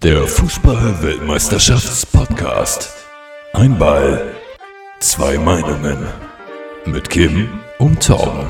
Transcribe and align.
Der 0.00 0.28
Fußball-Weltmeisterschafts-Podcast. 0.28 2.94
Ein 3.52 3.76
Ball, 3.80 4.32
zwei 5.00 5.36
Meinungen. 5.38 6.06
Mit 6.86 7.10
Kim 7.10 7.48
und 7.80 8.00
Tom. 8.06 8.46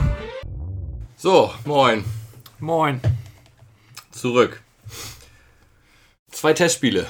So, 1.16 1.50
moin. 1.64 2.04
Moin. 2.61 3.00
Zurück. 4.11 4.62
Zwei 6.30 6.53
Testspiele. 6.53 7.06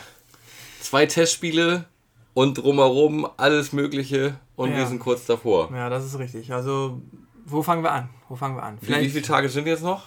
Zwei 0.82 1.07
Testspiele 1.07 1.86
und 2.32 2.59
drumherum 2.59 3.29
alles 3.39 3.73
Mögliche 3.73 4.36
und 4.55 4.70
Ja. 4.70 4.77
wir 4.77 4.86
sind 4.86 5.00
kurz 5.00 5.27
davor. 5.27 5.68
Ja, 5.75 5.91
das 5.91 6.05
ist 6.05 6.16
richtig. 6.16 6.52
Also, 6.52 7.02
wo 7.45 7.64
fangen 7.64 7.82
wir 7.82 7.91
an? 7.91 8.09
Wo 8.29 8.36
fangen 8.36 8.55
wir 8.55 8.62
an? 8.62 8.79
Wie, 8.82 9.00
wie 9.00 9.11
viele 9.11 9.23
Tage 9.23 9.48
sind 9.48 9.66
jetzt 9.66 9.82
noch? 9.82 10.05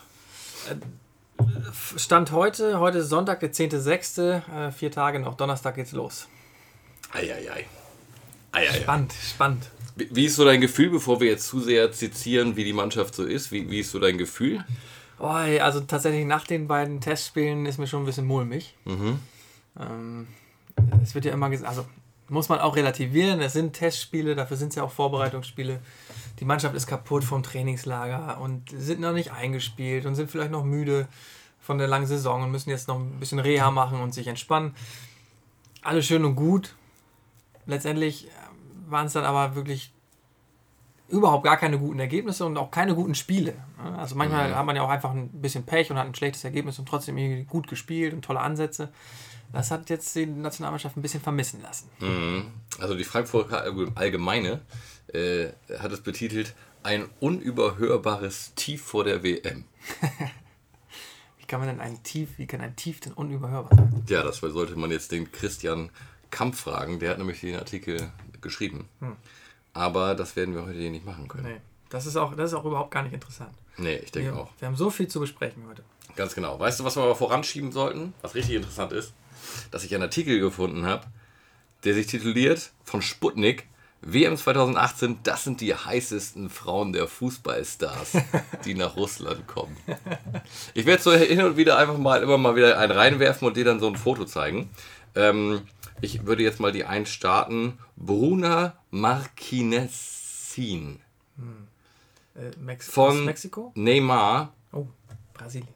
Stand 1.98 2.32
heute, 2.32 2.80
heute 2.80 3.00
ist 3.00 3.10
Sonntag, 3.10 3.39
der 3.39 3.52
10.06., 3.52 4.68
äh, 4.68 4.71
vier 4.71 4.91
Tage 4.91 5.20
noch, 5.20 5.36
Donnerstag 5.36 5.76
geht's 5.76 5.91
los. 5.91 6.28
Eieiei. 7.13 7.66
Eieiei. 8.52 8.82
Spannend, 8.82 9.13
spannend. 9.13 9.70
Wie, 9.96 10.09
wie 10.12 10.26
ist 10.26 10.35
so 10.35 10.46
dein 10.46 10.62
Gefühl, 10.62 10.90
bevor 10.90 11.20
wir 11.20 11.27
jetzt 11.27 11.48
zu 11.48 11.59
sehr 11.59 11.91
zitieren, 11.91 12.55
wie 12.55 12.63
die 12.63 12.73
Mannschaft 12.73 13.16
so 13.16 13.26
ist? 13.26 13.52
Wie, 13.52 13.70
wie 13.70 13.80
ist 13.80 13.91
so 13.91 13.99
dein 13.99 14.18
Gefühl? 14.18 14.63
Oh, 15.20 15.38
ey, 15.38 15.59
also 15.59 15.82
tatsächlich 15.82 16.26
nach 16.26 16.48
den 16.48 16.68
beiden 16.68 16.99
Testspielen 16.99 17.66
ist 17.66 17.77
mir 17.77 17.88
schon 17.88 18.04
ein 18.04 18.05
bisschen 18.05 18.26
mulmig. 18.26 18.76
Mhm. 18.85 19.20
Ähm, 19.80 20.27
es 21.04 21.13
wird 21.13 21.26
ja 21.26 21.34
immer 21.34 21.49
gesagt, 21.49 21.70
also 21.70 21.85
muss 22.31 22.48
man 22.48 22.59
auch 22.59 22.77
relativieren, 22.77 23.41
es 23.41 23.53
sind 23.53 23.73
Testspiele, 23.73 24.35
dafür 24.35 24.55
sind 24.55 24.70
es 24.70 24.76
ja 24.76 24.84
auch 24.84 24.91
Vorbereitungsspiele. 24.91 25.81
Die 26.40 26.45
Mannschaft 26.45 26.73
ist 26.76 26.88
kaputt 26.88 27.26
vom 27.26 27.44
Trainingslager 27.44 28.40
und 28.40 28.70
sind 28.73 29.02
noch 29.02 29.12
nicht 29.12 29.34
eingespielt 29.34 30.05
und 30.05 30.16
sind 30.16 30.31
vielleicht 30.31 30.52
noch 30.52 30.63
müde 30.63 31.09
von 31.59 31.77
der 31.77 31.88
langen 31.88 32.07
Saison 32.07 32.44
und 32.44 32.52
müssen 32.52 32.70
jetzt 32.70 32.88
noch 32.88 32.98
ein 32.98 33.20
bisschen 33.20 33.40
Reha 33.40 33.70
machen 33.70 33.99
und 33.99 34.13
sich 34.13 34.27
entspannen. 34.27 34.73
Alles 35.81 36.05
schön 36.05 36.23
und 36.23 36.35
gut. 36.35 36.73
Letztendlich 37.66 38.30
waren 38.87 39.07
es 39.07 39.13
dann 39.13 39.26
aber 39.26 39.55
wirklich 39.55 39.91
überhaupt 41.12 41.43
gar 41.43 41.57
keine 41.57 41.77
guten 41.77 41.99
Ergebnisse 41.99 42.45
und 42.45 42.57
auch 42.57 42.71
keine 42.71 42.95
guten 42.95 43.15
Spiele. 43.15 43.54
Also 43.98 44.15
manchmal 44.15 44.55
hat 44.55 44.65
man 44.65 44.76
ja 44.76 44.81
auch 44.81 44.90
einfach 44.90 45.12
ein 45.12 45.29
bisschen 45.29 45.65
Pech 45.65 45.91
und 45.91 45.98
hat 45.98 46.07
ein 46.07 46.15
schlechtes 46.15 46.43
Ergebnis 46.43 46.79
und 46.79 46.87
trotzdem 46.87 47.48
gut 47.48 47.68
gespielt 47.68 48.13
und 48.13 48.23
tolle 48.23 48.40
Ansätze. 48.40 48.90
Das 49.51 49.70
hat 49.70 49.90
jetzt 49.90 50.15
die 50.15 50.26
Nationalmannschaft 50.26 50.95
ein 50.95 51.01
bisschen 51.01 51.21
vermissen 51.21 51.62
lassen. 51.62 51.90
Mhm. 51.99 52.45
Also 52.79 52.95
die 52.95 53.03
Frankfurter 53.03 53.65
Allgemeine 53.95 54.62
äh, 55.13 55.49
hat 55.77 55.91
es 55.91 56.01
betitelt, 56.01 56.55
ein 56.84 57.09
unüberhörbares 57.20 58.53
Tief 58.55 58.81
vor 58.81 59.03
der 59.03 59.23
WM. 59.23 59.65
Wie 61.37 61.46
kann 61.46 61.59
man 61.59 61.70
denn 61.70 61.81
ein 61.81 62.01
Tief, 62.03 62.29
wie 62.37 62.48
kann 62.48 62.62
ein 62.62 62.77
Tief 62.77 63.01
denn 63.01 63.12
unüberhörbar 63.12 63.75
sein? 63.75 64.06
Ja, 64.07 64.23
das 64.23 64.38
sollte 64.38 64.78
man 64.78 64.90
jetzt 64.90 65.12
den 65.12 65.29
Christian 65.34 65.90
Kampf 66.29 66.62
fragen. 66.62 67.00
Der 67.00 67.09
hat 67.09 67.18
nämlich 67.18 67.41
den 67.41 67.57
Artikel 67.57 68.09
geschrieben. 68.40 68.88
Aber 69.74 70.16
das 70.16 70.36
werden 70.36 70.53
wir 70.53 70.64
heute 70.66 70.78
hier 70.80 70.90
nicht 70.91 71.06
machen 71.06 71.28
können. 71.28 71.44
Nee, 71.44 71.62
das 71.90 72.06
ist 72.06 72.18
auch, 72.18 72.36
das 72.36 72.52
ist 72.52 72.58
auch 72.58 72.66
überhaupt 72.66 72.91
gar 72.91 73.03
nicht 73.03 73.14
interessant. 73.14 73.52
Nee, 73.78 73.96
ich 73.97 74.12
denke 74.12 74.34
Wir, 74.34 74.40
auch. 74.40 74.50
wir 74.59 74.68
haben 74.68 74.75
so 74.75 74.90
viel 74.90 75.08
zu 75.08 75.19
besprechen 75.19 75.64
heute. 75.69 75.84
Ganz 76.16 76.36
genau. 76.36 76.59
Weißt 76.59 76.80
du, 76.80 76.84
was 76.84 76.96
wir 76.97 77.03
aber 77.03 77.16
voranschieben 77.16 77.72
sollten? 77.72 78.14
Was 78.22 78.36
richtig 78.36 78.56
interessant 78.56 78.92
ist, 78.92 79.14
dass 79.72 79.84
ich 79.84 79.94
einen 79.94 80.03
Artikel 80.03 80.40
gefunden 80.40 80.86
habe, 80.86 81.06
der 81.84 81.94
sich 81.94 82.08
tituliert 82.08 82.72
von 82.84 83.02
Sputnik. 83.02 83.68
WM 84.03 84.36
2018, 84.36 85.19
das 85.22 85.44
sind 85.44 85.62
die 85.62 85.75
heißesten 85.75 86.50
Frauen 86.50 86.92
der 86.92 87.08
Fußballstars, 87.08 88.18
die 88.66 88.74
nach 88.74 88.96
Russland 88.97 89.47
kommen. 89.47 89.78
Ich 90.74 90.88
werde 90.88 91.03
so 91.03 91.14
hin 91.14 91.44
und 91.44 91.56
wieder 91.56 91.78
einfach 91.78 92.00
mal 92.00 92.24
immer 92.24 92.40
mal 92.40 92.56
wieder 92.56 92.80
einen 92.80 92.92
reinwerfen 92.94 93.47
und 93.47 93.56
dir 93.58 93.64
dann 93.66 93.80
so 93.80 93.88
ein 93.88 93.96
Foto 93.96 94.25
zeigen. 94.25 94.72
Ähm, 95.14 95.62
ich 96.02 96.25
würde 96.25 96.44
jetzt 96.44 96.59
mal 96.59 96.72
die 96.72 96.85
einen 96.85 97.06
starten. 97.06 97.78
Bruna 97.96 98.74
Marquinezin 98.91 101.00
Äh, 102.36 102.52
Mex 102.59 102.90
Von- 102.90 103.20
aus 103.20 103.25
Mexiko? 103.25 103.72
Neymar. 103.75 104.53
Oh, 104.72 104.86
Brasilien. 105.34 105.68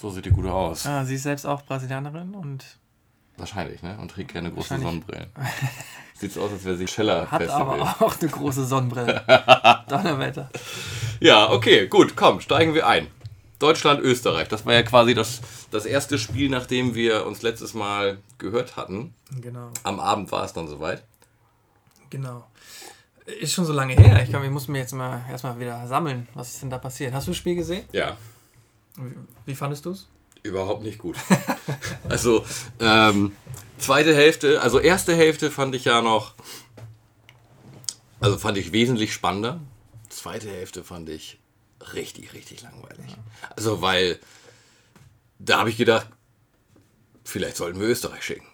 So 0.00 0.10
sieht 0.10 0.24
die 0.26 0.30
gut 0.30 0.46
aus. 0.46 0.86
Ah, 0.86 1.04
sie 1.04 1.16
ist 1.16 1.24
selbst 1.24 1.44
auch 1.46 1.62
Brasilianerin 1.62 2.34
und 2.34 2.64
Wahrscheinlich, 3.36 3.82
ne? 3.82 3.98
Und 4.00 4.12
trägt 4.12 4.32
keine 4.32 4.52
großen 4.52 4.80
Wahrscheinlich. 4.80 5.04
Sonnenbrillen. 5.06 5.30
Sieht 6.14 6.32
so 6.32 6.42
aus, 6.42 6.52
als 6.52 6.64
wäre 6.64 6.76
sie 6.76 6.86
Scheller 6.86 7.28
hat 7.28 7.42
Festival. 7.42 7.80
aber 7.80 8.06
auch 8.06 8.16
eine 8.20 8.30
große 8.30 8.64
Sonnenbrille. 8.64 9.24
Donnerwetter. 9.88 10.50
Ja, 11.18 11.50
okay, 11.50 11.88
gut, 11.88 12.14
komm, 12.14 12.40
steigen 12.40 12.74
wir 12.74 12.86
ein. 12.86 13.08
Deutschland, 13.64 14.00
Österreich. 14.02 14.48
Das 14.48 14.66
war 14.66 14.74
ja 14.74 14.82
quasi 14.82 15.14
das, 15.14 15.40
das 15.70 15.86
erste 15.86 16.18
Spiel, 16.18 16.50
nachdem 16.50 16.94
wir 16.94 17.24
uns 17.26 17.40
letztes 17.40 17.72
Mal 17.72 18.18
gehört 18.36 18.76
hatten. 18.76 19.14
Genau, 19.40 19.70
Am 19.84 20.00
Abend 20.00 20.30
war 20.32 20.44
es 20.44 20.52
dann 20.52 20.68
soweit. 20.68 21.02
genau. 22.10 22.44
Ist 23.40 23.54
schon 23.54 23.64
so 23.64 23.72
lange 23.72 23.94
her. 23.94 24.22
Ich 24.22 24.28
glaube, 24.28 24.44
ich 24.44 24.50
muss 24.50 24.68
mir 24.68 24.80
jetzt 24.80 24.92
mal 24.92 25.22
erstmal 25.30 25.58
wieder 25.58 25.86
sammeln. 25.88 26.28
Was 26.34 26.50
ist 26.52 26.60
denn 26.60 26.68
da 26.68 26.76
passiert? 26.76 27.14
Hast 27.14 27.26
du 27.26 27.30
das 27.30 27.38
Spiel 27.38 27.54
gesehen? 27.54 27.84
Ja, 27.90 28.18
Wie, 28.96 29.14
wie 29.46 29.54
fandest 29.54 29.86
du 29.86 29.92
es? 29.92 30.08
überhaupt 30.42 30.82
nicht 30.82 30.98
gut. 30.98 31.16
also, 32.10 32.44
ähm, 32.80 33.32
zweite 33.78 34.14
Hälfte, 34.14 34.60
also 34.60 34.78
erste 34.78 35.16
Hälfte 35.16 35.50
fand 35.50 35.74
ich 35.74 35.86
ja 35.86 36.02
noch, 36.02 36.34
also 38.20 38.36
fand 38.36 38.58
ich 38.58 38.72
wesentlich 38.72 39.14
spannender. 39.14 39.58
Zweite 40.10 40.50
Hälfte 40.50 40.84
fand 40.84 41.08
ich 41.08 41.38
richtig, 41.92 42.32
richtig 42.32 42.62
langweilig. 42.62 43.16
Also, 43.56 43.82
weil 43.82 44.18
da 45.38 45.58
habe 45.58 45.70
ich 45.70 45.76
gedacht, 45.76 46.08
vielleicht 47.24 47.56
sollten 47.56 47.80
wir 47.80 47.88
Österreich 47.88 48.22
schicken. 48.22 48.46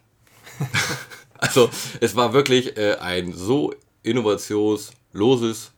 also, 1.38 1.70
es 2.00 2.16
war 2.16 2.32
wirklich 2.32 2.76
äh, 2.76 2.96
ein 2.96 3.32
so 3.32 3.74
innovationsloses 4.02 5.72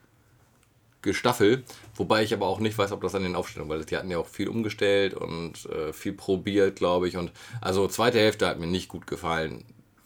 Gestaffel, 1.03 1.65
wobei 1.97 2.23
ich 2.23 2.33
aber 2.33 2.47
auch 2.47 2.61
nicht 2.61 2.79
weiß, 2.79 2.93
ob 2.93 3.01
das 3.03 3.17
an 3.17 3.25
den 3.25 3.35
Aufstellungen, 3.35 3.71
weil 3.71 3.85
die 3.85 3.97
hatten 3.97 4.11
ja 4.11 4.19
auch 4.19 4.29
viel 4.29 4.49
umgestellt 4.49 5.15
und 5.15 5.67
äh, 5.67 5.93
viel 5.93 6.13
probiert, 6.13 6.77
glaube 6.77 7.09
ich. 7.09 7.17
Und 7.17 7.33
also 7.61 7.89
zweite 7.89 8.19
Hälfte 8.21 8.47
hat 8.47 8.61
mir 8.61 8.69
nicht 8.69 8.89
gut 8.89 9.09
gefallen, 9.09 9.65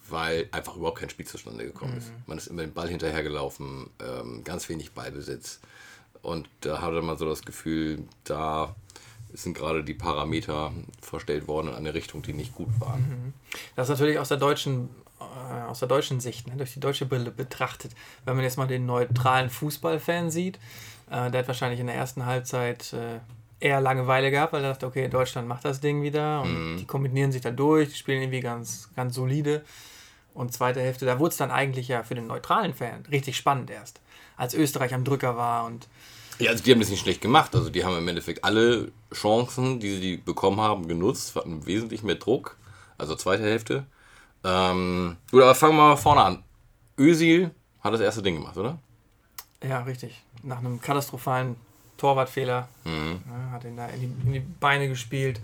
weil 0.08 0.48
einfach 0.52 0.76
überhaupt 0.76 0.98
kein 0.98 1.10
Spiel 1.10 1.26
zustande 1.26 1.66
gekommen 1.66 1.98
ist. 1.98 2.12
Man 2.26 2.38
ist 2.38 2.46
immer 2.46 2.62
den 2.62 2.72
Ball 2.72 2.88
hinterhergelaufen, 2.88 3.90
ähm, 4.00 4.42
ganz 4.42 4.68
wenig 4.68 4.92
Ballbesitz. 4.92 5.60
Und 6.26 6.48
da 6.62 6.80
hatte 6.80 7.02
man 7.02 7.16
so 7.16 7.24
das 7.24 7.42
Gefühl, 7.42 8.02
da 8.24 8.74
sind 9.32 9.56
gerade 9.56 9.84
die 9.84 9.94
Parameter 9.94 10.72
verstellt 11.00 11.46
worden 11.46 11.68
in 11.68 11.74
eine 11.74 11.94
Richtung, 11.94 12.22
die 12.22 12.32
nicht 12.32 12.52
gut 12.52 12.80
waren. 12.80 13.32
Das 13.76 13.88
ist 13.88 13.90
natürlich 13.90 14.18
aus 14.18 14.28
der 14.28 14.36
deutschen, 14.36 14.88
äh, 15.20 15.62
aus 15.68 15.78
der 15.78 15.86
deutschen 15.86 16.18
Sicht, 16.18 16.48
ne, 16.48 16.56
durch 16.56 16.74
die 16.74 16.80
deutsche 16.80 17.06
Brille 17.06 17.30
betrachtet. 17.30 17.92
Wenn 18.24 18.34
man 18.34 18.44
jetzt 18.44 18.58
mal 18.58 18.66
den 18.66 18.86
neutralen 18.86 19.50
Fußballfan 19.50 20.32
sieht, 20.32 20.56
äh, 21.10 21.30
der 21.30 21.42
hat 21.42 21.46
wahrscheinlich 21.46 21.78
in 21.78 21.86
der 21.86 21.94
ersten 21.94 22.26
Halbzeit 22.26 22.92
äh, 22.92 23.20
eher 23.60 23.80
Langeweile 23.80 24.32
gehabt, 24.32 24.52
weil 24.52 24.64
er 24.64 24.70
dachte, 24.70 24.86
okay, 24.86 25.06
Deutschland 25.06 25.46
macht 25.46 25.64
das 25.64 25.80
Ding 25.80 26.02
wieder 26.02 26.42
und 26.42 26.78
die 26.78 26.86
kombinieren 26.86 27.30
sich 27.30 27.40
da 27.40 27.52
durch, 27.52 27.90
die 27.90 27.94
spielen 27.94 28.20
irgendwie 28.20 28.40
ganz, 28.40 28.90
ganz 28.96 29.14
solide. 29.14 29.64
Und 30.34 30.52
zweite 30.52 30.80
Hälfte, 30.80 31.06
da 31.06 31.20
wurde 31.20 31.30
es 31.30 31.36
dann 31.36 31.52
eigentlich 31.52 31.86
ja 31.86 32.02
für 32.02 32.16
den 32.16 32.26
neutralen 32.26 32.74
Fan 32.74 33.06
richtig 33.10 33.36
spannend 33.36 33.70
erst, 33.70 34.00
als 34.36 34.54
Österreich 34.54 34.92
am 34.92 35.04
Drücker 35.04 35.36
war 35.36 35.64
und 35.64 35.88
Ja, 36.38 36.50
also 36.50 36.62
die 36.62 36.72
haben 36.72 36.80
das 36.80 36.90
nicht 36.90 37.00
schlecht 37.00 37.20
gemacht. 37.20 37.54
Also 37.54 37.70
die 37.70 37.84
haben 37.84 37.96
im 37.96 38.08
Endeffekt 38.08 38.44
alle 38.44 38.92
Chancen, 39.12 39.80
die 39.80 39.96
sie 39.96 40.16
bekommen 40.18 40.60
haben, 40.60 40.86
genutzt, 40.88 41.34
hatten 41.36 41.66
wesentlich 41.66 42.02
mehr 42.02 42.16
Druck. 42.16 42.56
Also 42.98 43.14
zweite 43.14 43.42
Hälfte. 43.42 43.86
Ähm, 44.44 45.16
gut, 45.30 45.42
aber 45.42 45.54
fangen 45.54 45.76
wir 45.76 45.88
mal 45.88 45.96
vorne 45.96 46.22
an. 46.22 46.42
Özil 46.98 47.50
hat 47.80 47.92
das 47.94 48.00
erste 48.00 48.22
Ding 48.22 48.36
gemacht, 48.36 48.56
oder? 48.56 48.78
Ja, 49.62 49.80
richtig. 49.82 50.22
Nach 50.42 50.58
einem 50.58 50.80
katastrophalen 50.80 51.56
Torwartfehler 51.96 52.68
Mhm. 52.84 53.20
ja, 53.28 53.50
hat 53.52 53.64
ihn 53.64 53.76
da 53.76 53.86
in 53.88 54.00
die, 54.00 54.26
in 54.26 54.32
die 54.34 54.40
Beine 54.40 54.88
gespielt. 54.88 55.40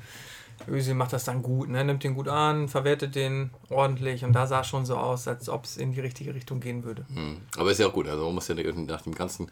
Özil 0.68 0.94
macht 0.94 1.12
das 1.12 1.24
dann 1.24 1.42
gut, 1.42 1.68
ne? 1.68 1.84
nimmt 1.84 2.04
den 2.04 2.14
gut 2.14 2.28
an, 2.28 2.68
verwertet 2.68 3.14
den 3.16 3.50
ordentlich 3.68 4.24
und 4.24 4.32
da 4.32 4.46
sah 4.46 4.60
es 4.60 4.68
schon 4.68 4.86
so 4.86 4.96
aus, 4.96 5.26
als 5.26 5.48
ob 5.48 5.64
es 5.64 5.76
in 5.76 5.92
die 5.92 6.00
richtige 6.00 6.34
Richtung 6.34 6.60
gehen 6.60 6.84
würde. 6.84 7.04
Mhm. 7.08 7.38
Aber 7.56 7.70
ist 7.70 7.80
ja 7.80 7.88
auch 7.88 7.92
gut. 7.92 8.06
Also 8.06 8.26
man 8.26 8.34
muss 8.34 8.46
ja 8.48 8.54
nach 8.54 9.02
dem 9.02 9.14
ganzen 9.14 9.50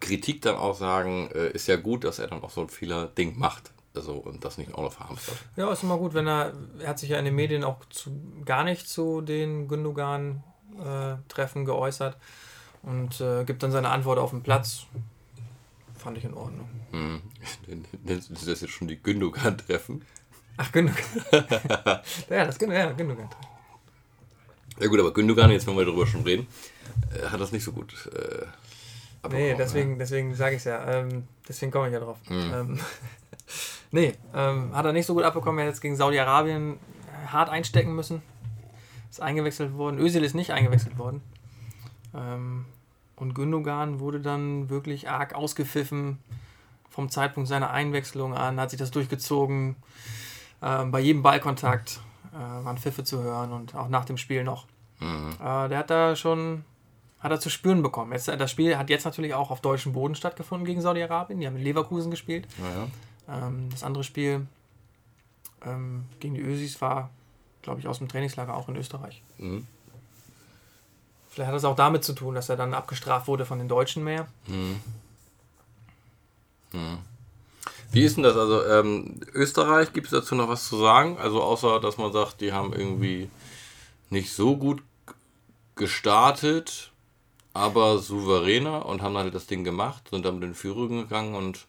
Kritik 0.00 0.42
dann 0.42 0.56
auch 0.56 0.74
sagen, 0.76 1.28
äh, 1.34 1.50
ist 1.50 1.68
ja 1.68 1.76
gut, 1.76 2.04
dass 2.04 2.18
er 2.18 2.28
dann 2.28 2.42
auch 2.42 2.50
so 2.50 2.62
ein 2.62 2.68
Fehler-Ding 2.68 3.38
macht. 3.38 3.72
Also 3.94 4.14
und 4.14 4.44
das 4.44 4.58
nicht 4.58 4.74
auch 4.74 4.82
noch 4.82 4.92
verhamstert. 4.92 5.36
Ja, 5.56 5.70
ist 5.72 5.84
immer 5.84 5.98
gut, 5.98 6.14
wenn 6.14 6.26
er, 6.26 6.52
er 6.80 6.88
hat 6.88 6.98
sich 6.98 7.10
ja 7.10 7.18
in 7.18 7.24
den 7.24 7.36
Medien 7.36 7.62
auch 7.62 7.84
zu, 7.90 8.10
gar 8.44 8.64
nicht 8.64 8.88
zu 8.88 9.20
den 9.20 9.68
Gündogan-Treffen 9.68 11.64
geäußert 11.64 12.16
und 12.82 13.20
äh, 13.20 13.44
gibt 13.44 13.62
dann 13.62 13.70
seine 13.70 13.90
Antwort 13.90 14.18
auf 14.18 14.30
den 14.30 14.42
Platz. 14.42 14.86
Fand 15.96 16.18
ich 16.18 16.24
in 16.24 16.34
Ordnung. 16.34 16.68
Mhm. 16.90 17.22
Nennst 18.02 18.30
du 18.30 18.34
das 18.34 18.60
jetzt 18.60 18.70
schon 18.70 18.88
die 18.88 19.00
Gündogan-Treffen? 19.00 20.04
Ach, 20.56 20.72
Gündogan. 20.72 21.04
ja, 22.30 22.44
das 22.44 22.58
ja, 22.60 22.92
Gündogan. 22.92 23.28
Ja 24.80 24.88
gut, 24.88 24.98
aber 24.98 25.12
Gündogan, 25.12 25.52
jetzt 25.52 25.68
wenn 25.68 25.76
wir 25.76 25.84
darüber 25.84 26.06
schon 26.06 26.22
reden, 26.22 26.48
äh, 27.12 27.28
hat 27.28 27.40
das 27.40 27.52
nicht 27.52 27.62
so 27.62 27.70
gut 27.70 27.94
äh, 28.12 28.44
Nee, 29.30 29.52
abbekommen, 29.52 29.58
deswegen, 29.58 29.98
deswegen 29.98 30.34
sage 30.34 30.56
ich 30.56 30.58
es 30.58 30.64
ja. 30.64 30.84
Ähm, 30.86 31.26
deswegen 31.48 31.72
komme 31.72 31.88
ich 31.88 31.92
ja 31.92 32.00
drauf. 32.00 32.18
Ähm, 32.30 32.78
Nee, 33.94 34.14
ähm, 34.34 34.74
hat 34.74 34.84
er 34.86 34.92
nicht 34.92 35.06
so 35.06 35.14
gut 35.14 35.22
abbekommen. 35.22 35.60
Er 35.60 35.66
hat 35.66 35.74
jetzt 35.74 35.80
gegen 35.80 35.94
Saudi-Arabien 35.94 36.72
äh, 36.72 37.28
hart 37.28 37.48
einstecken 37.48 37.94
müssen. 37.94 38.22
Ist 39.08 39.22
eingewechselt 39.22 39.76
worden. 39.76 40.00
Özil 40.00 40.24
ist 40.24 40.34
nicht 40.34 40.50
eingewechselt 40.50 40.98
worden. 40.98 41.22
Ähm, 42.12 42.64
und 43.14 43.36
Gündogan 43.36 44.00
wurde 44.00 44.18
dann 44.18 44.68
wirklich 44.68 45.08
arg 45.08 45.36
ausgepfiffen 45.36 46.18
vom 46.90 47.08
Zeitpunkt 47.08 47.48
seiner 47.48 47.70
Einwechslung 47.70 48.34
an, 48.34 48.58
hat 48.58 48.70
sich 48.70 48.80
das 48.80 48.90
durchgezogen. 48.90 49.76
Ähm, 50.60 50.90
bei 50.90 50.98
jedem 50.98 51.22
Ballkontakt 51.22 52.00
äh, 52.32 52.64
waren 52.64 52.78
Pfiffe 52.78 53.04
zu 53.04 53.22
hören 53.22 53.52
und 53.52 53.76
auch 53.76 53.88
nach 53.88 54.04
dem 54.04 54.16
Spiel 54.16 54.42
noch. 54.42 54.66
Mhm. 54.98 55.36
Äh, 55.40 55.68
der 55.68 55.78
hat 55.78 55.90
da 55.90 56.16
schon 56.16 56.64
hat 57.24 57.30
er 57.30 57.40
zu 57.40 57.48
spüren 57.48 57.82
bekommen. 57.82 58.12
Jetzt, 58.12 58.28
das 58.28 58.50
Spiel 58.50 58.76
hat 58.76 58.90
jetzt 58.90 59.06
natürlich 59.06 59.32
auch 59.32 59.50
auf 59.50 59.62
deutschem 59.62 59.94
Boden 59.94 60.14
stattgefunden 60.14 60.66
gegen 60.66 60.82
Saudi-Arabien. 60.82 61.40
Die 61.40 61.46
haben 61.46 61.54
mit 61.54 61.64
Leverkusen 61.64 62.10
gespielt. 62.10 62.46
Ja, 62.58 62.86
ja. 63.34 63.46
Ähm, 63.48 63.70
das 63.70 63.82
andere 63.82 64.04
Spiel 64.04 64.46
ähm, 65.64 66.04
gegen 66.20 66.34
die 66.34 66.42
Ösis 66.42 66.82
war, 66.82 67.08
glaube 67.62 67.80
ich, 67.80 67.88
aus 67.88 67.96
dem 67.96 68.08
Trainingslager 68.08 68.54
auch 68.54 68.68
in 68.68 68.76
Österreich. 68.76 69.22
Mhm. 69.38 69.66
Vielleicht 71.30 71.48
hat 71.48 71.56
das 71.56 71.64
auch 71.64 71.76
damit 71.76 72.04
zu 72.04 72.12
tun, 72.12 72.34
dass 72.34 72.50
er 72.50 72.56
dann 72.56 72.74
abgestraft 72.74 73.26
wurde 73.26 73.46
von 73.46 73.58
den 73.58 73.68
Deutschen 73.68 74.04
mehr. 74.04 74.28
Mhm. 74.46 74.80
Mhm. 76.72 76.98
Wie 77.90 78.02
ist 78.02 78.18
denn 78.18 78.24
das? 78.24 78.36
Also 78.36 78.66
ähm, 78.66 79.20
Österreich, 79.32 79.94
gibt 79.94 80.08
es 80.08 80.12
dazu 80.12 80.34
noch 80.34 80.48
was 80.48 80.68
zu 80.68 80.76
sagen? 80.76 81.16
Also 81.16 81.42
außer, 81.42 81.80
dass 81.80 81.96
man 81.96 82.12
sagt, 82.12 82.42
die 82.42 82.52
haben 82.52 82.74
irgendwie 82.74 83.30
nicht 84.10 84.30
so 84.34 84.58
gut 84.58 84.82
gestartet, 85.74 86.92
aber 87.54 87.98
souveräner 87.98 88.84
und 88.84 89.00
haben 89.00 89.16
halt 89.16 89.34
das 89.34 89.46
Ding 89.46 89.64
gemacht, 89.64 90.08
sind 90.10 90.24
dann 90.26 90.34
mit 90.34 90.42
den 90.42 90.54
Führungen 90.54 91.02
gegangen 91.02 91.34
und 91.34 91.66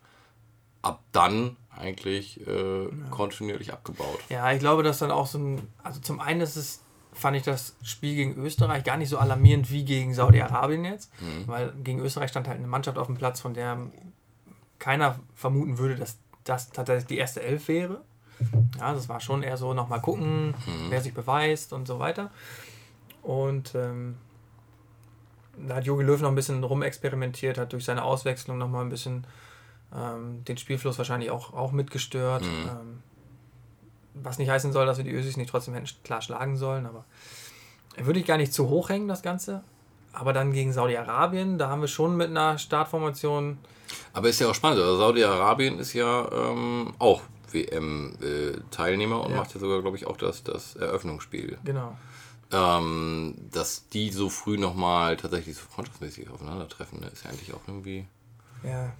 ab 0.81 1.01
dann 1.11 1.55
eigentlich 1.69 2.45
äh, 2.47 2.87
kontinuierlich 3.11 3.71
abgebaut. 3.71 4.19
Ja, 4.29 4.51
ich 4.51 4.59
glaube, 4.59 4.83
dass 4.83 4.99
dann 4.99 5.11
auch 5.11 5.27
so 5.27 5.37
ein, 5.37 5.67
also 5.83 5.99
zum 5.99 6.19
einen 6.19 6.41
ist 6.41 6.55
es, 6.55 6.81
fand 7.13 7.37
ich 7.37 7.43
das 7.43 7.75
Spiel 7.83 8.15
gegen 8.15 8.35
Österreich 8.35 8.83
gar 8.83 8.97
nicht 8.97 9.09
so 9.09 9.17
alarmierend 9.17 9.71
wie 9.71 9.85
gegen 9.85 10.13
Saudi-Arabien 10.13 10.85
jetzt, 10.85 11.11
mhm. 11.21 11.47
weil 11.47 11.71
gegen 11.83 11.99
Österreich 11.99 12.31
stand 12.31 12.47
halt 12.47 12.57
eine 12.57 12.67
Mannschaft 12.67 12.97
auf 12.97 13.07
dem 13.07 13.15
Platz, 13.15 13.39
von 13.39 13.53
der 13.53 13.77
keiner 14.79 15.19
vermuten 15.35 15.77
würde, 15.77 15.95
dass 15.95 16.17
das 16.43 16.71
tatsächlich 16.71 17.07
die 17.07 17.17
erste 17.17 17.41
Elf 17.41 17.67
wäre. 17.67 18.01
Ja, 18.79 18.93
das 18.93 19.07
war 19.07 19.21
schon 19.21 19.43
eher 19.43 19.57
so 19.57 19.73
nochmal 19.73 20.01
gucken, 20.01 20.47
mhm. 20.47 20.89
wer 20.89 21.01
sich 21.01 21.13
beweist 21.13 21.73
und 21.73 21.87
so 21.87 21.99
weiter. 21.99 22.31
Und 23.21 23.73
ähm, 23.75 24.17
da 25.67 25.75
hat 25.75 25.85
Jogi 25.85 26.03
Löw 26.03 26.21
noch 26.21 26.29
ein 26.29 26.35
bisschen 26.35 26.63
rumexperimentiert, 26.63 27.57
hat 27.57 27.73
durch 27.73 27.85
seine 27.85 28.03
Auswechslung 28.03 28.57
nochmal 28.57 28.83
ein 28.83 28.89
bisschen 28.89 29.25
ähm, 29.95 30.43
den 30.45 30.57
Spielfluss 30.57 30.97
wahrscheinlich 30.97 31.31
auch, 31.31 31.53
auch 31.53 31.71
mitgestört. 31.71 32.43
Mhm. 32.43 32.69
Ähm, 32.69 33.03
was 34.15 34.37
nicht 34.37 34.49
heißen 34.49 34.71
soll, 34.71 34.85
dass 34.85 34.97
wir 34.97 35.03
die 35.03 35.11
Ösis 35.11 35.37
nicht 35.37 35.49
trotzdem 35.49 35.73
hätten 35.73 35.89
klar 36.03 36.21
schlagen 36.21 36.57
sollen, 36.57 36.85
aber 36.85 37.05
würde 37.97 38.19
ich 38.19 38.25
gar 38.25 38.37
nicht 38.37 38.53
zu 38.53 38.69
hoch 38.69 38.89
hängen, 38.89 39.07
das 39.07 39.21
Ganze. 39.21 39.63
Aber 40.13 40.31
dann 40.31 40.53
gegen 40.53 40.71
Saudi-Arabien, 40.71 41.57
da 41.57 41.69
haben 41.69 41.81
wir 41.81 41.87
schon 41.87 42.15
mit 42.15 42.29
einer 42.29 42.57
Startformation. 42.57 43.57
Aber 44.13 44.29
ist 44.29 44.39
ja 44.39 44.49
auch 44.49 44.55
spannend. 44.55 44.79
Also 44.79 44.97
Saudi-Arabien 44.97 45.77
ist 45.79 45.93
ja 45.93 46.29
ähm, 46.31 46.93
auch 46.99 47.21
WM-Teilnehmer 47.51 49.15
äh, 49.17 49.19
und 49.19 49.31
ja. 49.31 49.37
macht 49.37 49.53
ja 49.53 49.59
sogar, 49.59 49.81
glaube 49.81 49.97
ich, 49.97 50.07
auch 50.07 50.17
das, 50.17 50.43
das 50.43 50.75
Eröffnungsspiel. 50.75 51.57
Genau. 51.65 51.97
Ähm, 52.51 53.35
dass 53.51 53.89
die 53.89 54.11
so 54.11 54.29
früh 54.29 54.57
nochmal 54.57 55.17
tatsächlich 55.17 55.55
so 55.57 55.63
freundschaftsmäßig 55.63 56.29
aufeinandertreffen, 56.29 56.99
ne? 56.99 57.07
ist 57.07 57.23
ja 57.23 57.31
eigentlich 57.31 57.53
auch 57.53 57.61
irgendwie. 57.67 58.05
Ja. 58.63 58.93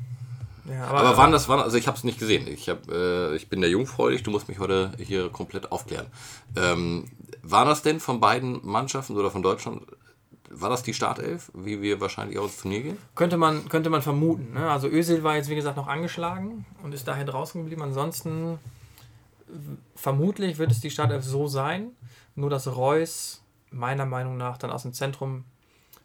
ja 0.68 0.88
aber, 0.88 1.00
aber 1.00 1.18
wann 1.18 1.32
das 1.32 1.48
war, 1.48 1.64
also 1.64 1.78
ich 1.78 1.88
habe 1.88 1.96
es 1.96 2.04
nicht 2.04 2.20
gesehen. 2.20 2.48
Ich, 2.48 2.70
hab, 2.70 2.90
äh, 2.90 3.36
ich 3.36 3.48
bin 3.48 3.62
der 3.62 3.70
jungfräulich, 3.70 4.24
du 4.24 4.32
musst 4.32 4.48
mich 4.48 4.60
heute 4.60 4.92
hier 4.98 5.30
komplett 5.30 5.72
aufklären. 5.72 6.08
Ähm, 6.56 7.06
war 7.44 7.66
das 7.66 7.84
denn 7.84 8.00
von 8.00 8.20
beiden 8.20 8.66
Mannschaften 8.66 9.16
oder 9.16 9.30
von 9.30 9.44
Deutschland 9.44 9.84
war 10.50 10.70
das 10.70 10.84
die 10.84 10.94
Startelf, 10.94 11.52
wie 11.54 11.82
wir 11.82 12.02
wahrscheinlich 12.02 12.40
auch 12.40 12.46
ins 12.46 12.58
Turnier 12.58 12.82
gehen? 12.82 12.98
Könnte 13.14 13.38
man, 13.38 13.68
könnte 13.70 13.90
man 13.90 14.02
vermuten. 14.02 14.54
Ne? 14.54 14.70
Also 14.70 14.88
Özil 14.88 15.24
war 15.24 15.36
jetzt, 15.36 15.50
wie 15.50 15.56
gesagt, 15.56 15.78
noch 15.78 15.88
angeschlagen 15.88 16.66
und 16.84 16.94
ist 16.94 17.08
daher 17.08 17.26
draußen 17.26 17.62
geblieben. 17.62 17.82
Ansonsten 17.82 18.60
vermutlich 19.96 20.58
wird 20.58 20.72
es 20.72 20.80
die 20.80 20.90
Startelf 20.90 21.24
so 21.24 21.48
sein, 21.48 21.92
nur 22.36 22.50
dass 22.50 22.74
Reus 22.76 23.42
meiner 23.72 24.06
Meinung 24.06 24.38
nach 24.38 24.58
dann 24.58 24.72
aus 24.72 24.84
dem 24.84 24.94
Zentrum 24.94 25.46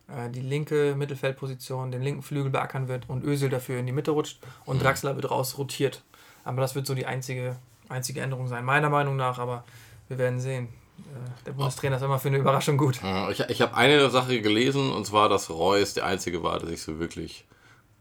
äh, 0.09 0.31
die 0.31 0.41
linke 0.41 0.95
Mittelfeldposition, 0.97 1.91
den 1.91 2.03
linken 2.03 2.23
Flügel 2.23 2.51
beackern 2.51 2.89
wird 2.89 3.09
und 3.09 3.25
Özil 3.25 3.49
dafür 3.49 3.79
in 3.79 3.87
die 3.87 3.93
Mitte 3.93 4.11
rutscht 4.11 4.41
und 4.65 4.79
mhm. 4.79 4.83
Draxler 4.83 5.17
wird 5.17 5.31
raus 5.31 5.59
rotiert. 5.59 6.03
Aber 6.45 6.61
das 6.61 6.75
wird 6.75 6.87
so 6.87 6.95
die 6.95 7.07
einzige, 7.07 7.57
einzige 7.89 8.21
Änderung 8.21 8.49
sein, 8.49 8.65
meiner 8.65 8.89
Meinung 8.89 9.17
nach, 9.17 9.39
aber 9.39 9.65
wir 10.09 10.19
werden 10.19 10.41
sehen. 10.41 10.69
Äh, 10.99 11.45
der 11.47 11.53
Bundestrainer 11.53 11.97
ist 11.97 12.03
immer 12.03 12.19
für 12.19 12.29
eine 12.29 12.39
Überraschung 12.39 12.77
gut. 12.77 13.01
Ich, 13.31 13.41
ich 13.41 13.63
habe 13.63 13.75
eine 13.75 14.11
Sache 14.11 14.41
gelesen, 14.41 14.91
und 14.93 15.07
zwar, 15.07 15.29
dass 15.29 15.51
Reus 15.51 15.95
der 15.95 16.07
Einzige 16.07 16.43
war, 16.43 16.59
der 16.59 16.69
sich 16.69 16.83
so 16.83 16.99
wirklich 16.99 17.47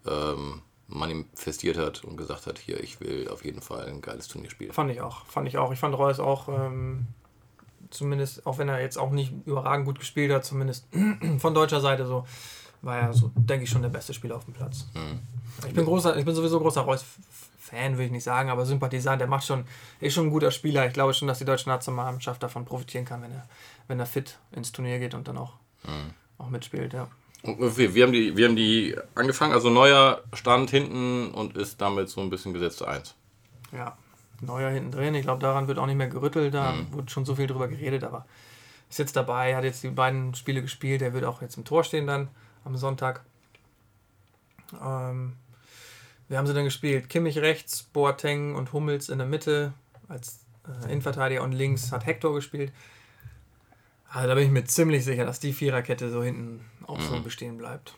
ähm, 0.07 0.61
manifestiert 0.87 1.77
hat 1.77 2.03
und 2.03 2.17
gesagt 2.17 2.47
hat, 2.47 2.57
hier, 2.57 2.81
ich 2.83 2.99
will 2.99 3.29
auf 3.29 3.45
jeden 3.45 3.61
Fall 3.61 3.85
ein 3.87 4.01
geiles 4.01 4.27
Turnier 4.27 4.49
spielen. 4.49 4.71
Fand 4.71 4.91
ich 4.91 5.01
auch, 5.01 5.25
fand 5.25 5.47
ich 5.47 5.57
auch. 5.57 5.71
Ich 5.71 5.79
fand 5.79 5.97
Reus 5.97 6.19
auch, 6.19 6.49
ähm, 6.49 7.07
zumindest, 7.89 8.45
auch 8.45 8.57
wenn 8.57 8.69
er 8.69 8.81
jetzt 8.81 8.97
auch 8.97 9.11
nicht 9.11 9.33
überragend 9.45 9.85
gut 9.85 9.99
gespielt 9.99 10.31
hat, 10.31 10.45
zumindest 10.45 10.87
von 11.39 11.53
deutscher 11.53 11.81
Seite 11.81 12.05
so, 12.05 12.25
war 12.81 12.97
er 12.97 13.13
so, 13.13 13.31
denke 13.35 13.63
ich, 13.63 13.69
schon 13.69 13.81
der 13.81 13.89
beste 13.89 14.13
Spieler 14.13 14.35
auf 14.35 14.45
dem 14.45 14.53
Platz. 14.53 14.87
Mhm. 14.93 15.19
Ich 15.67 15.73
bin 15.73 15.85
großer, 15.85 16.15
ich 16.17 16.25
bin 16.25 16.35
sowieso 16.35 16.59
großer 16.59 16.81
Reus 16.81 17.03
Fan, 17.59 17.97
will 17.97 18.05
ich 18.05 18.11
nicht 18.11 18.23
sagen, 18.23 18.49
aber 18.49 18.65
Sympathisant, 18.65 19.21
der 19.21 19.27
macht 19.27 19.45
schon, 19.45 19.63
ist 19.99 20.13
schon 20.13 20.27
ein 20.27 20.31
guter 20.31 20.49
Spieler. 20.49 20.87
Ich 20.87 20.93
glaube 20.93 21.13
schon, 21.13 21.27
dass 21.27 21.37
die 21.37 21.45
deutsche 21.45 21.69
Nationalmannschaft 21.69 22.41
davon 22.41 22.65
profitieren 22.65 23.05
kann, 23.05 23.21
wenn 23.21 23.31
er, 23.31 23.47
wenn 23.87 23.99
er 23.99 24.07
fit 24.07 24.39
ins 24.51 24.71
Turnier 24.71 24.97
geht 24.97 25.13
und 25.13 25.27
dann 25.27 25.37
auch, 25.37 25.53
mhm. 25.83 26.13
auch 26.39 26.49
mitspielt, 26.49 26.93
ja. 26.93 27.07
Okay, 27.43 27.93
wir 27.93 28.03
haben, 28.03 28.11
die, 28.11 28.35
wir 28.35 28.47
haben 28.47 28.55
die 28.55 28.97
angefangen, 29.15 29.53
also 29.53 29.69
neuer 29.69 30.23
Stand 30.33 30.71
hinten 30.71 31.31
und 31.31 31.55
ist 31.55 31.79
damit 31.79 32.09
so 32.09 32.21
ein 32.21 32.29
bisschen 32.29 32.53
gesetzte 32.53 32.87
1. 32.87 33.15
Ja, 33.71 33.97
neuer 34.41 34.69
hinten 34.69 34.91
drin. 34.91 35.15
Ich 35.15 35.23
glaube, 35.23 35.41
daran 35.41 35.67
wird 35.67 35.77
auch 35.77 35.85
nicht 35.85 35.95
mehr 35.97 36.07
gerüttelt. 36.07 36.53
Da 36.53 36.73
mhm. 36.73 36.93
wurde 36.93 37.09
schon 37.09 37.25
so 37.25 37.35
viel 37.35 37.47
drüber 37.47 37.67
geredet, 37.67 38.03
aber 38.03 38.25
ist 38.89 38.99
jetzt 38.99 39.15
dabei, 39.15 39.55
hat 39.55 39.63
jetzt 39.63 39.83
die 39.83 39.89
beiden 39.89 40.33
Spiele 40.33 40.61
gespielt. 40.61 41.01
Er 41.01 41.13
wird 41.13 41.25
auch 41.25 41.41
jetzt 41.41 41.57
im 41.57 41.65
Tor 41.65 41.83
stehen 41.83 42.07
dann 42.07 42.29
am 42.65 42.75
Sonntag. 42.75 43.23
Ähm, 44.81 45.33
wir 46.27 46.37
haben 46.37 46.47
sie 46.47 46.53
dann 46.53 46.63
gespielt. 46.63 47.09
Kimmich 47.09 47.39
rechts, 47.39 47.83
Boateng 47.83 48.55
und 48.55 48.73
Hummels 48.73 49.09
in 49.09 49.17
der 49.17 49.27
Mitte 49.27 49.73
als 50.07 50.39
äh, 50.67 50.91
Innenverteidiger 50.91 51.43
und 51.43 51.51
links 51.51 51.91
hat 51.91 52.05
Hector 52.05 52.33
gespielt. 52.33 52.71
Also 54.11 54.27
da 54.27 54.35
bin 54.35 54.45
ich 54.45 54.51
mir 54.51 54.65
ziemlich 54.65 55.05
sicher, 55.05 55.25
dass 55.25 55.39
die 55.39 55.53
Viererkette 55.53 56.09
so 56.09 56.23
hinten 56.23 56.65
auch 56.87 56.97
mhm. 56.97 57.03
so 57.03 57.21
bestehen 57.21 57.57
bleibt. 57.57 57.95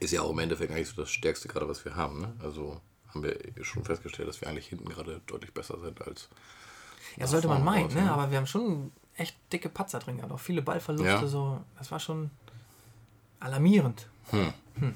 Ist 0.00 0.12
ja 0.12 0.22
auch 0.22 0.30
im 0.30 0.38
Endeffekt 0.40 0.72
eigentlich 0.72 0.88
so 0.88 1.00
das 1.00 1.10
Stärkste 1.10 1.46
gerade, 1.46 1.68
was 1.68 1.84
wir 1.84 1.94
haben. 1.94 2.22
Ne? 2.22 2.32
Also 2.42 2.80
haben 3.14 3.22
wir 3.22 3.64
schon 3.64 3.84
festgestellt, 3.84 4.28
dass 4.28 4.40
wir 4.40 4.48
eigentlich 4.48 4.66
hinten 4.66 4.88
gerade 4.88 5.20
deutlich 5.26 5.52
besser 5.52 5.78
sind 5.80 6.00
als. 6.06 6.28
Ja, 7.16 7.26
sollte 7.26 7.48
man 7.48 7.62
meinen, 7.62 7.92
ne? 7.94 8.10
aber 8.10 8.30
wir 8.30 8.38
haben 8.38 8.46
schon 8.46 8.90
echt 9.16 9.36
dicke 9.52 9.68
Patzer 9.68 10.00
drin 10.00 10.16
gehabt. 10.16 10.32
Auch 10.32 10.40
viele 10.40 10.62
Ballverluste. 10.62 11.06
Ja. 11.06 11.26
So. 11.26 11.60
Das 11.78 11.90
war 11.90 12.00
schon 12.00 12.30
alarmierend. 13.40 14.08
Hm. 14.30 14.52
Hm. 14.80 14.94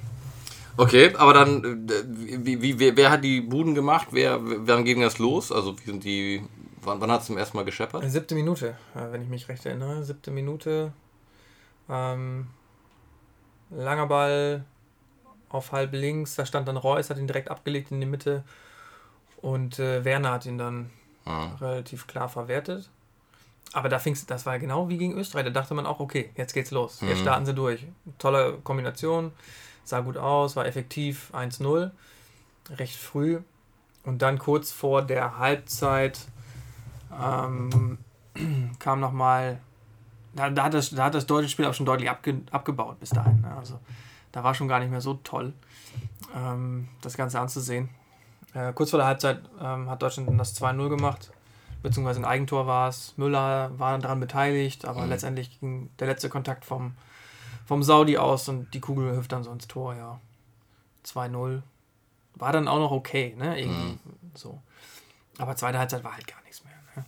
Okay, 0.76 1.14
aber 1.16 1.34
dann, 1.34 1.88
äh, 1.88 2.04
wie, 2.06 2.62
wie, 2.62 2.78
wer, 2.78 2.96
wer, 2.96 3.10
hat 3.10 3.24
die 3.24 3.40
Buden 3.40 3.74
gemacht? 3.74 4.08
Wer, 4.12 4.38
wann 4.40 4.84
ging 4.84 5.00
das 5.00 5.18
los? 5.18 5.52
Also, 5.52 5.78
wie 5.78 5.84
sind 5.84 6.04
die, 6.04 6.42
wann, 6.82 7.00
wann 7.00 7.10
hat 7.10 7.20
es 7.20 7.26
zum 7.26 7.36
ersten 7.36 7.56
Mal 7.56 7.64
gescheppert? 7.64 8.08
Siebte 8.08 8.34
Minute, 8.34 8.76
äh, 8.94 9.12
wenn 9.12 9.22
ich 9.22 9.28
mich 9.28 9.48
recht 9.48 9.66
erinnere. 9.66 10.04
Siebte 10.04 10.30
Minute. 10.30 10.92
Ähm, 11.88 12.46
langer 13.70 14.06
Ball 14.06 14.64
auf 15.48 15.72
halb 15.72 15.92
links. 15.92 16.34
Da 16.34 16.46
stand 16.46 16.68
dann 16.68 16.76
Reus, 16.76 17.10
hat 17.10 17.18
ihn 17.18 17.26
direkt 17.26 17.50
abgelegt 17.50 17.90
in 17.90 18.00
die 18.00 18.06
Mitte. 18.06 18.44
Und 19.40 19.78
äh, 19.78 20.04
Werner 20.04 20.32
hat 20.32 20.46
ihn 20.46 20.58
dann 20.58 20.90
ah. 21.24 21.54
relativ 21.60 22.06
klar 22.06 22.28
verwertet. 22.28 22.90
Aber 23.72 23.88
da 23.88 23.98
fing's, 23.98 24.24
das 24.26 24.46
war 24.46 24.58
genau 24.58 24.88
wie 24.88 24.98
gegen 24.98 25.14
Österreich. 25.16 25.44
Da 25.44 25.50
dachte 25.50 25.74
man 25.74 25.86
auch, 25.86 26.00
okay, 26.00 26.30
jetzt 26.36 26.54
geht's 26.54 26.70
los. 26.70 27.00
Jetzt 27.00 27.18
mhm. 27.18 27.22
starten 27.22 27.46
sie 27.46 27.54
durch. 27.54 27.86
Tolle 28.18 28.58
Kombination 28.64 29.32
sah 29.84 30.00
gut 30.00 30.16
aus, 30.16 30.56
war 30.56 30.66
effektiv 30.66 31.30
1-0, 31.34 31.90
recht 32.76 32.96
früh. 32.96 33.40
Und 34.04 34.22
dann 34.22 34.38
kurz 34.38 34.72
vor 34.72 35.02
der 35.02 35.38
Halbzeit 35.38 36.18
ähm, 37.20 37.98
kam 38.78 39.00
nochmal, 39.00 39.60
da, 40.34 40.48
da, 40.50 40.64
hat 40.64 40.74
das, 40.74 40.90
da 40.90 41.04
hat 41.04 41.14
das 41.14 41.26
deutsche 41.26 41.50
Spiel 41.50 41.66
auch 41.66 41.74
schon 41.74 41.86
deutlich 41.86 42.08
abge, 42.08 42.40
abgebaut 42.50 42.98
bis 43.00 43.10
dahin. 43.10 43.40
Ne? 43.42 43.54
Also 43.54 43.78
da 44.38 44.44
war 44.44 44.54
schon 44.54 44.68
gar 44.68 44.78
nicht 44.78 44.90
mehr 44.90 45.00
so 45.00 45.14
toll, 45.14 45.52
ähm, 46.32 46.88
das 47.00 47.16
Ganze 47.16 47.40
anzusehen. 47.40 47.88
Äh, 48.54 48.72
kurz 48.72 48.90
vor 48.90 48.98
der 48.98 49.08
Halbzeit 49.08 49.40
ähm, 49.60 49.90
hat 49.90 50.00
Deutschland 50.00 50.28
das 50.38 50.60
2-0 50.60 50.88
gemacht, 50.88 51.32
beziehungsweise 51.82 52.20
ein 52.20 52.24
Eigentor 52.24 52.68
war 52.68 52.88
es. 52.88 53.14
Müller 53.16 53.76
war 53.78 53.98
daran 53.98 54.20
beteiligt, 54.20 54.84
aber 54.84 55.02
mhm. 55.02 55.08
letztendlich 55.08 55.58
ging 55.58 55.90
der 55.98 56.06
letzte 56.06 56.28
Kontakt 56.28 56.64
vom 56.64 56.94
vom 57.66 57.82
Saudi 57.82 58.16
aus 58.16 58.48
und 58.48 58.72
die 58.72 58.80
Kugel 58.80 59.14
hüpft 59.14 59.32
dann 59.32 59.42
so 59.42 59.50
ins 59.50 59.66
Tor, 59.66 59.94
ja. 59.94 60.20
2-0. 61.04 61.60
War 62.36 62.52
dann 62.52 62.68
auch 62.68 62.78
noch 62.78 62.92
okay, 62.92 63.34
ne? 63.36 63.60
Irgendwie 63.60 63.92
mhm. 63.92 63.98
so. 64.34 64.62
Aber 65.36 65.56
zweite 65.56 65.78
Halbzeit 65.78 66.02
war 66.04 66.14
halt 66.14 66.26
gar 66.26 66.40
nichts 66.44 66.64
mehr. 66.64 66.72
Ne? 66.96 67.04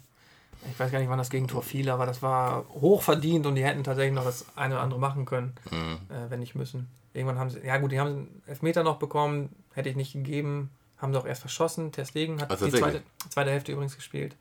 Ich 0.70 0.78
weiß 0.78 0.90
gar 0.90 0.98
nicht, 0.98 1.08
wann 1.08 1.16
das 1.16 1.30
Gegentor 1.30 1.62
fiel, 1.62 1.88
aber 1.88 2.04
das 2.04 2.20
war 2.20 2.66
hoch 2.68 3.02
verdient 3.02 3.46
und 3.46 3.54
die 3.54 3.64
hätten 3.64 3.84
tatsächlich 3.84 4.14
noch 4.14 4.24
das 4.24 4.44
eine 4.56 4.74
oder 4.74 4.82
andere 4.82 5.00
machen 5.00 5.24
können, 5.24 5.54
mhm. 5.70 5.98
äh, 6.10 6.28
wenn 6.28 6.40
nicht 6.40 6.56
müssen. 6.56 6.88
Irgendwann 7.12 7.38
haben 7.38 7.50
sie, 7.50 7.60
ja 7.60 7.76
gut, 7.78 7.92
die 7.92 7.98
haben 7.98 8.08
einen 8.08 8.42
Elfmeter 8.46 8.82
noch 8.84 8.98
bekommen, 8.98 9.54
hätte 9.72 9.88
ich 9.88 9.96
nicht 9.96 10.12
gegeben, 10.12 10.70
haben 10.98 11.12
sie 11.12 11.18
auch 11.18 11.26
erst 11.26 11.40
verschossen. 11.40 11.92
Terstegen 11.92 12.40
hat 12.40 12.50
also 12.50 12.66
die 12.66 12.72
zweite, 12.72 13.02
zweite 13.28 13.50
Hälfte 13.50 13.72
übrigens 13.72 13.96
gespielt 13.96 14.36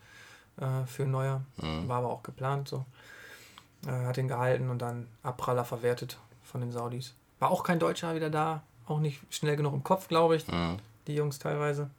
äh, 0.57 0.85
für 0.85 1.05
Neuer, 1.05 1.41
mhm. 1.57 1.88
war 1.88 1.97
aber 1.97 2.09
auch 2.09 2.23
geplant 2.23 2.67
so. 2.67 2.85
Äh, 3.88 3.91
hat 3.91 4.17
ihn 4.17 4.27
gehalten 4.27 4.69
und 4.69 4.79
dann 4.81 5.07
Abpraller 5.23 5.65
verwertet 5.65 6.19
von 6.43 6.61
den 6.61 6.71
Saudis. 6.71 7.15
War 7.39 7.49
auch 7.49 7.63
kein 7.63 7.79
Deutscher 7.79 8.13
wieder 8.15 8.29
da, 8.29 8.61
auch 8.85 8.99
nicht 8.99 9.21
schnell 9.29 9.55
genug 9.55 9.73
im 9.73 9.83
Kopf, 9.83 10.07
glaube 10.07 10.35
ich, 10.35 10.47
mhm. 10.47 10.77
die 11.07 11.15
Jungs 11.15 11.39
teilweise. 11.39 11.89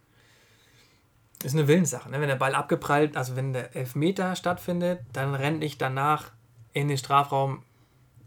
Ist 1.42 1.54
eine 1.54 1.66
Willenssache, 1.68 2.10
ne? 2.10 2.20
wenn 2.20 2.28
der 2.28 2.36
Ball 2.36 2.54
abgeprallt, 2.54 3.16
also 3.16 3.34
wenn 3.34 3.54
der 3.54 3.74
Elfmeter 3.74 4.36
stattfindet, 4.36 5.00
dann 5.14 5.34
renne 5.34 5.64
ich 5.64 5.78
danach 5.78 6.30
in 6.74 6.88
den 6.88 6.98
Strafraum 6.98 7.62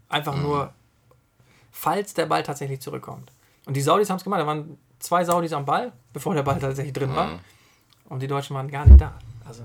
einfach 0.08 0.34
mhm. 0.34 0.42
nur, 0.42 0.74
falls 1.74 2.14
der 2.14 2.26
Ball 2.26 2.44
tatsächlich 2.44 2.80
zurückkommt. 2.80 3.32
Und 3.66 3.76
die 3.76 3.82
Saudis 3.82 4.08
haben 4.08 4.18
es 4.18 4.24
gemacht, 4.24 4.40
da 4.40 4.46
waren 4.46 4.78
zwei 5.00 5.24
Saudis 5.24 5.52
am 5.52 5.64
Ball, 5.64 5.92
bevor 6.12 6.34
der 6.34 6.44
Ball 6.44 6.58
tatsächlich 6.60 6.94
drin 6.94 7.14
war. 7.14 7.32
Mhm. 7.32 7.38
Und 8.08 8.22
die 8.22 8.28
Deutschen 8.28 8.54
waren 8.54 8.70
gar 8.70 8.86
nicht 8.86 9.00
da. 9.00 9.18
Also 9.44 9.64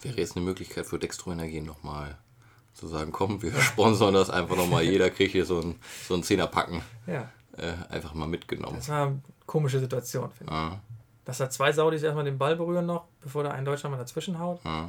Wäre 0.00 0.16
jetzt 0.16 0.34
eine 0.34 0.44
Möglichkeit 0.44 0.86
für 0.86 0.98
Dextro 0.98 1.32
Energie 1.32 1.60
nochmal 1.60 2.16
zu 2.72 2.86
sagen, 2.86 3.12
komm, 3.12 3.42
wir 3.42 3.52
sponsern 3.60 4.14
das 4.14 4.30
einfach 4.30 4.56
nochmal, 4.56 4.82
jeder 4.82 5.10
kriegt 5.10 5.32
hier 5.32 5.44
so 5.44 5.60
ein, 5.60 5.78
so 6.08 6.14
ein 6.14 6.22
Zehnerpacken. 6.22 6.80
Ja. 7.06 7.28
Äh, 7.58 7.74
einfach 7.90 8.14
mal 8.14 8.26
mitgenommen. 8.26 8.76
Das 8.76 8.88
war 8.88 9.08
eine 9.08 9.20
komische 9.44 9.78
Situation, 9.78 10.30
finde 10.30 10.52
ah. 10.52 10.72
ich. 10.72 11.24
Dass 11.26 11.38
da 11.38 11.50
zwei 11.50 11.70
Saudis 11.72 12.02
erstmal 12.02 12.24
den 12.24 12.38
Ball 12.38 12.56
berühren 12.56 12.86
noch, 12.86 13.04
bevor 13.20 13.44
da 13.44 13.50
ein 13.50 13.66
Deutscher 13.66 13.90
mal 13.90 13.98
dazwischen 13.98 14.38
haut. 14.38 14.64
Ah. 14.64 14.88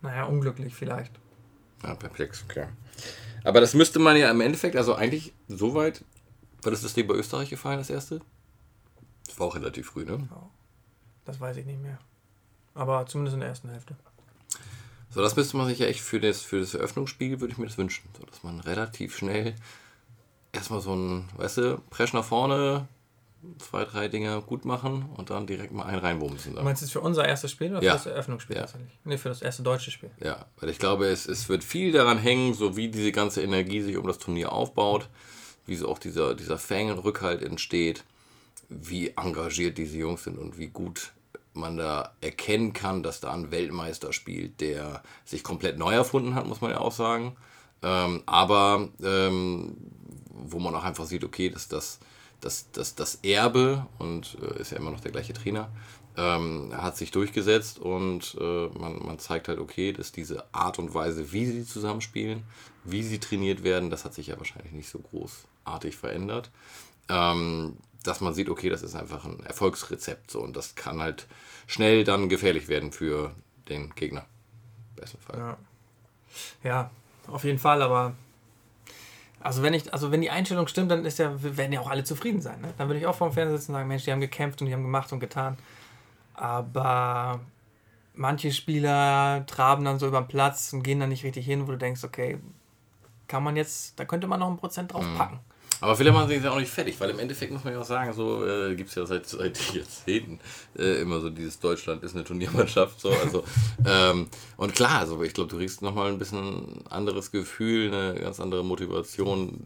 Naja, 0.00 0.24
unglücklich 0.24 0.74
vielleicht. 0.74 1.12
Ja, 1.82 1.94
perplex, 1.94 2.48
klar. 2.48 2.68
Aber 3.44 3.60
das 3.60 3.74
müsste 3.74 3.98
man 3.98 4.16
ja 4.16 4.30
im 4.30 4.40
Endeffekt, 4.40 4.76
also 4.76 4.94
eigentlich 4.94 5.32
soweit, 5.48 6.04
war 6.62 6.70
das 6.70 6.82
das 6.82 6.94
Ding 6.94 7.06
bei 7.06 7.14
Österreich 7.14 7.50
gefallen, 7.50 7.78
das 7.78 7.90
erste? 7.90 8.20
Das 9.26 9.38
war 9.38 9.46
auch 9.46 9.54
relativ 9.54 9.86
früh, 9.86 10.04
ne? 10.04 10.28
Das 11.24 11.40
weiß 11.40 11.56
ich 11.56 11.66
nicht 11.66 11.80
mehr. 11.80 11.98
Aber 12.74 13.06
zumindest 13.06 13.34
in 13.34 13.40
der 13.40 13.48
ersten 13.48 13.70
Hälfte. 13.70 13.96
So, 15.10 15.22
das 15.22 15.36
müsste 15.36 15.56
man 15.56 15.66
sich 15.66 15.78
ja 15.78 15.86
echt 15.86 16.00
für 16.00 16.20
das, 16.20 16.42
für 16.42 16.60
das 16.60 16.74
Eröffnungsspiel, 16.74 17.40
würde 17.40 17.52
ich 17.52 17.58
mir 17.58 17.66
das 17.66 17.78
wünschen. 17.78 18.08
So, 18.16 18.24
dass 18.24 18.42
man 18.42 18.60
relativ 18.60 19.16
schnell 19.16 19.54
erstmal 20.52 20.80
so 20.80 20.94
ein, 20.94 21.28
weißt 21.36 21.58
du, 21.58 21.82
Presch 21.90 22.12
nach 22.12 22.24
vorne, 22.24 22.86
zwei, 23.58 23.84
drei 23.84 24.08
Dinge 24.08 24.42
gut 24.42 24.64
machen 24.64 25.08
und 25.16 25.30
dann 25.30 25.46
direkt 25.46 25.72
mal 25.72 25.84
einen 25.84 25.98
reinwumsen. 25.98 26.54
Du 26.54 26.62
meinst 26.62 26.82
du 26.82 26.86
für 26.86 27.00
unser 27.00 27.26
erstes 27.26 27.50
Spiel 27.50 27.70
oder 27.70 27.82
ja. 27.82 27.92
für 27.92 27.98
das 27.98 28.06
Eröffnungsspiel 28.06 28.56
ja. 28.56 28.62
tatsächlich? 28.62 28.90
Nee, 29.04 29.16
für 29.16 29.30
das 29.30 29.42
erste 29.42 29.62
deutsche 29.62 29.90
Spiel. 29.90 30.10
Ja, 30.22 30.46
weil 30.58 30.68
ich 30.68 30.78
glaube, 30.78 31.06
es, 31.06 31.26
es 31.26 31.48
wird 31.48 31.64
viel 31.64 31.92
daran 31.92 32.18
hängen, 32.18 32.54
so 32.54 32.76
wie 32.76 32.88
diese 32.88 33.12
ganze 33.12 33.42
Energie 33.42 33.80
sich 33.80 33.96
um 33.96 34.06
das 34.06 34.18
Turnier 34.18 34.52
aufbaut, 34.52 35.08
wie 35.66 35.76
so 35.76 35.88
auch 35.88 35.98
dieser, 35.98 36.34
dieser 36.34 36.58
Fang 36.58 36.90
und 36.90 36.98
Rückhalt 36.98 37.42
entsteht, 37.42 38.04
wie 38.68 39.08
engagiert 39.16 39.78
diese 39.78 39.96
Jungs 39.96 40.24
sind 40.24 40.38
und 40.38 40.58
wie 40.58 40.68
gut 40.68 41.12
man 41.52 41.76
da 41.76 42.14
erkennen 42.20 42.72
kann, 42.72 43.02
dass 43.02 43.20
da 43.20 43.32
ein 43.32 43.50
Weltmeister 43.50 44.12
spielt, 44.12 44.60
der 44.60 45.02
sich 45.24 45.42
komplett 45.42 45.78
neu 45.78 45.94
erfunden 45.94 46.34
hat, 46.34 46.46
muss 46.46 46.60
man 46.60 46.70
ja 46.70 46.78
auch 46.78 46.92
sagen. 46.92 47.36
Ähm, 47.82 48.22
aber 48.26 48.88
ähm, 49.02 49.76
wo 50.28 50.58
man 50.58 50.74
auch 50.74 50.84
einfach 50.84 51.06
sieht, 51.06 51.24
okay, 51.24 51.50
dass 51.50 51.68
das, 51.68 51.98
das, 52.40 52.70
das, 52.72 52.94
das 52.94 53.16
Erbe 53.16 53.86
und 53.98 54.36
äh, 54.42 54.60
ist 54.60 54.72
ja 54.72 54.78
immer 54.78 54.90
noch 54.90 55.00
der 55.00 55.12
gleiche 55.12 55.32
Trainer, 55.32 55.70
ähm, 56.16 56.72
hat 56.76 56.96
sich 56.96 57.10
durchgesetzt 57.10 57.78
und 57.78 58.36
äh, 58.40 58.68
man, 58.78 58.98
man 59.04 59.18
zeigt 59.18 59.48
halt, 59.48 59.58
okay, 59.58 59.92
dass 59.92 60.12
diese 60.12 60.52
Art 60.52 60.78
und 60.78 60.94
Weise, 60.94 61.32
wie 61.32 61.46
sie 61.46 61.64
zusammenspielen, 61.64 62.42
wie 62.84 63.02
sie 63.02 63.18
trainiert 63.18 63.62
werden, 63.62 63.90
das 63.90 64.04
hat 64.04 64.14
sich 64.14 64.28
ja 64.28 64.38
wahrscheinlich 64.38 64.72
nicht 64.72 64.88
so 64.88 64.98
großartig 64.98 65.96
verändert. 65.96 66.50
Ähm, 67.08 67.76
dass 68.02 68.20
man 68.20 68.32
sieht, 68.32 68.48
okay, 68.48 68.70
das 68.70 68.82
ist 68.82 68.94
einfach 68.94 69.24
ein 69.24 69.40
Erfolgsrezept 69.44 70.30
so 70.30 70.40
und 70.40 70.56
das 70.56 70.74
kann 70.74 71.00
halt 71.00 71.26
schnell 71.66 72.04
dann 72.04 72.28
gefährlich 72.28 72.68
werden 72.68 72.92
für 72.92 73.34
den 73.68 73.94
Gegner. 73.94 74.24
Besten 74.96 75.18
Fall. 75.18 75.38
Ja. 75.38 75.58
ja, 76.64 76.90
auf 77.26 77.44
jeden 77.44 77.58
Fall, 77.58 77.82
aber 77.82 78.14
also 79.42 79.62
wenn 79.62 79.74
ich, 79.74 79.92
also 79.92 80.12
wenn 80.12 80.20
die 80.20 80.30
Einstellung 80.30 80.66
stimmt, 80.66 80.90
dann 80.90 81.04
ist 81.04 81.18
ja, 81.18 81.32
werden 81.42 81.72
ja 81.72 81.80
auch 81.80 81.90
alle 81.90 82.04
zufrieden 82.04 82.40
sein. 82.40 82.60
Ne? 82.60 82.74
Dann 82.76 82.88
würde 82.88 83.00
ich 83.00 83.06
auch 83.06 83.14
vorm 83.14 83.32
Fernseher 83.32 83.56
sitzen 83.56 83.72
und 83.72 83.76
sagen, 83.76 83.88
Mensch, 83.88 84.04
die 84.04 84.12
haben 84.12 84.20
gekämpft 84.20 84.60
und 84.60 84.66
die 84.66 84.74
haben 84.74 84.82
gemacht 84.82 85.12
und 85.12 85.20
getan. 85.20 85.56
Aber 86.34 87.40
manche 88.14 88.52
Spieler 88.52 89.44
traben 89.46 89.84
dann 89.84 89.98
so 89.98 90.06
über 90.06 90.20
den 90.20 90.28
Platz 90.28 90.72
und 90.72 90.82
gehen 90.82 91.00
dann 91.00 91.08
nicht 91.08 91.24
richtig 91.24 91.46
hin, 91.46 91.66
wo 91.66 91.72
du 91.72 91.78
denkst, 91.78 92.04
okay, 92.04 92.38
kann 93.28 93.42
man 93.42 93.56
jetzt, 93.56 93.98
da 93.98 94.04
könnte 94.04 94.26
man 94.26 94.40
noch 94.40 94.48
ein 94.48 94.56
Prozent 94.56 94.92
drauf 94.92 95.04
mhm. 95.04 95.16
packen. 95.16 95.34
Mhm. 95.36 95.50
Aber 95.80 95.96
vielleicht 95.96 96.14
machen 96.14 96.28
sich 96.28 96.42
ja 96.42 96.50
auch 96.50 96.58
nicht 96.58 96.70
fertig, 96.70 97.00
weil 97.00 97.10
im 97.10 97.18
Endeffekt 97.18 97.52
muss 97.52 97.64
man 97.64 97.72
ja 97.72 97.80
auch 97.80 97.84
sagen, 97.84 98.12
so 98.12 98.46
äh, 98.46 98.74
gibt 98.74 98.90
es 98.90 98.94
ja 98.94 99.06
seit, 99.06 99.26
seit 99.26 99.58
Jahrzehnten 99.74 100.40
äh, 100.78 101.00
immer 101.00 101.20
so 101.20 101.30
dieses 101.30 101.58
Deutschland 101.58 102.02
ist 102.02 102.14
eine 102.14 102.24
Turniermannschaft. 102.24 103.00
So, 103.00 103.10
also, 103.10 103.44
ähm, 103.86 104.28
und 104.56 104.74
klar, 104.74 105.00
also 105.00 105.22
ich 105.22 105.34
glaube, 105.34 105.50
du 105.50 105.56
kriegst 105.56 105.82
nochmal 105.82 106.10
ein 106.10 106.18
bisschen 106.18 106.86
anderes 106.88 107.30
Gefühl, 107.30 107.92
eine 107.94 108.20
ganz 108.20 108.40
andere 108.40 108.64
Motivation 108.64 109.58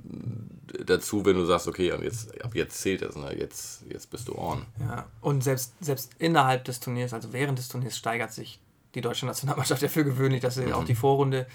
dazu, 0.85 1.25
wenn 1.25 1.37
du 1.37 1.45
sagst, 1.45 1.69
okay, 1.69 1.93
jetzt, 2.03 2.43
ab 2.45 2.55
jetzt 2.55 2.81
zählt 2.81 3.03
das, 3.03 3.17
ne? 3.17 3.37
jetzt, 3.37 3.85
jetzt 3.89 4.11
bist 4.11 4.29
du 4.29 4.37
on. 4.37 4.65
Ja, 4.81 5.07
und 5.21 5.43
selbst, 5.43 5.75
selbst 5.81 6.13
innerhalb 6.19 6.65
des 6.65 6.81
Turniers, 6.81 7.13
also 7.13 7.33
während 7.33 7.59
des 7.59 7.69
Turniers, 7.69 7.97
steigert 7.97 8.33
sich 8.33 8.61
die 8.95 9.01
deutsche 9.01 9.27
Nationalmannschaft 9.27 9.83
ja 9.83 9.89
für 9.89 10.05
gewöhnlich, 10.05 10.41
dass 10.41 10.55
sie 10.55 10.67
mhm. 10.67 10.73
auch 10.73 10.85
die 10.85 10.95
Vorrunde 10.95 11.47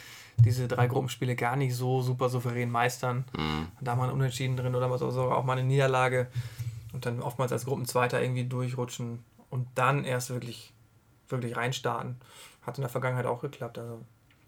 diese 0.43 0.67
drei 0.67 0.87
Gruppenspiele 0.87 1.35
gar 1.35 1.55
nicht 1.55 1.75
so 1.75 2.01
super 2.01 2.29
souverän 2.29 2.71
meistern. 2.71 3.25
Mhm. 3.37 3.67
Da 3.81 3.95
mal 3.95 4.09
ein 4.09 4.13
Unentschieden 4.13 4.57
drin 4.57 4.75
oder 4.75 4.97
sogar 4.97 5.37
auch 5.37 5.43
mal 5.43 5.57
eine 5.57 5.63
Niederlage 5.63 6.27
und 6.93 7.05
dann 7.05 7.21
oftmals 7.21 7.51
als 7.51 7.65
Gruppenzweiter 7.65 8.21
irgendwie 8.21 8.45
durchrutschen 8.45 9.23
und 9.49 9.67
dann 9.75 10.05
erst 10.05 10.29
wirklich, 10.29 10.73
wirklich 11.27 11.55
reinstarten. 11.55 12.17
Hat 12.61 12.77
in 12.77 12.81
der 12.81 12.89
Vergangenheit 12.89 13.25
auch 13.25 13.41
geklappt. 13.41 13.77
Also 13.77 14.01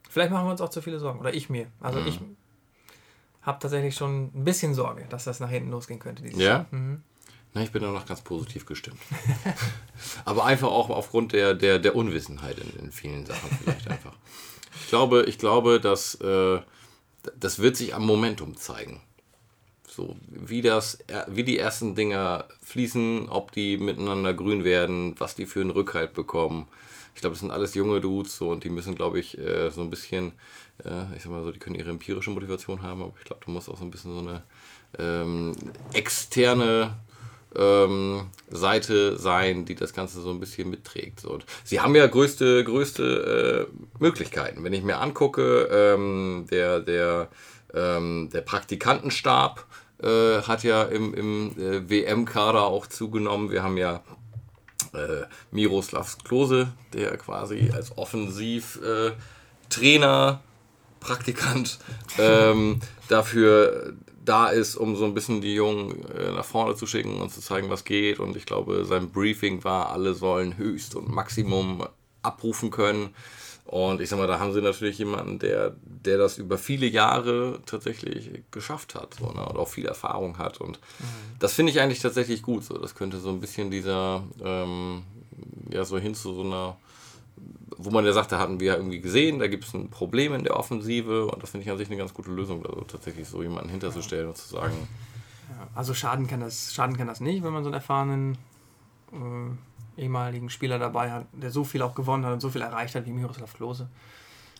vielleicht 0.09 0.31
machen 0.31 0.45
wir 0.45 0.51
uns 0.51 0.61
auch 0.61 0.69
zu 0.69 0.81
viele 0.81 0.99
Sorgen. 0.99 1.19
Oder 1.19 1.33
ich 1.33 1.49
mir. 1.49 1.67
Also 1.79 1.99
mhm. 1.99 2.07
ich 2.07 2.19
habe 3.41 3.59
tatsächlich 3.59 3.95
schon 3.95 4.31
ein 4.35 4.43
bisschen 4.43 4.73
Sorge, 4.73 5.05
dass 5.09 5.23
das 5.23 5.39
nach 5.39 5.49
hinten 5.49 5.71
losgehen 5.71 5.99
könnte. 5.99 6.27
ja? 6.37 6.65
Mhm. 6.71 7.03
Na, 7.53 7.61
ich 7.61 7.71
bin 7.71 7.81
da 7.81 7.91
noch 7.91 8.05
ganz 8.05 8.21
positiv 8.21 8.65
gestimmt. 8.65 8.99
Aber 10.25 10.45
einfach 10.45 10.69
auch 10.69 10.89
aufgrund 10.89 11.33
der, 11.33 11.53
der, 11.53 11.79
der 11.79 11.95
Unwissenheit 11.95 12.57
in, 12.59 12.85
in 12.85 12.91
vielen 12.91 13.25
Sachen 13.25 13.49
vielleicht 13.61 13.87
einfach. 13.89 14.15
Ich 14.79 14.87
glaube, 14.87 15.23
ich 15.23 15.37
glaube, 15.37 15.79
dass 15.79 16.15
äh, 16.15 16.59
das 17.39 17.59
wird 17.59 17.75
sich 17.75 17.93
am 17.93 18.05
Momentum 18.05 18.57
zeigen. 18.57 19.01
So, 19.87 20.15
wie, 20.29 20.61
das, 20.61 20.99
wie 21.27 21.43
die 21.43 21.57
ersten 21.57 21.95
Dinger 21.95 22.45
fließen, 22.63 23.27
ob 23.27 23.51
die 23.51 23.77
miteinander 23.77 24.33
grün 24.33 24.63
werden, 24.63 25.15
was 25.17 25.35
die 25.35 25.45
für 25.45 25.59
einen 25.59 25.71
Rückhalt 25.71 26.13
bekommen. 26.13 26.67
Ich 27.13 27.19
glaube, 27.19 27.33
das 27.33 27.41
sind 27.41 27.51
alles 27.51 27.75
junge 27.75 27.99
Dudes 27.99 28.37
so, 28.37 28.49
und 28.49 28.63
die 28.63 28.69
müssen, 28.69 28.95
glaube 28.95 29.19
ich, 29.19 29.37
äh, 29.37 29.69
so 29.69 29.81
ein 29.81 29.89
bisschen, 29.89 30.31
äh, 30.85 31.13
ich 31.15 31.23
sag 31.23 31.31
mal 31.31 31.43
so, 31.43 31.51
die 31.51 31.59
können 31.59 31.75
ihre 31.75 31.89
empirische 31.89 32.29
Motivation 32.29 32.81
haben, 32.83 33.01
aber 33.01 33.13
ich 33.19 33.25
glaube, 33.25 33.43
du 33.43 33.51
musst 33.51 33.69
auch 33.69 33.77
so 33.77 33.83
ein 33.83 33.91
bisschen 33.91 34.13
so 34.13 34.19
eine 34.19 34.43
ähm, 34.97 35.53
externe 35.91 36.95
ähm, 37.55 38.29
Seite 38.49 39.17
sein, 39.17 39.65
die 39.65 39.75
das 39.75 39.93
Ganze 39.93 40.21
so 40.21 40.29
ein 40.29 40.39
bisschen 40.39 40.69
mitträgt. 40.69 41.25
Und 41.25 41.45
sie 41.63 41.79
haben 41.79 41.95
ja 41.95 42.07
größte, 42.07 42.63
größte 42.63 43.67
äh, 43.69 43.73
Möglichkeiten. 43.99 44.63
Wenn 44.63 44.73
ich 44.73 44.83
mir 44.83 44.99
angucke, 44.99 45.67
ähm, 45.71 46.47
der, 46.49 46.79
der, 46.79 47.29
ähm, 47.73 48.29
der 48.31 48.41
Praktikantenstab 48.41 49.65
äh, 50.01 50.41
hat 50.41 50.63
ja 50.63 50.83
im, 50.83 51.13
im 51.13 51.59
äh, 51.59 51.89
WM-Kader 51.89 52.63
auch 52.63 52.87
zugenommen. 52.87 53.51
Wir 53.51 53.63
haben 53.63 53.77
ja 53.77 54.01
äh, 54.93 55.23
Miroslav 55.51 56.17
Klose, 56.23 56.71
der 56.93 57.17
quasi 57.17 57.71
als 57.73 57.97
Offensivtrainer, 57.97 60.39
äh, 60.39 60.51
Praktikant 60.99 61.79
ähm, 62.19 62.79
dafür 63.07 63.93
da 64.23 64.49
ist, 64.49 64.75
um 64.75 64.95
so 64.95 65.05
ein 65.05 65.13
bisschen 65.13 65.41
die 65.41 65.55
Jungen 65.55 66.05
äh, 66.09 66.31
nach 66.31 66.45
vorne 66.45 66.75
zu 66.75 66.85
schicken 66.85 67.21
und 67.21 67.31
zu 67.31 67.41
zeigen, 67.41 67.69
was 67.69 67.83
geht. 67.83 68.19
Und 68.19 68.35
ich 68.35 68.45
glaube, 68.45 68.85
sein 68.85 69.09
Briefing 69.09 69.63
war, 69.63 69.91
alle 69.91 70.13
sollen 70.13 70.57
Höchst 70.57 70.95
und 70.95 71.09
Maximum 71.09 71.87
abrufen 72.21 72.71
können. 72.71 73.15
Und 73.65 74.01
ich 74.01 74.09
sag 74.09 74.17
mal, 74.17 74.27
da 74.27 74.39
haben 74.39 74.53
sie 74.53 74.61
natürlich 74.61 74.97
jemanden, 74.97 75.39
der, 75.39 75.75
der 75.83 76.17
das 76.17 76.37
über 76.37 76.57
viele 76.57 76.87
Jahre 76.87 77.59
tatsächlich 77.65 78.29
geschafft 78.51 78.95
hat 78.95 79.15
so, 79.19 79.31
ne? 79.31 79.45
und 79.45 79.57
auch 79.57 79.69
viel 79.69 79.85
Erfahrung 79.85 80.37
hat. 80.37 80.59
Und 80.59 80.79
mhm. 80.99 81.39
das 81.39 81.53
finde 81.53 81.71
ich 81.71 81.79
eigentlich 81.79 82.01
tatsächlich 82.01 82.41
gut. 82.41 82.63
So. 82.63 82.77
Das 82.77 82.95
könnte 82.95 83.17
so 83.17 83.29
ein 83.29 83.39
bisschen 83.39 83.71
dieser, 83.71 84.23
ähm, 84.43 85.03
ja, 85.69 85.85
so 85.85 85.97
hin 85.97 86.15
zu 86.15 86.33
so 86.33 86.41
einer 86.41 86.77
wo 87.77 87.89
man 87.89 88.05
ja 88.05 88.13
sagt, 88.13 88.31
da 88.31 88.39
hatten 88.39 88.59
wir 88.59 88.67
ja 88.67 88.75
irgendwie 88.75 88.99
gesehen, 88.99 89.39
da 89.39 89.47
gibt 89.47 89.65
es 89.65 89.73
ein 89.73 89.89
Problem 89.89 90.33
in 90.33 90.43
der 90.43 90.55
Offensive 90.57 91.27
und 91.27 91.41
das 91.41 91.51
finde 91.51 91.65
ich 91.65 91.71
an 91.71 91.77
sich 91.77 91.87
eine 91.87 91.97
ganz 91.97 92.13
gute 92.13 92.31
Lösung, 92.31 92.65
also 92.65 92.81
tatsächlich 92.81 93.27
so 93.27 93.41
jemanden 93.41 93.69
hinterzustellen 93.69 94.27
und 94.27 94.37
zu 94.37 94.47
sagen. 94.47 94.87
Ja, 95.49 95.67
also 95.73 95.93
schaden 95.93 96.27
kann, 96.27 96.39
das, 96.39 96.73
schaden 96.73 96.97
kann 96.97 97.07
das 97.07 97.19
nicht, 97.19 97.43
wenn 97.43 97.53
man 97.53 97.63
so 97.63 97.69
einen 97.69 97.75
erfahrenen 97.75 98.37
äh, 99.11 100.01
ehemaligen 100.01 100.49
Spieler 100.49 100.79
dabei 100.79 101.11
hat, 101.11 101.25
der 101.33 101.51
so 101.51 101.63
viel 101.63 101.81
auch 101.81 101.95
gewonnen 101.95 102.25
hat 102.25 102.33
und 102.33 102.39
so 102.39 102.49
viel 102.49 102.61
erreicht 102.61 102.95
hat 102.95 103.05
wie 103.05 103.11
Miroslav 103.11 103.53
Klose. 103.53 103.89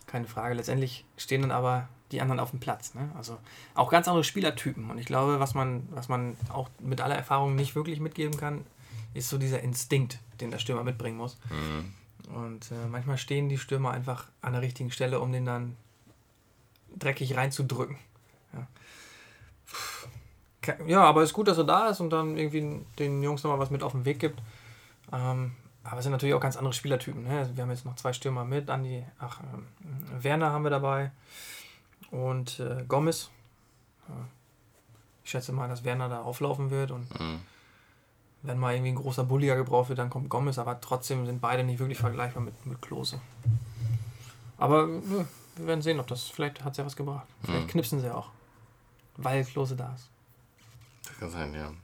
Keine 0.08 0.28
Frage. 0.28 0.56
Letztendlich 0.56 1.06
stehen 1.16 1.42
dann 1.42 1.52
aber 1.52 1.88
die 2.12 2.22
anderen 2.22 2.40
auf 2.40 2.52
dem 2.52 2.60
Platz. 2.60 2.94
Ne? 2.94 3.10
Also 3.16 3.38
auch 3.76 3.90
ganz 3.90 4.08
andere 4.08 4.24
Spielertypen. 4.24 4.90
Und 4.90 4.98
ich 4.98 5.06
glaube, 5.06 5.40
was 5.40 5.54
man, 5.54 5.88
was 5.92 6.10
man 6.10 6.36
auch 6.52 6.70
mit 6.80 7.00
aller 7.00 7.16
Erfahrung 7.16 7.56
nicht 7.56 7.76
wirklich 7.76 8.00
mitgeben 8.00 8.38
kann, 8.38 8.66
ist 9.14 9.30
so 9.30 9.38
dieser 9.38 9.62
Instinkt, 9.62 10.20
den 10.42 10.52
der 10.52 10.60
Stürmer 10.60 10.84
mitbringen 10.84 11.18
muss. 11.18 11.38
Mhm. 11.50 11.94
Und 12.34 12.72
äh, 12.72 12.88
manchmal 12.90 13.18
stehen 13.18 13.50
die 13.50 13.58
Stürmer 13.58 13.92
einfach 13.92 14.28
an 14.42 14.54
der 14.54 14.62
richtigen 14.62 14.92
Stelle, 14.92 15.20
um 15.20 15.32
den 15.32 15.46
dann 15.46 15.76
dreckig 16.98 17.36
reinzudrücken. 17.36 17.98
Ja. 20.68 20.76
ja, 20.86 21.04
aber 21.04 21.22
es 21.22 21.30
ist 21.30 21.34
gut, 21.34 21.48
dass 21.48 21.58
er 21.58 21.64
da 21.64 21.90
ist 21.90 22.00
und 22.00 22.10
dann 22.10 22.38
irgendwie 22.38 22.86
den 23.00 23.24
Jungs 23.24 23.44
nochmal 23.44 23.60
was 23.60 23.70
mit 23.70 23.84
auf 23.84 23.92
den 23.92 24.06
Weg 24.06 24.20
gibt. 24.20 24.42
Ähm, 25.12 25.54
aber 25.84 25.98
es 25.98 26.04
sind 26.04 26.12
natürlich 26.12 26.36
auch 26.36 26.42
ganz 26.42 26.58
andere 26.58 26.74
Spielertypen. 26.74 27.24
Ne? 27.24 27.50
Wir 27.54 27.64
haben 27.64 27.72
jetzt 27.72 27.86
noch 27.86 27.96
zwei 27.96 28.14
Stürmer 28.14 28.46
mit. 28.46 28.70
Andi, 28.70 29.04
ach, 29.20 29.40
äh, 29.40 30.24
Werner 30.24 30.52
haben 30.52 30.64
wir 30.64 30.70
dabei 30.70 31.12
und 32.12 32.60
äh, 32.60 32.84
Gomez. 32.88 33.30
Ich 35.24 35.32
schätze 35.32 35.54
mal, 35.54 35.70
dass 35.70 35.84
Werner 35.84 36.10
da 36.10 36.22
auflaufen 36.22 36.70
wird 36.70 36.92
und 36.92 37.20
mhm. 37.20 37.40
Wenn 38.44 38.58
mal 38.58 38.74
irgendwie 38.74 38.92
ein 38.92 38.96
großer 38.96 39.24
Bullier 39.24 39.56
gebraucht 39.56 39.90
wird, 39.90 40.00
dann 40.00 40.10
kommt 40.10 40.30
Gomez, 40.30 40.58
aber 40.58 40.80
trotzdem 40.82 41.26
sind 41.26 41.42
beide 41.42 41.64
nicht 41.64 41.80
wirklich 41.80 42.00
vergleichbar 42.00 42.42
mit, 42.42 42.66
mit 42.66 42.82
Klose. 42.82 43.22
Aber 44.58 44.88
wir 44.88 45.28
werden 45.56 45.82
sehen, 45.82 46.00
ob 46.00 46.08
das, 46.08 46.24
vielleicht 46.24 46.64
hat 46.64 46.72
es 46.72 46.78
ja 46.78 46.86
was 46.86 46.96
gebracht. 46.96 47.28
Vielleicht 47.44 47.68
mhm. 47.68 47.70
knipsen 47.70 48.00
sie 48.00 48.14
auch, 48.14 48.30
weil 49.18 49.44
Klose 49.44 49.76
da 49.76 49.94
ist. 49.94 50.10
Das 51.08 51.18
kann 51.18 51.30
sein, 51.30 51.54
ja. 51.54 51.68
Und 51.68 51.80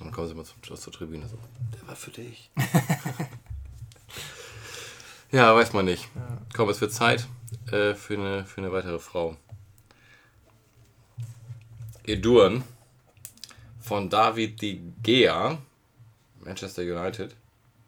dann 0.00 0.12
kommen 0.12 0.28
sie 0.28 0.34
mal 0.34 0.44
zum, 0.44 0.76
zur 0.76 0.92
Tribüne 0.92 1.28
so, 1.28 1.38
der 1.74 1.86
war 1.86 1.96
für 1.96 2.10
dich. 2.10 2.50
ja, 5.30 5.54
weiß 5.54 5.72
man 5.72 5.84
nicht. 5.84 6.08
Ja. 6.14 6.38
Komm, 6.54 6.68
es 6.70 6.80
wird 6.80 6.92
Zeit 6.92 7.28
äh, 7.70 7.94
für, 7.94 8.14
eine, 8.14 8.44
für 8.44 8.60
eine 8.60 8.72
weitere 8.72 8.98
Frau. 8.98 9.36
Edurn 12.04 12.64
von 13.80 14.10
David 14.10 14.60
de 14.60 14.80
Gea, 15.02 15.58
Manchester 16.44 16.82
United. 16.82 17.34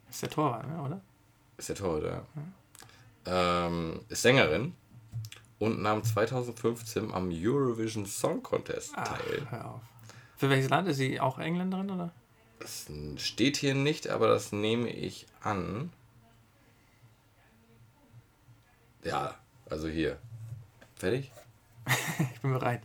Ist 0.09 0.21
der 0.21 0.29
Torwart, 0.29 0.67
ne, 0.67 0.81
oder? 0.81 1.01
Ist 1.57 1.69
der 1.69 1.75
Torwart, 1.75 2.03
ja. 2.03 2.25
ja. 2.35 3.67
Ähm, 3.67 4.01
ist 4.09 4.21
Sängerin 4.21 4.73
und 5.59 5.81
nahm 5.81 6.03
2015 6.03 7.13
am 7.13 7.29
Eurovision 7.31 8.05
Song 8.05 8.43
Contest 8.43 8.93
Ach, 8.95 9.17
teil. 9.17 9.47
Hör 9.49 9.75
auf. 9.75 9.81
Für 10.37 10.49
welches 10.49 10.69
Land? 10.69 10.87
Ist 10.87 10.97
sie 10.97 11.19
auch 11.19 11.39
Engländerin, 11.39 11.89
oder? 11.89 12.11
Das 12.59 12.87
steht 13.17 13.57
hier 13.57 13.75
nicht, 13.75 14.09
aber 14.09 14.27
das 14.27 14.51
nehme 14.51 14.89
ich 14.89 15.27
an. 15.41 15.91
Ja, 19.03 19.35
also 19.69 19.87
hier. 19.87 20.19
Fertig? 20.95 21.31
ich 22.33 22.41
bin 22.41 22.51
bereit. 22.53 22.81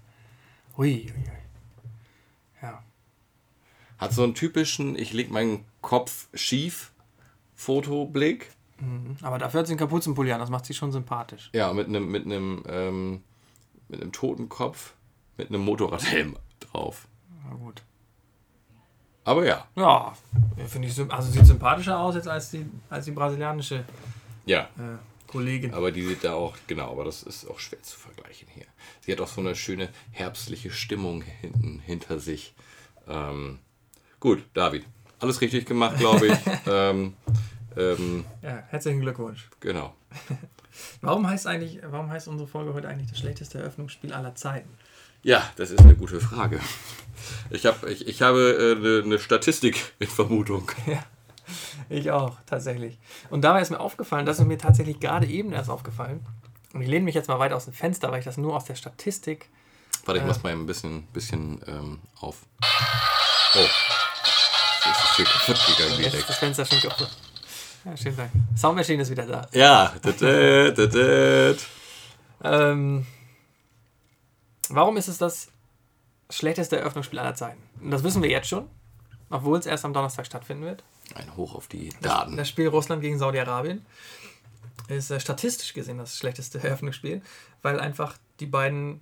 Hui, 0.76 1.10
hui, 1.12 1.24
hui. 1.24 1.32
Ja. 2.62 2.82
Hat 4.00 4.14
so 4.14 4.22
einen 4.22 4.34
typischen, 4.34 4.96
ich 4.96 5.12
leg 5.12 5.30
meinen 5.30 5.66
Kopf 5.82 6.28
schief 6.32 6.92
Fotoblick. 7.54 8.50
Mhm. 8.78 9.18
Aber 9.20 9.38
dafür 9.38 9.60
hat 9.60 9.66
sie 9.66 9.72
einen 9.72 9.78
Kapuzenpulli 9.78 10.32
an, 10.32 10.40
das 10.40 10.48
macht 10.48 10.64
sie 10.64 10.72
schon 10.72 10.90
sympathisch. 10.90 11.50
Ja, 11.52 11.70
mit 11.74 11.86
einem 11.86 12.10
mit 12.10 12.24
einem 12.24 12.64
ähm, 12.66 13.22
mit 13.88 14.00
einem 14.00 14.10
toten 14.10 14.48
Kopf 14.48 14.94
mit 15.36 15.50
einem 15.50 15.60
Motorradhelm 15.60 16.36
drauf. 16.60 17.06
Na 17.44 17.54
gut. 17.54 17.82
Aber 19.24 19.44
ja. 19.44 19.66
Ja, 19.76 20.14
finde 20.66 20.88
ich 20.88 20.98
also 21.12 21.30
sieht 21.30 21.44
sympathischer 21.46 21.98
aus 21.98 22.14
jetzt 22.14 22.26
als 22.28 22.50
die 22.52 22.64
als 22.88 23.04
die 23.04 23.10
brasilianische. 23.10 23.84
Ja. 24.46 24.62
Äh, 24.78 24.96
Kollegin. 25.26 25.74
Aber 25.74 25.92
die 25.92 26.02
sieht 26.02 26.24
da 26.24 26.32
auch, 26.32 26.56
genau, 26.66 26.90
aber 26.90 27.04
das 27.04 27.22
ist 27.22 27.48
auch 27.48 27.60
schwer 27.60 27.82
zu 27.82 27.98
vergleichen 27.98 28.48
hier. 28.52 28.66
Sie 29.00 29.12
hat 29.12 29.20
auch 29.20 29.28
so 29.28 29.42
eine 29.42 29.54
schöne 29.54 29.90
herbstliche 30.10 30.70
Stimmung 30.70 31.22
hinten 31.22 31.78
hinter 31.78 32.18
sich. 32.18 32.54
Ähm, 33.06 33.60
gut, 34.20 34.44
David. 34.54 34.84
Alles 35.18 35.40
richtig 35.40 35.66
gemacht, 35.66 35.98
glaube 35.98 36.28
ich. 36.28 36.38
ähm, 36.66 37.14
ähm, 37.76 38.24
ja, 38.42 38.62
herzlichen 38.68 39.00
Glückwunsch. 39.00 39.48
Genau. 39.60 39.94
warum 41.00 41.28
heißt 41.28 41.46
eigentlich, 41.46 41.80
warum 41.84 42.10
heißt 42.10 42.28
unsere 42.28 42.48
Folge 42.48 42.74
heute 42.74 42.88
eigentlich 42.88 43.10
das 43.10 43.18
schlechteste 43.18 43.58
Eröffnungsspiel 43.58 44.12
aller 44.12 44.34
Zeiten? 44.34 44.70
Ja, 45.22 45.50
das 45.56 45.70
ist 45.70 45.80
eine 45.80 45.94
gute 45.94 46.20
Frage. 46.20 46.60
Ich, 47.50 47.66
hab, 47.66 47.86
ich, 47.86 48.08
ich 48.08 48.22
habe 48.22 48.40
äh, 48.40 48.76
eine, 48.76 49.02
eine 49.04 49.18
Statistik 49.18 49.92
in 49.98 50.08
Vermutung. 50.08 50.70
Ja. 50.86 51.04
Ich 51.88 52.12
auch, 52.12 52.36
tatsächlich. 52.46 52.96
Und 53.28 53.42
dabei 53.42 53.60
ist 53.60 53.70
mir 53.70 53.80
aufgefallen, 53.80 54.24
das 54.24 54.38
ist 54.38 54.46
mir 54.46 54.56
tatsächlich 54.56 55.00
gerade 55.00 55.26
eben 55.26 55.52
erst 55.52 55.68
aufgefallen. 55.68 56.24
Und 56.72 56.82
ich 56.82 56.88
lehne 56.88 57.04
mich 57.04 57.16
jetzt 57.16 57.26
mal 57.26 57.40
weit 57.40 57.52
aus 57.52 57.64
dem 57.64 57.74
Fenster, 57.74 58.12
weil 58.12 58.20
ich 58.20 58.24
das 58.24 58.36
nur 58.36 58.54
aus 58.54 58.66
der 58.66 58.76
Statistik. 58.76 59.48
Warte, 60.04 60.18
ich 60.18 60.24
äh, 60.24 60.28
muss 60.28 60.44
mal 60.44 60.52
ein 60.52 60.66
bisschen, 60.66 61.08
bisschen 61.08 61.60
ähm, 61.66 61.98
auf. 62.20 62.46
Oh. 63.56 63.66
Das 65.24 65.34
ist 65.34 65.46
hier 65.46 65.54
kaputt 65.54 65.76
gegangen 65.76 65.96
direkt. 65.98 66.28
Das 66.28 66.36
Fenster 66.38 66.64
schon 66.64 66.80
kaputt. 66.80 67.10
Ja, 67.84 67.96
schönen 67.96 68.16
Dank. 68.16 68.30
Soundmaschine 68.56 69.02
ist 69.02 69.10
wieder 69.10 69.26
da. 69.26 69.48
Ja. 69.52 69.94
Da, 70.02 70.12
da, 70.12 70.86
da, 70.86 71.54
ähm, 72.42 73.06
warum 74.68 74.96
ist 74.96 75.08
es 75.08 75.18
das 75.18 75.48
schlechteste 76.30 76.78
Eröffnungsspiel 76.78 77.18
aller 77.18 77.34
Zeiten? 77.34 77.60
Und 77.80 77.90
das 77.90 78.02
wissen 78.02 78.22
wir 78.22 78.30
jetzt 78.30 78.48
schon, 78.48 78.68
obwohl 79.30 79.58
es 79.58 79.66
erst 79.66 79.84
am 79.84 79.92
Donnerstag 79.92 80.26
stattfinden 80.26 80.64
wird. 80.64 80.84
Ein 81.14 81.36
Hoch 81.36 81.54
auf 81.54 81.66
die 81.66 81.90
Daten. 82.00 82.36
Das, 82.36 82.48
Spiel 82.48 82.68
Russland 82.68 83.02
gegen 83.02 83.18
Saudi-Arabien 83.18 83.84
ist 84.88 85.10
äh, 85.10 85.20
statistisch 85.20 85.74
gesehen 85.74 85.98
das 85.98 86.16
schlechteste 86.16 86.58
Eröffnungsspiel, 86.62 87.22
weil 87.62 87.80
einfach 87.80 88.16
die 88.40 88.46
beiden 88.46 89.00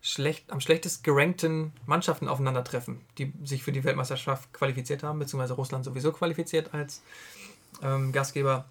schlecht, 0.00 0.50
am 0.50 0.60
schlechtest 0.60 1.04
gerankten 1.04 1.72
Mannschaften 1.86 2.28
aufeinandertreffen, 2.28 3.00
die 3.18 3.32
sich 3.44 3.62
für 3.62 3.72
die 3.72 3.84
Weltmeisterschaft 3.84 4.52
qualifiziert 4.52 5.02
haben, 5.02 5.18
beziehungsweise 5.18 5.54
Russland 5.54 5.84
sowieso 5.84 6.12
qualifiziert 6.12 6.72
als 6.72 7.02
ähm, 7.82 8.12
Gastgeber. 8.12 8.66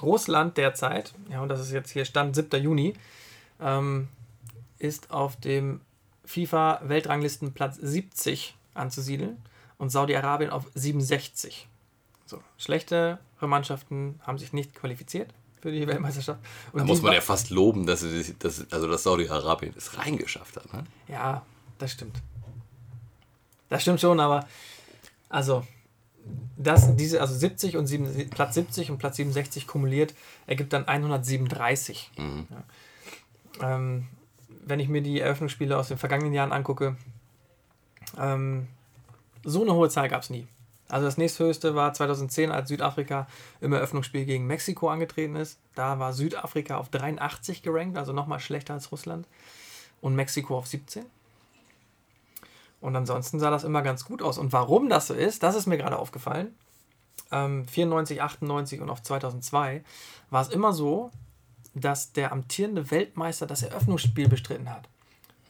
Russland 0.00 0.56
derzeit, 0.56 1.14
ja, 1.30 1.42
und 1.42 1.48
das 1.48 1.60
ist 1.60 1.70
jetzt 1.70 1.90
hier 1.90 2.04
Stand 2.04 2.34
7. 2.34 2.62
Juni, 2.62 2.94
ähm, 3.60 4.08
ist 4.78 5.10
auf 5.10 5.36
dem 5.36 5.80
FIFA-Weltranglistenplatz 6.24 7.76
70 7.76 8.56
anzusiedeln 8.74 9.36
und 9.78 9.90
Saudi-Arabien 9.90 10.50
auf 10.50 10.66
67. 10.74 11.68
So, 12.26 12.42
schlechtere 12.56 13.18
Mannschaften 13.40 14.18
haben 14.22 14.38
sich 14.38 14.52
nicht 14.52 14.74
qualifiziert 14.74 15.32
für 15.62 15.70
die 15.70 15.86
Weltmeisterschaft. 15.86 16.40
Und 16.72 16.80
da 16.80 16.84
muss 16.84 17.00
man 17.02 17.12
ja 17.14 17.20
fast 17.20 17.50
loben, 17.50 17.86
dass, 17.86 18.00
sie, 18.00 18.34
dass, 18.38 18.66
also 18.72 18.88
dass 18.88 19.04
Saudi-Arabien 19.04 19.72
es 19.76 19.96
reingeschafft 19.96 20.56
hat. 20.56 20.72
Ne? 20.74 20.84
Ja, 21.06 21.46
das 21.78 21.92
stimmt. 21.92 22.16
Das 23.68 23.82
stimmt 23.82 24.00
schon, 24.00 24.18
aber 24.18 24.46
also 25.28 25.64
das, 26.56 26.94
diese, 26.96 27.20
also 27.20 27.34
70 27.34 27.76
und 27.76 27.86
7, 27.86 28.30
Platz 28.30 28.54
70 28.54 28.90
und 28.90 28.98
Platz 28.98 29.16
67 29.16 29.66
kumuliert 29.68 30.14
ergibt 30.48 30.72
dann 30.72 30.86
137. 30.86 32.10
Mhm. 32.18 32.46
Ja. 33.60 33.76
Ähm, 33.76 34.08
wenn 34.64 34.80
ich 34.80 34.88
mir 34.88 35.00
die 35.00 35.20
Eröffnungsspiele 35.20 35.78
aus 35.78 35.88
den 35.88 35.98
vergangenen 35.98 36.34
Jahren 36.34 36.52
angucke, 36.52 36.96
ähm, 38.18 38.66
so 39.44 39.62
eine 39.62 39.74
hohe 39.74 39.88
Zahl 39.88 40.08
gab 40.08 40.22
es 40.22 40.30
nie. 40.30 40.46
Also 40.92 41.06
das 41.06 41.16
nächsthöchste 41.16 41.74
war 41.74 41.94
2010, 41.94 42.50
als 42.50 42.68
Südafrika 42.68 43.26
im 43.62 43.72
Eröffnungsspiel 43.72 44.26
gegen 44.26 44.46
Mexiko 44.46 44.90
angetreten 44.90 45.36
ist. 45.36 45.58
Da 45.74 45.98
war 45.98 46.12
Südafrika 46.12 46.76
auf 46.76 46.90
83 46.90 47.62
gerankt, 47.62 47.96
also 47.96 48.12
nochmal 48.12 48.40
schlechter 48.40 48.74
als 48.74 48.92
Russland. 48.92 49.26
Und 50.02 50.14
Mexiko 50.16 50.58
auf 50.58 50.66
17. 50.66 51.06
Und 52.82 52.94
ansonsten 52.94 53.40
sah 53.40 53.50
das 53.50 53.64
immer 53.64 53.80
ganz 53.80 54.04
gut 54.04 54.20
aus. 54.20 54.36
Und 54.36 54.52
warum 54.52 54.90
das 54.90 55.06
so 55.06 55.14
ist, 55.14 55.42
das 55.42 55.54
ist 55.54 55.64
mir 55.64 55.78
gerade 55.78 55.98
aufgefallen. 55.98 56.54
Ähm, 57.30 57.66
94, 57.66 58.20
98 58.20 58.82
und 58.82 58.90
auf 58.90 59.02
2002 59.02 59.82
war 60.28 60.42
es 60.42 60.50
immer 60.50 60.74
so, 60.74 61.10
dass 61.72 62.12
der 62.12 62.32
amtierende 62.32 62.90
Weltmeister 62.90 63.46
das 63.46 63.62
Eröffnungsspiel 63.62 64.28
bestritten 64.28 64.68
hat. 64.68 64.90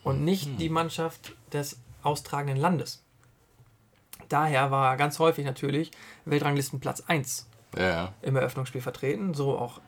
Und 0.04 0.24
nicht 0.24 0.46
hm. 0.46 0.58
die 0.58 0.68
Mannschaft 0.68 1.34
des 1.52 1.80
austragenden 2.04 2.58
Landes 2.58 3.02
daher 4.28 4.70
war 4.70 4.96
ganz 4.96 5.18
häufig 5.18 5.44
natürlich 5.44 5.90
Weltranglistenplatz 6.24 7.02
1 7.06 7.48
ja. 7.76 8.12
im 8.22 8.36
Eröffnungsspiel 8.36 8.80
vertreten. 8.80 9.34
So 9.34 9.58
auch, 9.58 9.80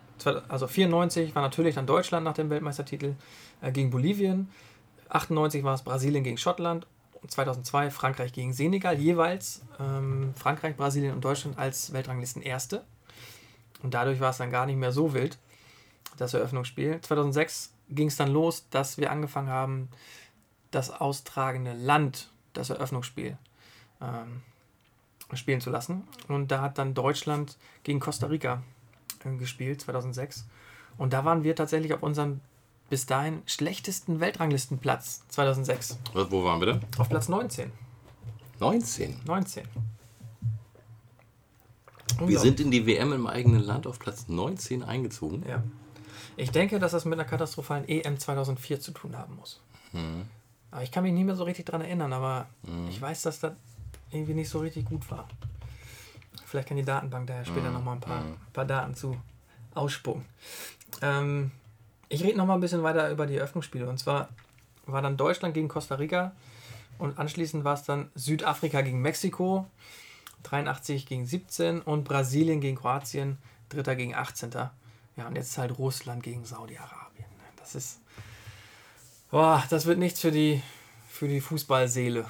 also 0.49 0.66
94 0.66 1.35
war 1.35 1.42
natürlich 1.42 1.75
dann 1.75 1.87
Deutschland 1.87 2.25
nach 2.25 2.35
dem 2.35 2.51
Weltmeistertitel 2.51 3.14
äh, 3.61 3.73
gegen 3.73 3.90
Bolivien. 3.90 4.51
98 5.09 5.64
war 5.64 5.75
es 5.75 5.83
Brasilien 5.83 6.25
gegen 6.25 6.38
Schottland. 6.38 6.87
2002 7.27 7.90
Frankreich 7.90 8.35
gegen 8.35 8.53
Senegal, 8.53 8.99
jeweils 8.99 9.62
ähm, 9.81 10.35
Frankreich, 10.37 10.77
Brasilien 10.77 11.14
und 11.14 11.25
Deutschland 11.25 11.59
als 11.59 11.92
Weltranglisten 11.94 12.42
Erste. 12.42 12.85
Und 13.83 13.94
dadurch 13.94 14.20
war 14.20 14.31
es 14.31 14.37
dann 14.37 14.51
gar 14.51 14.66
nicht 14.66 14.77
mehr 14.77 14.92
so 14.92 15.14
wild, 15.14 15.38
das 16.18 16.35
Eröffnungsspiel. 16.35 17.01
2006 17.01 17.73
ging 17.88 18.09
es 18.09 18.16
dann 18.16 18.31
los, 18.31 18.68
dass 18.68 18.99
wir 18.99 19.11
angefangen 19.11 19.49
haben, 19.49 19.88
das 20.70 20.90
austragende 20.90 21.73
Land, 21.73 22.31
das 22.53 22.68
Eröffnungsspiel 22.68 23.38
ähm, 24.05 24.43
spielen 25.37 25.61
zu 25.61 25.71
lassen. 25.71 26.05
Und 26.29 26.51
da 26.51 26.61
hat 26.61 26.79
dann 26.79 26.95
Deutschland 26.95 27.57
gegen 27.83 28.01
Costa 28.01 28.27
Rica 28.27 28.62
äh, 29.25 29.37
gespielt, 29.37 29.81
2006. 29.81 30.47
Und 30.99 31.12
da 31.12 31.25
waren 31.25 31.43
wir 31.43 31.57
tatsächlich 31.57 31.93
auf 31.93 32.03
unserem 32.03 32.40
bis 32.90 33.07
dahin 33.07 33.43
schlechtesten 33.47 34.21
Weltranglistenplatz 34.21 35.23
2006. 35.29 35.99
Was, 36.12 36.31
wo 36.31 36.45
waren 36.45 36.61
wir 36.61 36.67
denn? 36.67 36.81
Auf 36.99 37.09
Platz 37.09 37.29
19. 37.29 37.73
19. 38.61 39.21
19. 39.27 39.64
Wir 42.21 42.38
sind 42.38 42.61
in 42.61 42.71
die 42.71 42.87
WM 42.87 43.12
im 43.12 43.27
eigenen 43.27 43.62
Land 43.62 43.87
auf 43.87 43.99
Platz 43.99 44.29
19 44.29 44.83
eingezogen. 44.85 45.45
Ja. 45.49 45.62
Ich 46.37 46.51
denke, 46.51 46.79
dass 46.79 46.93
das 46.93 47.05
mit 47.05 47.14
einer 47.14 47.29
katastrophalen 47.29 47.88
EM 47.88 48.19
2004 48.19 48.81
zu 48.81 48.93
tun 48.93 49.17
haben 49.17 49.37
muss. 49.37 49.61
Hm. 49.93 50.27
Aber 50.71 50.83
ich 50.83 50.93
kann 50.93 51.03
mich 51.05 51.12
nicht 51.12 51.25
mehr 51.25 51.37
so 51.37 51.45
richtig 51.45 51.67
dran 51.67 51.81
erinnern, 51.81 52.12
aber 52.12 52.49
ich 52.88 53.01
weiß, 53.01 53.23
dass 53.23 53.40
das 53.40 53.53
irgendwie 54.14 54.35
nicht 54.35 54.48
so 54.48 54.59
richtig 54.61 54.85
gut 54.87 55.11
war. 55.11 55.29
Vielleicht 56.46 56.68
kann 56.68 56.77
die 56.77 56.85
Datenbank 56.85 57.27
daher 57.27 57.44
später 57.44 57.66
Hm. 57.66 57.72
noch 57.74 57.85
mal 57.85 57.92
ein 57.94 58.00
paar, 58.00 58.24
paar 58.53 58.64
Daten 58.64 58.94
zu 58.94 59.16
ausspucken. 59.74 60.24
Ähm, 61.03 61.50
ich 62.09 62.22
rede 62.22 62.38
noch 62.38 62.46
mal 62.46 62.55
ein 62.55 62.61
bisschen 62.61 62.83
weiter 62.83 63.11
über 63.11 63.27
die 63.27 63.37
Eröffnungsspiele. 63.37 63.88
Und 63.88 63.98
zwar 63.98 64.29
war 64.87 65.03
dann 65.03 65.16
Deutschland 65.16 65.55
gegen 65.55 65.68
Costa 65.68 65.96
Rica 65.96 66.33
und 66.98 67.18
anschließend 67.18 67.64
war 67.64 67.74
es 67.74 67.83
dann 67.83 68.11
Südafrika 68.14 68.83
gegen 68.83 69.00
Mexiko, 69.03 69.66
83 70.44 71.07
gegen 71.07 71.27
17 71.27 71.81
und 71.81 72.05
Brasilien 72.05 72.61
gegen 72.61 72.77
Kroatien, 72.77 73.38
Dritter 73.68 73.96
gegen 73.96 74.14
18. 74.14 74.50
Ja, 75.16 75.27
und 75.27 75.37
jetzt 75.37 75.57
halt 75.59 75.79
Russland 75.79 76.22
gegen 76.22 76.44
Saudi-Arabien. 76.44 77.24
Das 77.57 77.74
ist. 77.74 78.00
Boah, 79.31 79.64
das 79.70 79.87
wird 79.87 79.98
nichts 79.98 80.20
für 80.20 80.31
die, 80.31 80.62
für 81.09 81.27
die 81.27 81.40
Fußballseele, 81.40 82.24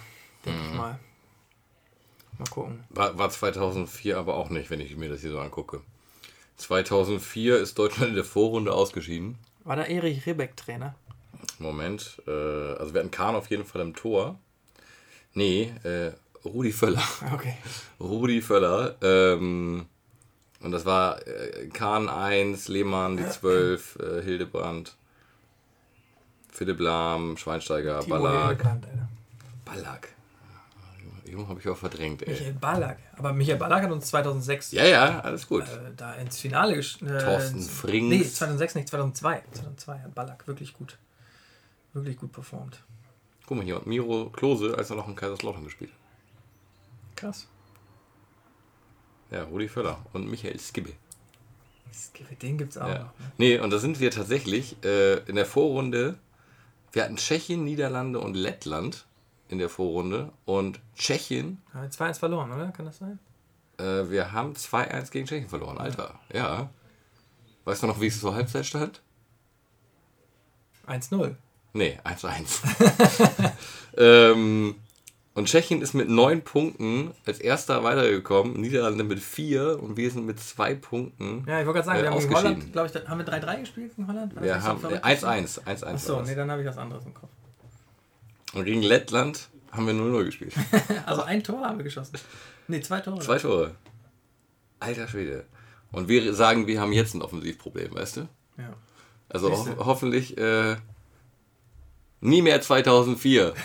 denke 0.47 0.61
ich 0.71 0.75
mal. 0.75 0.99
Mal 2.45 2.51
gucken. 2.51 2.85
War, 2.91 3.17
war 3.17 3.31
2004 3.31 4.19
aber 4.19 4.35
auch 4.35 4.51
nicht, 4.51 4.71
wenn 4.71 4.81
ich 4.81 4.97
mir 4.97 5.09
das 5.09 5.23
hier 5.23 5.31
so 5.31 5.39
angucke. 5.39 5.81
2004 6.57 7.59
ist 7.59 7.79
Deutschland 7.79 8.11
in 8.11 8.15
der 8.15 8.25
Vorrunde 8.25 8.73
ausgeschieden. 8.73 9.39
War 9.65 9.77
da 9.77 9.85
Erich 9.85 10.27
Ribbeck 10.27 10.57
Trainer? 10.57 10.95
Moment, 11.59 12.23
äh, 12.27 12.31
also 12.31 12.95
wir 12.95 13.01
hatten 13.01 13.11
Kahn 13.11 13.35
auf 13.35 13.49
jeden 13.51 13.65
Fall 13.65 13.81
im 13.81 13.95
Tor. 13.95 14.39
Nee, 15.33 15.73
äh, 15.83 16.13
Rudi 16.45 16.73
Völler. 16.73 17.03
Okay. 17.33 17.57
Rudi 17.99 18.43
Völler. 18.43 18.97
Ähm, 19.03 19.87
und 20.61 20.71
das 20.71 20.85
war 20.85 21.27
äh, 21.27 21.69
Kahn 21.69 22.09
1, 22.09 22.69
Lehmann 22.69 23.17
die 23.17 23.29
12, 23.29 23.97
äh, 23.97 24.23
Hildebrand, 24.23 24.97
Philipp 26.53 26.81
Lahm, 26.81 27.37
Schweinsteiger, 27.37 28.01
Timo 28.01 28.17
Ballack. 28.17 28.49
Hildebrand, 28.49 28.87
Alter. 28.87 29.09
Ballack. 29.65 30.14
Jung 31.27 31.49
habe 31.49 31.59
ich 31.61 31.69
auch 31.69 31.77
verdrängt, 31.77 32.23
ey. 32.23 32.31
Michael 32.33 32.53
Ballack. 32.55 32.99
Aber 33.17 33.33
Michael 33.33 33.57
Ballack 33.59 33.85
hat 33.85 33.91
uns 33.91 34.07
2006 34.07 34.73
Ja, 34.73 34.85
ja, 34.85 35.21
alles 35.21 35.47
gut. 35.49 35.63
äh, 35.65 35.93
da 35.97 36.15
ins 36.15 36.39
Finale 36.39 36.75
gesch- 36.77 37.03
äh, 37.05 37.19
Thorsten 37.25 37.61
Frings. 37.63 38.09
Nee, 38.11 38.23
2006 38.25 38.75
nicht, 38.75 38.89
2002. 38.89 39.43
2002 39.53 39.99
hat 40.01 40.15
Ballack 40.15 40.47
wirklich 40.47 40.75
gut, 40.75 40.99
wirklich 41.95 42.17
gut 42.19 42.33
performt. 42.33 42.83
Guck 43.47 43.57
mal 43.59 43.65
hier, 43.65 43.77
und 43.79 43.87
Miro 43.87 44.31
Klose, 44.31 44.77
als 44.77 44.91
er 44.91 44.97
noch 44.97 45.09
in 45.09 45.15
Kaiserslautern 45.17 45.65
gespielt. 45.65 45.91
Krass. 47.17 47.47
Ja, 49.31 49.45
Rudi 49.45 49.69
Völler 49.69 49.99
und 50.13 50.29
Michael 50.31 50.59
Skibbe. 50.59 50.93
Den 52.43 52.59
gibt's 52.59 52.77
auch 52.77 52.89
Ja. 52.89 52.95
noch. 52.99 53.05
Ne? 53.19 53.33
Nee, 53.39 53.59
und 53.59 53.71
da 53.71 53.79
sind 53.79 54.01
wir 54.01 54.11
tatsächlich 54.11 54.77
äh, 54.85 55.19
in 55.29 55.37
der 55.37 55.47
Vorrunde. 55.47 56.19
Wir 56.93 57.05
hatten 57.05 57.17
Tschechien, 57.17 57.65
Niederlande 57.65 58.19
und 58.21 58.35
Lettland 58.35 59.07
in 59.49 59.59
der 59.59 59.69
Vorrunde. 59.69 60.33
Und 60.45 60.81
Tschechien, 60.97 61.63
Haben 61.73 61.83
wir 61.83 61.91
2-1 61.91 62.19
verloren, 62.19 62.53
oder? 62.53 62.71
Kann 62.73 62.87
das 62.87 62.99
sein? 62.99 63.19
äh, 63.79 64.09
wir 64.11 64.33
haben 64.33 64.53
2-1 64.55 65.11
gegen 65.11 65.27
Tschechien 65.27 65.49
verloren. 65.49 65.79
Alter, 65.79 66.19
ja. 66.33 66.71
Weißt 67.65 67.83
du 67.83 67.87
noch, 67.87 68.01
wie 68.01 68.07
es 68.09 68.21
zur 68.21 68.35
Halbzeit 68.35 68.67
stand? 68.67 69.01
1-0. 70.87 71.35
Nee, 71.73 71.99
1-1. 72.05 72.61
ähm, 73.97 74.75
und 75.35 75.49
Tschechien 75.49 75.83
ist 75.83 75.95
mit 75.95 76.09
neun 76.09 76.43
Punkten 76.43 77.11
als 77.27 77.41
erster 77.41 77.83
weitergekommen, 77.83 78.61
Niederlande 78.61 79.03
mit 79.03 79.19
vier 79.19 79.83
und 79.83 79.97
wir 79.97 80.09
sind 80.11 80.27
mit 80.27 80.39
zwei 80.39 80.75
Punkten. 80.75 81.45
Ja, 81.49 81.59
ich 81.61 81.67
wollte 81.67 81.83
gerade 81.83 81.87
sagen, 81.87 81.99
Äh, 81.99 82.03
wir 82.03 82.11
haben 82.11 82.21
gegen. 82.21 82.35
Holland, 82.35 82.73
glaube 82.73 82.89
ich, 82.95 83.09
haben 83.09 83.19
wir 83.19 83.27
3-3 83.27 83.61
gespielt 83.61 83.97
gegen 83.97 84.07
Holland? 84.07 84.37
War 84.37 84.43
Wir 84.43 84.63
haben 84.63 84.79
äh, 84.79 84.81
verrückt? 84.81 85.05
1-1. 85.05 85.65
1-1 85.65 85.85
Achso, 85.85 86.23
nee, 86.23 86.35
dann 86.37 86.51
habe 86.51 86.61
ich 86.63 86.69
was 86.69 86.79
anderes 86.79 87.05
im 87.07 87.15
Kopf. 87.15 87.31
Und 88.55 88.65
gegen 88.65 88.83
Lettland 88.83 89.49
haben 89.73 89.87
wir 89.87 89.95
0-0 89.95 90.25
gespielt. 90.25 90.55
Also 91.07 91.23
ein 91.23 91.43
Tor 91.43 91.61
haben 91.67 91.79
wir 91.79 91.85
geschossen. 91.85 92.17
Nee, 92.69 92.81
zwei 92.81 93.01
Tore. 93.01 93.21
Zwei 93.21 93.39
Tore. 93.39 93.75
Alter 94.81 95.09
Schwede. 95.09 95.45
Und 95.93 96.09
wir 96.09 96.35
sagen, 96.35 96.67
wir 96.67 96.81
haben 96.81 96.93
jetzt 96.93 97.15
ein 97.15 97.23
Offensivproblem, 97.23 97.95
weißt 97.95 98.17
du? 98.19 98.29
Ja. 98.57 98.73
Also 99.29 99.51
ho 99.51 99.67
hoffentlich 99.85 100.37
äh, 100.39 100.77
nie 102.21 102.43
mehr 102.43 102.61
2004. 102.61 103.55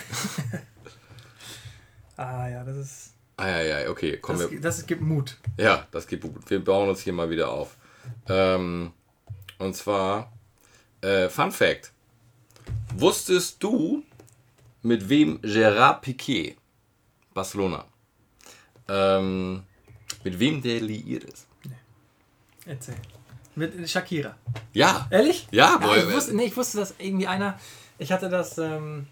Ah 2.16 2.48
ja, 2.50 2.62
das 2.64 2.76
ist. 2.76 3.14
Ah, 3.38 3.48
ja, 3.48 3.80
ja, 3.80 3.88
okay, 3.88 4.18
komm, 4.20 4.38
Das, 4.38 4.50
wir, 4.50 4.60
das 4.60 4.84
gibt 4.84 5.00
Mut. 5.00 5.38
ja, 5.56 5.86
das 5.90 6.06
geht 6.06 6.20
gut. 6.20 6.34
Wir 6.50 6.62
bauen 6.62 6.90
uns 6.90 7.00
hier 7.00 7.14
mal 7.14 7.30
wieder 7.30 7.48
auf. 7.50 7.78
Ähm, 8.28 8.92
und 9.56 9.74
zwar, 9.74 10.30
äh, 11.00 11.30
Fun 11.30 11.50
Fact. 11.50 11.92
Wusstest 12.94 13.62
du, 13.62 14.02
mit 14.82 15.08
wem 15.08 15.40
Gerard 15.42 16.02
Piquet, 16.02 16.56
Barcelona, 17.34 17.84
ähm, 18.88 19.62
mit 20.24 20.38
wem 20.38 20.62
der 20.62 20.80
liiert 20.80 21.24
ist? 21.24 21.46
Erzähl. 22.66 22.96
Mit 23.56 23.90
Shakira. 23.90 24.36
Ja. 24.72 25.06
Ehrlich? 25.10 25.48
Ja, 25.50 25.76
boah, 25.78 25.96
ich, 25.96 26.10
wusste, 26.12 26.36
nee, 26.36 26.44
ich 26.44 26.56
wusste, 26.56 26.78
dass 26.78 26.94
irgendwie 26.98 27.26
einer. 27.26 27.58
Ich 27.98 28.12
hatte 28.12 28.28
das. 28.28 28.58
Ähm, 28.58 29.06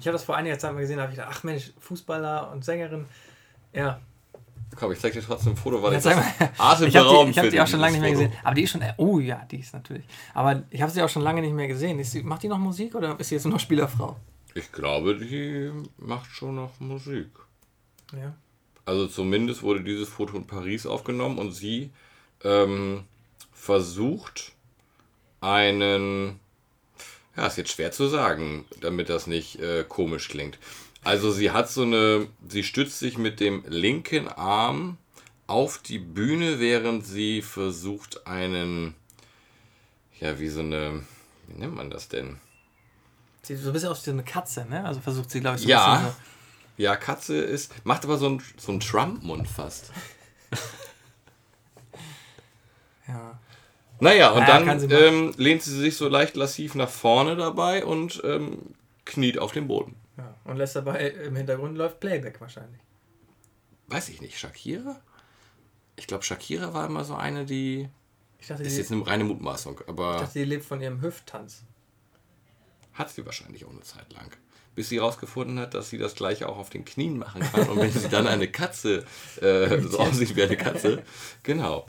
ich 0.00 0.06
habe 0.06 0.12
das 0.14 0.24
vor 0.24 0.36
einiger 0.36 0.58
Zeit 0.58 0.72
mal 0.72 0.80
gesehen, 0.80 0.96
da 0.96 1.02
habe 1.04 1.12
ich 1.12 1.18
gedacht, 1.18 1.34
ach 1.38 1.44
Mensch, 1.44 1.72
Fußballer 1.80 2.50
und 2.52 2.64
Sängerin. 2.64 3.06
Ja. 3.72 4.00
Komm, 4.74 4.92
ich 4.92 4.98
zeig 4.98 5.12
dir 5.12 5.22
trotzdem 5.22 5.52
ein 5.52 5.56
Foto, 5.56 5.82
weil 5.82 5.92
Ja, 5.92 5.98
ich 5.98 6.04
das 6.04 6.16
mal. 6.16 6.24
Ich 6.28 6.40
habe 6.58 6.90
die, 6.90 6.96
atemberaubend 6.98 7.30
ich 7.30 7.38
hab 7.38 7.50
die 7.50 7.60
auch 7.60 7.66
schon 7.66 7.80
lange 7.80 7.92
nicht 7.92 8.02
mehr 8.02 8.10
gesehen. 8.10 8.32
Aber 8.42 8.54
die 8.54 8.62
ist 8.62 8.70
schon. 8.70 8.82
Oh 8.96 9.18
ja, 9.20 9.46
die 9.50 9.60
ist 9.60 9.72
natürlich. 9.72 10.04
Aber 10.34 10.62
ich 10.70 10.82
habe 10.82 10.90
sie 10.90 11.02
auch 11.02 11.08
schon 11.08 11.22
lange 11.22 11.40
nicht 11.40 11.54
mehr 11.54 11.68
gesehen. 11.68 11.98
Ist 11.98 12.14
macht 12.24 12.42
die 12.42 12.48
noch 12.48 12.58
Musik 12.58 12.94
oder 12.94 13.18
ist 13.18 13.28
sie 13.28 13.36
jetzt 13.36 13.44
nur 13.44 13.54
noch 13.54 13.60
Spielerfrau? 13.60 14.16
Ich 14.56 14.72
glaube, 14.72 15.16
die 15.16 15.70
macht 15.98 16.30
schon 16.30 16.54
noch 16.54 16.80
Musik. 16.80 17.28
Ja. 18.14 18.34
Also 18.86 19.06
zumindest 19.06 19.62
wurde 19.62 19.82
dieses 19.82 20.08
Foto 20.08 20.34
in 20.34 20.46
Paris 20.46 20.86
aufgenommen 20.86 21.36
und 21.36 21.52
sie 21.52 21.90
ähm, 22.42 23.04
versucht 23.52 24.52
einen, 25.42 26.40
ja, 27.36 27.46
ist 27.46 27.58
jetzt 27.58 27.72
schwer 27.72 27.92
zu 27.92 28.08
sagen, 28.08 28.64
damit 28.80 29.10
das 29.10 29.26
nicht 29.26 29.60
äh, 29.60 29.84
komisch 29.86 30.30
klingt. 30.30 30.58
Also 31.04 31.30
sie 31.32 31.50
hat 31.50 31.68
so 31.68 31.82
eine, 31.82 32.26
sie 32.48 32.62
stützt 32.62 32.98
sich 32.98 33.18
mit 33.18 33.40
dem 33.40 33.62
linken 33.68 34.26
Arm 34.26 34.96
auf 35.46 35.76
die 35.82 35.98
Bühne, 35.98 36.60
während 36.60 37.04
sie 37.04 37.42
versucht 37.42 38.26
einen, 38.26 38.94
ja, 40.18 40.38
wie 40.38 40.48
so 40.48 40.60
eine, 40.60 41.04
wie 41.46 41.60
nennt 41.60 41.74
man 41.74 41.90
das 41.90 42.08
denn? 42.08 42.38
Sie 43.46 43.56
so 43.56 43.70
ein 43.70 43.72
bisschen 43.72 43.88
aus 43.88 44.00
wie 44.02 44.06
so 44.06 44.10
eine 44.12 44.24
Katze, 44.24 44.64
ne? 44.66 44.84
Also 44.84 45.00
versucht 45.00 45.30
sie, 45.30 45.40
glaube 45.40 45.56
ich, 45.56 45.62
so 45.62 45.66
ein 45.68 45.70
Ja. 45.70 45.94
bisschen 45.96 46.10
so. 46.12 46.16
Ja, 46.82 46.96
Katze 46.96 47.36
ist, 47.38 47.72
macht 47.86 48.04
aber 48.04 48.18
so 48.18 48.26
einen 48.26 48.42
so 48.58 48.70
einen 48.72 48.80
Trump-Mund 48.80 49.48
fast. 49.48 49.90
Ja. 53.08 53.38
Naja, 54.00 54.30
und 54.32 54.40
Naja, 54.40 54.78
sie 54.78 54.88
dann 54.88 55.00
machen. 55.00 55.28
ähm, 55.28 55.34
lehnt 55.36 55.62
sie 55.62 55.74
sich 55.78 55.96
so 55.96 56.08
leicht 56.08 56.36
lassiv 56.36 56.74
nach 56.74 56.88
vorne 56.88 57.36
dabei 57.36 57.84
und 57.84 58.20
ähm, 58.24 58.58
kniet 59.04 59.38
auf 59.38 59.52
dem 59.52 59.68
Boden. 59.68 59.94
ja. 60.18 60.34
Und 60.44 60.56
lässt 60.56 60.76
dabei 60.76 61.08
im 61.08 61.36
Hintergrund 61.36 61.76
läuft 61.78 62.00
Playback 62.00 62.40
wahrscheinlich. 62.40 62.80
Weiß 63.86 64.08
ich 64.08 64.20
nicht, 64.20 64.38
Shakira? 64.38 65.00
Ich 65.94 66.06
glaube, 66.06 66.24
Shakira 66.24 66.74
war 66.74 66.86
immer 66.86 67.04
so 67.04 67.14
eine, 67.14 67.44
die. 67.46 67.88
Ich 68.40 68.48
dachte, 68.48 68.64
Ist 68.64 68.76
jetzt 68.76 68.92
eine 68.92 69.06
reine 69.06 69.24
Mutmaßung, 69.24 69.78
ich 69.80 69.88
aber 69.88 70.18
dachte, 70.18 70.38
die 70.40 70.44
lebt 70.44 70.64
von 70.64 70.80
ihrem 70.80 71.00
Hüfttanz. 71.00 71.62
Hat 72.96 73.10
sie 73.10 73.24
wahrscheinlich 73.24 73.64
auch 73.64 73.70
eine 73.70 73.82
Zeit 73.82 74.12
lang. 74.12 74.30
Bis 74.74 74.90
sie 74.90 74.96
herausgefunden 74.96 75.58
hat, 75.58 75.74
dass 75.74 75.88
sie 75.88 75.98
das 75.98 76.14
gleiche 76.14 76.48
auch 76.48 76.58
auf 76.58 76.68
den 76.68 76.84
Knien 76.84 77.16
machen 77.16 77.40
kann. 77.40 77.68
Und 77.68 77.80
wenn 77.80 77.90
sie 77.90 78.08
dann 78.08 78.26
eine 78.26 78.48
Katze 78.48 79.04
äh, 79.40 79.80
so 79.88 79.98
aussieht 79.98 80.36
wie 80.36 80.42
eine 80.42 80.56
Katze. 80.56 81.02
Genau. 81.42 81.86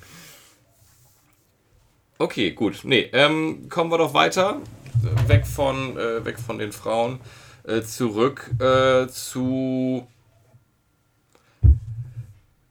Okay, 2.18 2.52
gut. 2.52 2.80
Nee, 2.84 3.10
ähm, 3.14 3.68
kommen 3.70 3.92
wir 3.92 3.98
doch 3.98 4.14
weiter. 4.14 4.62
Weg 5.28 5.46
von, 5.46 5.98
äh, 5.98 6.26
weg 6.26 6.40
von 6.40 6.58
den 6.58 6.72
Frauen. 6.72 7.20
Äh, 7.64 7.82
zurück 7.82 8.50
äh, 8.60 9.08
zu 9.08 10.08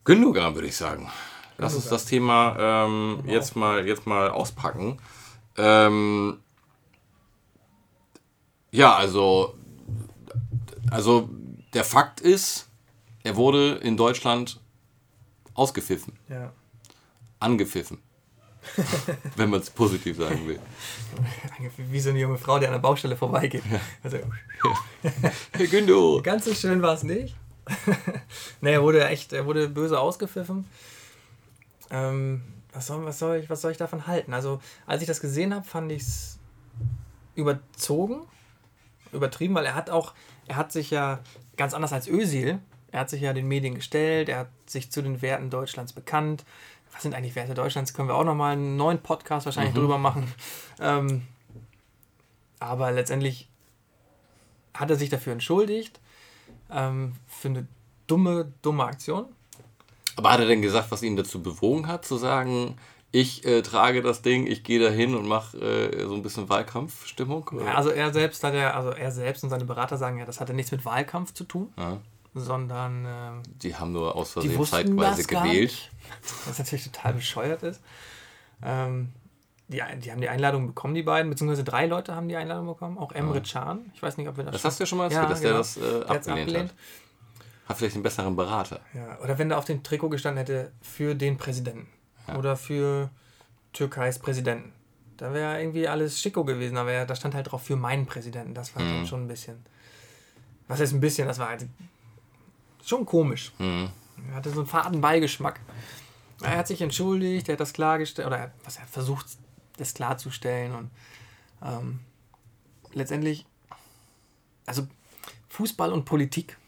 Gündogan, 0.05 0.55
würde 0.55 0.69
ich 0.69 0.77
sagen. 0.77 1.11
Lass 1.59 1.75
uns 1.75 1.89
das 1.89 2.05
Thema 2.05 2.57
ähm, 2.59 3.25
jetzt, 3.27 3.57
mal, 3.57 3.87
jetzt 3.87 4.07
mal 4.07 4.31
auspacken. 4.31 4.99
Ähm, 5.57 6.39
ja, 8.77 8.95
also, 8.95 9.55
also 10.91 11.31
der 11.73 11.85
Fakt 11.85 12.21
ist, 12.21 12.69
er 13.25 13.37
wurde 13.37 13.77
in 13.77 13.97
Deutschland 13.97 14.61
ausgepfiffen. 15.55 16.13
Ja. 16.29 16.53
Angepfiffen. 17.41 17.99
Wenn 19.37 19.49
man 19.51 19.61
es 19.61 19.71
positiv 19.71 20.19
sagen 20.19 20.47
will. 20.47 20.59
Wie 21.77 22.01
so 22.01 22.11
eine 22.11 22.19
junge 22.19 22.37
Frau, 22.37 22.59
die 22.59 22.67
an 22.67 22.73
der 22.73 22.81
Baustelle 22.81 23.17
vorbeigeht. 23.17 23.63
Also, 24.03 24.19
Herr 25.53 25.67
Gündo! 25.69 26.21
ganz 26.23 26.45
so 26.45 26.55
schön 26.55 26.83
war 26.83 26.95
es 26.95 27.03
nicht. 27.03 27.35
nee, 28.61 28.73
er 28.73 28.83
wurde 28.83 29.07
echt, 29.09 29.33
er 29.33 29.47
wurde 29.47 29.69
böse 29.69 29.99
ausgepfiffen. 29.99 30.67
Ähm, 31.91 32.43
was, 32.73 32.89
soll, 32.89 33.05
was, 33.07 33.19
soll 33.19 33.37
ich, 33.37 33.49
was 33.49 33.63
soll 33.63 33.73
ich 33.73 33.79
davon 33.79 34.07
halten? 34.07 34.35
Also, 34.35 34.61
als 34.87 35.01
ich 35.01 35.09
das 35.09 35.21
gesehen 35.21 35.55
habe, 35.55 35.65
fand 35.65 35.91
ich 35.93 36.03
es 36.03 36.39
überzogen, 37.35 38.23
übertrieben, 39.17 39.55
weil 39.55 39.67
er 39.67 39.75
hat 39.75 39.91
auch, 39.91 40.15
er 40.47 40.57
hat 40.57 40.73
sich 40.73 40.91
ja 40.91 41.21
ganz 41.57 41.75
anders 41.75 41.93
als 41.93 42.09
Ösil, 42.09 42.61
er 42.93 43.01
hat 43.01 43.11
sich 43.11 43.21
ja 43.21 43.33
den 43.33 43.49
Medien 43.49 43.75
gestellt, 43.75 44.29
er 44.29 44.39
hat 44.41 44.51
sich 44.67 44.91
zu 44.91 45.03
den 45.03 45.23
Werten 45.23 45.51
Deutschlands 45.51 45.93
bekannt. 45.93 46.45
Was 46.93 47.03
sind 47.03 47.15
eigentlich 47.15 47.35
Werte 47.35 47.55
Deutschlands? 47.55 47.93
Können 47.93 48.09
wir 48.09 48.15
auch 48.15 48.25
nochmal 48.25 48.53
einen 48.53 48.77
neuen 48.77 49.03
Podcast 49.03 49.45
wahrscheinlich 49.47 49.75
drüber 49.75 49.99
machen. 49.99 50.33
Ähm, 50.81 51.23
aber 52.59 52.91
letztendlich 52.93 53.49
hat 54.75 54.91
er 54.91 54.97
sich 54.97 55.11
dafür 55.11 55.33
entschuldigt. 55.33 56.01
Ähm, 56.71 57.15
für 57.27 57.49
eine 57.49 57.67
dumme, 58.07 58.53
dumme 58.63 58.85
Aktion. 58.85 59.27
Aber 60.17 60.33
hat 60.33 60.41
er 60.41 60.47
denn 60.47 60.63
gesagt, 60.63 60.91
was 60.91 61.03
ihn 61.03 61.17
dazu 61.17 61.43
bewogen 61.43 61.87
hat, 61.87 62.05
zu 62.05 62.17
sagen, 62.17 62.77
ich 63.21 63.45
äh, 63.47 63.63
trage 63.63 64.03
das 64.03 64.21
Ding, 64.23 64.47
ich 64.47 64.63
gehe 64.63 64.79
dahin 64.81 65.15
und 65.15 65.27
mache 65.27 65.57
äh, 65.59 66.07
so 66.07 66.15
ein 66.15 66.23
bisschen 66.23 66.49
Wahlkampfstimmung? 66.49 67.51
Ja, 67.65 67.75
also 67.75 67.91
er 67.91 68.13
selbst 68.13 68.43
hat 68.45 68.55
ja, 68.55 68.73
also 68.75 68.91
er 68.91 69.11
selbst 69.11 69.43
und 69.45 69.51
seine 69.51 69.65
Berater 69.65 69.97
sagen 69.97 70.19
ja, 70.19 70.25
das 70.27 70.41
hatte 70.41 70.53
nichts 70.55 70.71
mit 70.73 70.85
Wahlkampf 70.85 71.33
zu 71.33 71.45
tun, 71.45 71.73
Ja. 71.79 71.99
sondern 72.35 73.05
ähm, 73.09 73.43
Die 73.63 73.75
haben 73.75 73.93
nur 73.93 74.15
aus 74.15 74.33
Versehen 74.33 74.63
zeitweise 74.65 75.25
gewählt. 75.25 75.91
was 76.47 76.59
natürlich 76.59 76.85
total 76.91 77.15
bescheuert 77.15 77.63
ist. 77.63 77.81
Ähm, 78.63 79.13
die, 79.69 79.83
die 80.03 80.13
haben 80.13 80.21
die 80.21 80.29
Einladung 80.29 80.67
bekommen, 80.69 80.95
die 80.95 81.03
beiden, 81.03 81.31
beziehungsweise 81.31 81.65
drei 81.65 81.87
Leute 81.87 82.15
haben 82.15 82.29
die 82.29 82.37
Einladung 82.37 82.67
bekommen, 82.67 82.99
auch 82.99 83.13
Emre 83.13 83.41
Can. 83.43 83.91
Ich 83.95 84.03
weiß 84.03 84.17
nicht, 84.17 84.29
ob 84.29 84.37
wir 84.37 84.45
das 84.45 84.53
Das 84.53 84.61
schon- 84.63 84.69
hast 84.71 84.79
du 84.79 84.83
ja 84.83 84.87
schon 84.87 84.99
mal 84.99 85.11
Ja, 85.13 85.23
erzählt, 85.25 85.55
dass 85.55 85.75
genau. 85.75 85.89
der 85.89 85.93
das 85.95 86.03
äh, 86.03 86.07
Der 86.07 86.09
hat's 86.15 86.29
abgelehnt, 86.29 86.71
hat. 86.71 86.77
Hat 87.69 87.77
vielleicht 87.79 87.95
einen 87.97 88.03
besseren 88.05 88.37
Berater. 88.37 88.81
Ja, 88.95 89.19
oder 89.25 89.39
wenn 89.39 89.49
da 89.49 89.57
auf 89.59 89.65
dem 89.65 89.83
Trikot 89.83 90.09
gestanden 90.11 90.39
hätte, 90.39 90.71
für 90.83 91.15
den 91.17 91.37
Präsidenten. 91.37 91.89
Oder 92.35 92.57
für 92.57 93.11
Türkeis 93.73 94.19
Präsidenten. 94.19 94.73
Da 95.17 95.33
wäre 95.33 95.61
irgendwie 95.61 95.89
alles 95.89 96.21
schicko 96.21 96.45
gewesen, 96.45 96.77
aber 96.77 97.05
da 97.07 97.15
stand 97.15 97.35
halt 97.35 97.51
drauf 97.51 97.63
für 97.63 97.77
meinen 97.77 98.07
Präsidenten. 98.07 98.55
Das 98.55 98.75
war 98.75 98.83
dann 98.83 99.07
schon 99.07 99.25
ein 99.25 99.29
bisschen. 99.29 99.65
Was 100.69 100.81
heißt 100.81 100.93
ein 100.93 101.01
bisschen? 101.01 101.29
Das 101.29 101.39
war 101.39 101.49
halt 101.49 101.67
schon 102.85 103.07
komisch. 103.07 103.53
Mhm. 103.59 103.91
Er 104.31 104.35
hatte 104.35 104.51
so 104.51 104.61
einen 104.61 104.67
faden 104.67 105.01
Beigeschmack. 105.01 105.61
Er 106.43 106.59
hat 106.59 106.67
sich 106.67 106.83
entschuldigt, 106.83 107.49
er 107.49 107.55
hat 107.55 107.61
das 107.61 107.73
klargestellt, 107.73 108.27
oder 108.27 108.39
er, 108.39 108.53
was 108.65 108.77
er 108.77 108.83
hat 108.83 108.91
versucht, 108.91 109.27
das 109.79 109.95
klarzustellen. 109.95 110.75
Und 110.75 110.91
ähm, 111.63 112.01
letztendlich, 112.93 113.47
also 114.67 114.87
Fußball 115.49 115.93
und 115.93 116.05
Politik, 116.05 116.59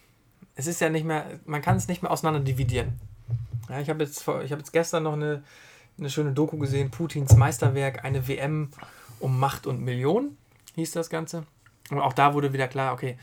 es 0.54 0.66
ist 0.66 0.80
ja 0.80 0.88
nicht 0.88 1.04
mehr, 1.04 1.38
man 1.44 1.60
kann 1.60 1.76
es 1.76 1.88
nicht 1.88 2.02
mehr 2.02 2.10
auseinander 2.10 2.40
dividieren. 2.40 2.98
Ja, 3.68 3.80
ich 3.80 3.90
habe 3.90 4.04
jetzt, 4.04 4.20
ich 4.20 4.26
habe 4.26 4.58
jetzt 4.58 4.72
gestern 4.72 5.02
noch 5.02 5.14
eine, 5.14 5.42
eine 5.98 6.10
schöne 6.10 6.32
Doku 6.32 6.58
gesehen, 6.58 6.90
Putins 6.90 7.36
Meisterwerk, 7.36 8.04
eine 8.04 8.26
WM 8.26 8.70
um 9.20 9.38
Macht 9.38 9.66
und 9.66 9.80
Millionen, 9.82 10.36
hieß 10.76 10.92
das 10.92 11.10
Ganze. 11.10 11.44
Und 11.90 12.00
auch 12.00 12.12
da 12.12 12.34
wurde 12.34 12.52
wieder 12.52 12.68
klar, 12.68 12.92
okay, 12.92 13.18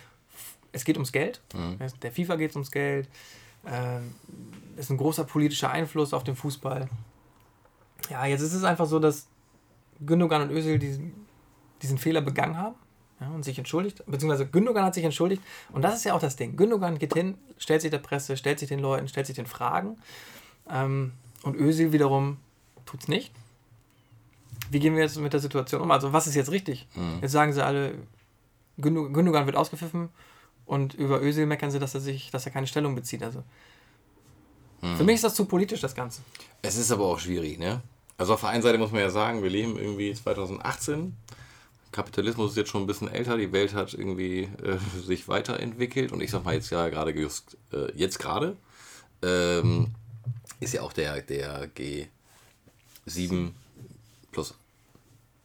es 0.71 0.83
geht 0.83 0.97
ums 0.97 1.11
Geld. 1.11 1.41
Der 2.01 2.11
FIFA 2.11 2.35
geht 2.35 2.49
es 2.49 2.55
ums 2.55 2.71
Geld. 2.71 3.07
Ähm, 3.65 4.13
ist 4.75 4.89
ein 4.89 4.97
großer 4.97 5.23
politischer 5.23 5.71
Einfluss 5.71 6.13
auf 6.13 6.23
den 6.23 6.35
Fußball. 6.35 6.89
Ja, 8.09 8.25
jetzt 8.25 8.41
ist 8.41 8.53
es 8.53 8.63
einfach 8.63 8.85
so, 8.85 8.99
dass 8.99 9.27
Gündogan 10.05 10.41
und 10.41 10.51
Özil 10.51 10.77
diesen, 10.77 11.13
diesen 11.81 11.97
Fehler 11.97 12.21
begangen 12.21 12.57
haben 12.57 12.75
ja, 13.21 13.27
und 13.29 13.43
sich 13.43 13.57
entschuldigt. 13.57 14.03
Beziehungsweise 14.07 14.45
Gündogan 14.45 14.83
hat 14.85 14.93
sich 14.93 15.03
entschuldigt. 15.03 15.41
Und 15.71 15.81
das 15.83 15.95
ist 15.95 16.03
ja 16.03 16.13
auch 16.13 16.19
das 16.19 16.35
Ding. 16.35 16.57
Gündogan 16.57 16.97
geht 16.99 17.13
hin, 17.13 17.37
stellt 17.57 17.81
sich 17.81 17.91
der 17.91 17.99
Presse, 17.99 18.35
stellt 18.37 18.59
sich 18.59 18.69
den 18.69 18.79
Leuten, 18.79 19.07
stellt 19.07 19.25
sich 19.27 19.35
den 19.35 19.45
Fragen. 19.45 19.97
Ähm, 20.69 21.11
und 21.43 21.55
Özil 21.55 21.91
wiederum 21.91 22.37
tut 22.85 23.01
es 23.01 23.07
nicht. 23.07 23.31
Wie 24.71 24.79
gehen 24.79 24.95
wir 24.95 25.03
jetzt 25.03 25.17
mit 25.17 25.31
der 25.33 25.39
Situation 25.39 25.81
um? 25.81 25.91
Also, 25.91 26.11
was 26.11 26.27
ist 26.27 26.35
jetzt 26.35 26.51
richtig? 26.51 26.87
Jetzt 27.21 27.31
sagen 27.31 27.53
sie 27.53 27.63
alle, 27.63 27.93
Gündo- 28.79 29.09
Gündogan 29.11 29.45
wird 29.45 29.55
ausgepfiffen 29.55 30.09
und 30.65 30.93
über 30.95 31.21
Özil 31.21 31.45
meckern 31.45 31.69
sie, 31.71 31.79
dass 31.79 31.93
er 31.93 32.01
sich, 32.01 32.31
dass 32.31 32.45
er 32.45 32.51
keine 32.51 32.65
Stellung 32.67 32.95
bezieht. 32.95 33.21
Also 33.23 33.43
für 34.97 35.03
mich 35.03 35.15
ist 35.15 35.23
das 35.23 35.33
zu 35.35 35.45
politisch, 35.45 35.81
das 35.81 35.95
Ganze. 35.95 36.21
Es 36.61 36.75
ist 36.77 36.91
aber 36.91 37.05
auch 37.05 37.17
schwierig, 37.19 37.57
ne? 37.57 37.81
Also 38.17 38.33
auf 38.33 38.41
der 38.41 38.49
einen 38.49 38.61
Seite 38.61 38.77
muss 38.77 38.91
man 38.91 39.01
ja 39.01 39.09
sagen, 39.09 39.41
wir 39.41 39.49
leben 39.49 39.77
irgendwie 39.77 40.13
2018. 40.13 41.15
Kapitalismus 41.95 42.51
ist 42.51 42.57
jetzt 42.57 42.71
schon 42.71 42.83
ein 42.83 42.87
bisschen 42.87 43.07
älter, 43.07 43.37
die 43.37 43.53
Welt 43.53 43.73
hat 43.73 43.93
irgendwie 43.93 44.49
äh, 44.61 44.77
sich 45.05 45.29
weiterentwickelt 45.29 46.11
und 46.11 46.21
ich 46.21 46.29
sag 46.29 46.43
mal 46.43 46.53
jetzt 46.53 46.69
ja 46.69 46.89
gerade 46.89 47.11
just 47.11 47.57
äh, 47.71 47.91
jetzt 47.95 48.19
gerade 48.19 48.57
ähm, 49.23 49.95
ist 50.59 50.73
ja 50.73 50.81
auch 50.81 50.91
der, 50.91 51.21
der 51.21 51.69
G7 53.07 53.51
plus 54.33 54.55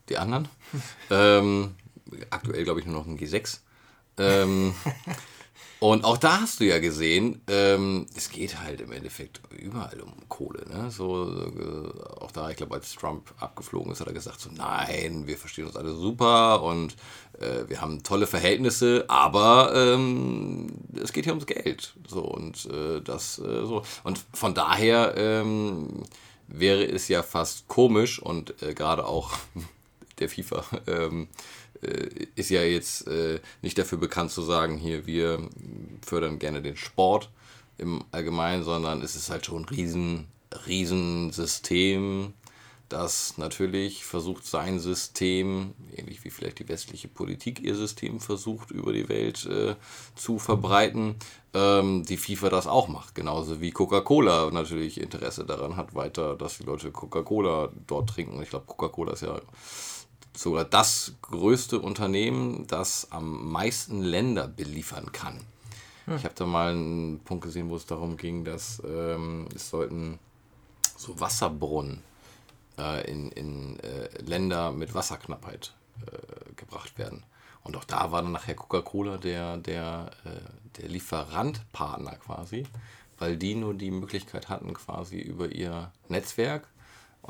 die 0.09 0.19
anderen. 0.19 0.49
ähm, 1.11 1.77
aktuell 2.31 2.65
glaube 2.65 2.81
ich 2.81 2.87
nur 2.87 2.97
noch 2.97 3.07
ein 3.07 3.17
G6. 3.17 3.61
Ähm, 4.19 4.75
und 5.81 6.05
auch 6.05 6.19
da 6.19 6.43
hast 6.43 6.61
du 6.61 6.65
ja 6.65 6.79
gesehen, 6.79 7.41
ähm, 7.49 8.05
es 8.15 8.29
geht 8.29 8.61
halt 8.61 8.83
im 8.83 8.93
Endeffekt 8.93 9.41
überall 9.51 10.01
um 10.03 10.13
Kohle. 10.29 10.69
Ne? 10.69 10.91
So, 10.91 11.27
äh, 11.27 12.21
auch 12.21 12.31
da, 12.33 12.51
ich 12.51 12.57
glaube, 12.57 12.75
als 12.75 12.95
Trump 12.95 13.33
abgeflogen 13.39 13.91
ist, 13.91 14.01
hat 14.01 14.07
er 14.07 14.13
gesagt, 14.13 14.41
so 14.41 14.51
nein, 14.55 15.27
wir 15.27 15.39
verstehen 15.39 15.67
uns 15.67 15.77
alle 15.77 15.95
super 15.95 16.63
und 16.63 16.97
äh, 17.39 17.67
wir 17.69 17.81
haben 17.81 18.03
tolle 18.03 18.27
Verhältnisse, 18.27 19.07
aber 19.09 19.73
ähm, 19.75 20.67
es 21.03 21.15
geht 21.15 21.25
hier 21.25 21.33
ums 21.33 21.47
Geld. 21.47 21.95
So 22.07 22.21
und 22.21 22.67
äh, 22.67 23.01
das 23.01 23.39
äh, 23.39 23.65
so. 23.65 23.83
Und 24.05 24.23
von 24.35 24.53
daher 24.53 25.15
ähm, 25.17 26.03
wäre 26.47 26.85
es 26.85 27.09
ja 27.09 27.23
fast 27.23 27.69
komisch 27.69 28.21
und 28.21 28.63
äh, 28.63 28.75
gerade 28.75 29.07
auch 29.07 29.33
der 30.19 30.29
FIFA 30.29 30.63
ähm, 30.87 31.23
äh, 31.23 31.27
ist 32.35 32.51
ja 32.51 32.63
jetzt 32.63 33.07
äh, 33.09 33.41
nicht 33.63 33.79
dafür 33.79 33.99
bekannt 33.99 34.31
zu 34.31 34.43
sagen, 34.43 34.77
hier, 34.77 35.07
wir 35.07 35.49
fördern 36.05 36.39
gerne 36.39 36.63
den 36.63 36.77
Sport 36.77 37.31
im 37.79 38.05
Allgemeinen, 38.13 38.63
sondern 38.65 39.03
es 39.03 39.17
ist 39.17 39.31
halt 39.31 39.47
schon 39.47 39.63
ein 39.63 39.69
riesen, 39.69 40.29
riesen 40.67 41.33
System, 41.33 42.35
das 42.91 43.39
natürlich 43.39 44.05
versucht, 44.05 44.45
sein 44.45 44.81
System, 44.81 45.75
ähnlich 45.97 46.25
wie 46.25 46.31
vielleicht 46.31 46.59
die 46.59 46.69
westliche 46.69 47.07
Politik 47.09 47.61
ihr 47.61 47.77
System 47.77 48.19
versucht, 48.19 48.73
über 48.73 48.93
die 48.93 49.09
Welt 49.09 49.47
äh, 49.47 49.77
zu 50.17 50.41
verbreiten, 50.41 51.15
ähm, 51.55 52.05
die 52.05 52.17
FIFA 52.17 52.51
das 52.51 52.67
auch 52.67 52.89
macht. 52.89 53.15
Genauso 53.15 53.61
wie 53.61 53.71
Coca-Cola 53.71 54.51
natürlich 54.51 55.01
Interesse 55.01 55.45
daran 55.45 55.77
hat, 55.77 55.95
weiter, 55.95 56.35
dass 56.35 56.59
die 56.59 56.65
Leute 56.65 56.91
Coca-Cola 56.91 57.71
dort 57.87 58.11
trinken. 58.11 58.43
Ich 58.43 58.51
glaube, 58.51 58.67
Coca-Cola 58.67 59.13
ist 59.13 59.23
ja 59.23 59.41
sogar 60.41 60.65
das 60.65 61.13
größte 61.21 61.79
Unternehmen, 61.81 62.67
das 62.67 63.13
am 63.13 63.53
meisten 63.53 64.01
Länder 64.01 64.49
beliefern 64.49 65.13
kann. 65.13 65.39
Ich 66.17 66.25
habe 66.25 66.35
da 66.35 66.47
mal 66.47 66.73
einen 66.73 67.21
Punkt 67.21 67.45
gesehen, 67.45 67.69
wo 67.69 67.77
es 67.77 67.85
darum 67.85 68.17
ging, 68.17 68.43
dass 68.45 68.83
ähm, 68.85 69.47
es 69.55 69.69
sollten 69.69 70.19
so 70.97 71.21
Wasserbrunnen 71.21 72.03
äh, 72.79 73.09
in, 73.09 73.31
in 73.33 73.79
äh, 73.81 74.09
Länder 74.23 74.73
mit 74.73 74.95
Wasserknappheit 74.95 75.75
äh, 76.07 76.55
gebracht 76.55 76.99
werden. 76.99 77.23
Und 77.63 77.77
auch 77.77 77.85
da 77.85 78.11
war 78.11 78.23
dann 78.23 78.33
nachher 78.33 78.55
Coca-Cola 78.55 79.19
der, 79.19 79.59
der, 79.59 80.11
äh, 80.25 80.81
der 80.81 80.89
Lieferantpartner 80.89 82.17
quasi, 82.17 82.67
weil 83.19 83.37
die 83.37 83.55
nur 83.55 83.75
die 83.75 83.91
Möglichkeit 83.91 84.49
hatten, 84.49 84.73
quasi 84.73 85.21
über 85.21 85.53
ihr 85.53 85.93
Netzwerk 86.09 86.67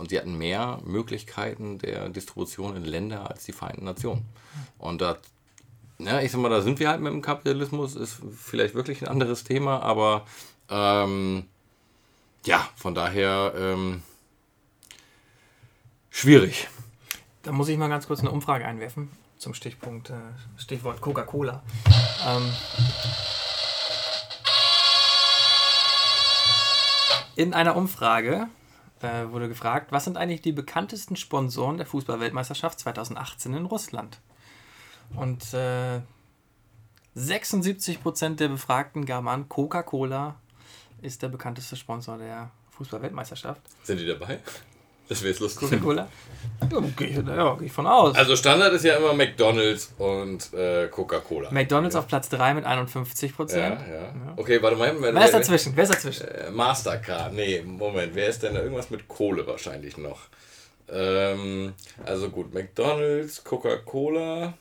und 0.01 0.09
sie 0.09 0.19
hatten 0.19 0.39
mehr 0.39 0.81
Möglichkeiten 0.83 1.79
der 1.79 2.09
Distribution 2.09 2.75
in 2.75 2.85
Länder 2.85 3.29
als 3.31 3.45
die 3.45 3.53
Vereinten 3.53 3.85
Nationen. 3.85 4.25
Und 4.79 5.03
da, 5.03 5.19
ja, 5.99 6.23
ich 6.23 6.33
sag 6.33 6.41
mal, 6.41 6.49
da 6.49 6.63
sind 6.63 6.81
wir 6.81 6.89
halt 6.89 7.03
mit 7.03 7.13
dem 7.13 7.21
Kapitalismus, 7.21 7.97
ist 7.97 8.17
vielleicht 8.35 8.75
wirklich 8.75 9.03
ein 9.03 9.09
anderes 9.09 9.45
Thema, 9.45 9.83
aber 9.83 10.25
ähm, 10.71 11.45
ja, 12.47 12.67
von 12.77 12.95
daher 12.95 13.53
ähm, 13.55 14.03
schwierig. 16.09 16.69
Da 17.43 17.53
muss 17.53 17.69
ich 17.69 17.77
mal 17.77 17.89
ganz 17.89 18.07
kurz 18.07 18.21
eine 18.21 18.31
Umfrage 18.31 18.65
einwerfen 18.65 19.11
zum 19.37 19.53
Stichpunkt, 19.53 20.09
äh, 20.09 20.15
Stichwort 20.57 21.03
Coca-Cola. 21.03 21.63
Ähm, 22.27 22.51
in 27.37 27.53
einer 27.53 27.77
Umfrage 27.77 28.49
äh, 29.03 29.31
wurde 29.31 29.49
gefragt, 29.49 29.93
was 29.93 30.05
sind 30.05 30.17
eigentlich 30.17 30.43
die 30.43 30.53
bekanntesten 30.53 31.17
Sponsoren 31.17 31.77
der 31.77 31.87
Fußballweltmeisterschaft 31.87 32.81
2018 32.81 33.55
in 33.55 33.67
Russland? 33.67 34.21
Und 35.15 35.55
äh, 35.55 36.01
76% 37.17 38.37
der 38.37 38.49
Befragten 38.49 39.05
gaben 39.05 39.29
an, 39.29 39.49
Coca-Cola 39.49 40.37
ist 41.03 41.23
der 41.23 41.29
bekannteste 41.29 41.77
Sponsor 41.77 42.19
der 42.19 42.51
Fußball-Weltmeisterschaft. 42.73 43.61
Sind 43.83 43.99
die 43.99 44.07
dabei? 44.07 44.41
Das 45.11 45.23
wäre 45.23 45.31
jetzt 45.31 45.41
lustig. 45.41 45.69
Coca-Cola? 45.69 46.09
Ja, 46.71 46.81
gehe 46.97 47.11
ja, 47.11 47.57
geh 47.59 47.67
ich 47.67 47.73
von 47.73 47.85
aus. 47.89 48.15
Also 48.15 48.37
Standard 48.37 48.73
ist 48.75 48.85
ja 48.85 48.97
immer 48.97 49.13
McDonalds 49.13 49.93
und 49.99 50.55
äh, 50.55 50.87
Coca-Cola. 50.87 51.51
McDonalds 51.51 51.97
auf 51.97 52.07
Platz 52.07 52.29
3 52.29 52.55
mit 52.55 52.65
51 52.65 53.31
Ja, 53.33 53.37
Prozent. 53.37 53.81
ja. 53.91 54.35
Okay, 54.37 54.63
warte 54.63 54.77
mal. 54.77 54.95
Wer, 55.01 55.13
Wer 55.13 55.25
ist 55.25 55.35
dazwischen? 55.35 55.73
Wer 55.75 55.83
ist 55.83 55.93
dazwischen? 55.93 56.29
Äh, 56.29 56.53
Mastercard. 56.53 57.33
Nee, 57.33 57.61
Moment. 57.63 58.15
Wer 58.15 58.29
ist 58.29 58.45
denn 58.45 58.55
da? 58.55 58.61
Irgendwas 58.63 58.89
mit 58.91 59.09
Kohle 59.09 59.45
wahrscheinlich 59.49 59.99
noch. 59.99 60.21
Ähm, 60.89 61.75
also 62.07 62.31
gut, 62.31 62.55
McDonalds, 62.55 63.43
Coca-Cola. 63.43 64.55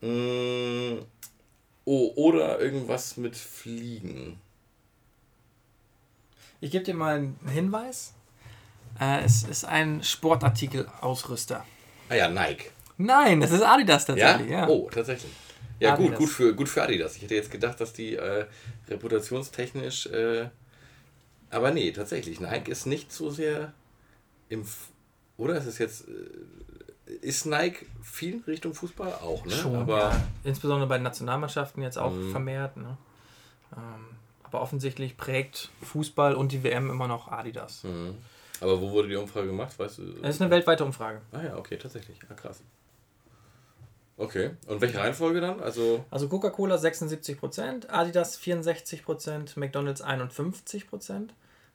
Mm, 0.00 0.98
oh, 1.84 2.12
oder 2.16 2.58
irgendwas 2.58 3.16
mit 3.16 3.36
Fliegen. 3.36 4.40
Ich 6.60 6.72
gebe 6.72 6.82
dir 6.82 6.94
mal 6.94 7.14
einen 7.14 7.38
Hinweis. 7.48 8.14
Äh, 9.00 9.24
es 9.24 9.42
ist 9.44 9.64
ein 9.64 10.02
Sportartikelausrüster. 10.02 11.64
Ah 12.08 12.14
ja, 12.14 12.28
Nike. 12.28 12.70
Nein, 12.96 13.40
das 13.40 13.50
ist 13.52 13.62
Adidas 13.62 14.06
Ja? 14.08 14.14
tatsächlich. 14.14 14.50
Ja? 14.50 14.68
Oh, 14.68 14.90
tatsächlich. 14.92 15.32
Ja, 15.80 15.90
gut, 15.94 16.06
Adidas. 16.06 16.18
gut 16.18 16.28
für, 16.28 16.54
gut 16.54 16.68
für 16.68 16.82
Adidas. 16.82 17.16
Ich 17.16 17.22
hätte 17.22 17.34
jetzt 17.36 17.50
gedacht, 17.50 17.80
dass 17.80 17.92
die 17.92 18.16
äh, 18.16 18.46
reputationstechnisch. 18.88 20.06
Äh, 20.06 20.48
aber 21.50 21.70
nee, 21.70 21.92
tatsächlich. 21.92 22.40
Nike 22.40 22.70
ist 22.70 22.86
nicht 22.86 23.12
so 23.12 23.30
sehr 23.30 23.72
im. 24.48 24.62
F 24.62 24.88
oder 25.36 25.56
ist 25.56 25.66
es 25.66 25.78
jetzt. 25.78 26.08
Äh, 26.08 27.12
ist 27.22 27.46
Nike 27.46 27.86
viel 28.02 28.42
Richtung 28.46 28.74
Fußball 28.74 29.12
auch, 29.22 29.44
ne? 29.46 29.52
Schon, 29.52 29.76
aber 29.76 29.98
ja. 30.10 30.22
Insbesondere 30.44 30.86
bei 30.88 30.98
den 30.98 31.04
Nationalmannschaften 31.04 31.82
jetzt 31.82 31.96
auch 31.96 32.12
Mhm. 32.12 32.30
vermehrt. 32.32 32.76
Ne? 32.76 32.98
Ähm, 33.74 34.04
aber 34.42 34.60
offensichtlich 34.60 35.16
prägt 35.16 35.70
Fußball 35.82 36.34
und 36.34 36.52
die 36.52 36.62
WM 36.64 36.90
immer 36.90 37.08
noch 37.08 37.28
Adidas. 37.28 37.84
Mhm. 37.84 38.16
Aber 38.60 38.80
wo 38.80 38.90
wurde 38.90 39.08
die 39.08 39.16
Umfrage 39.16 39.46
gemacht? 39.46 39.78
Weißt 39.78 39.98
du? 39.98 40.12
Das 40.20 40.36
ist 40.36 40.42
eine 40.42 40.50
weltweite 40.50 40.84
Umfrage. 40.84 41.20
Ah 41.32 41.42
ja, 41.42 41.56
okay, 41.56 41.76
tatsächlich. 41.76 42.18
Ah, 42.28 42.34
krass. 42.34 42.62
Okay. 44.16 44.50
Und 44.66 44.80
welche 44.80 44.98
Reihenfolge 44.98 45.40
dann? 45.40 45.60
Also. 45.60 46.04
Also 46.10 46.28
Coca-Cola 46.28 46.76
76%, 46.76 47.88
Adidas 47.88 48.40
64%, 48.40 49.58
McDonalds 49.58 50.04
51%. 50.04 51.28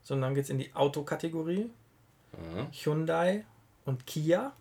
So, 0.03 0.13
und 0.13 0.21
dann 0.21 0.35
geht 0.35 0.43
es 0.43 0.49
in 0.49 0.57
die 0.57 0.73
Autokategorie. 0.75 1.69
Mhm. 2.33 2.67
Hyundai 2.71 3.45
und 3.85 4.05
Kia 4.05 4.53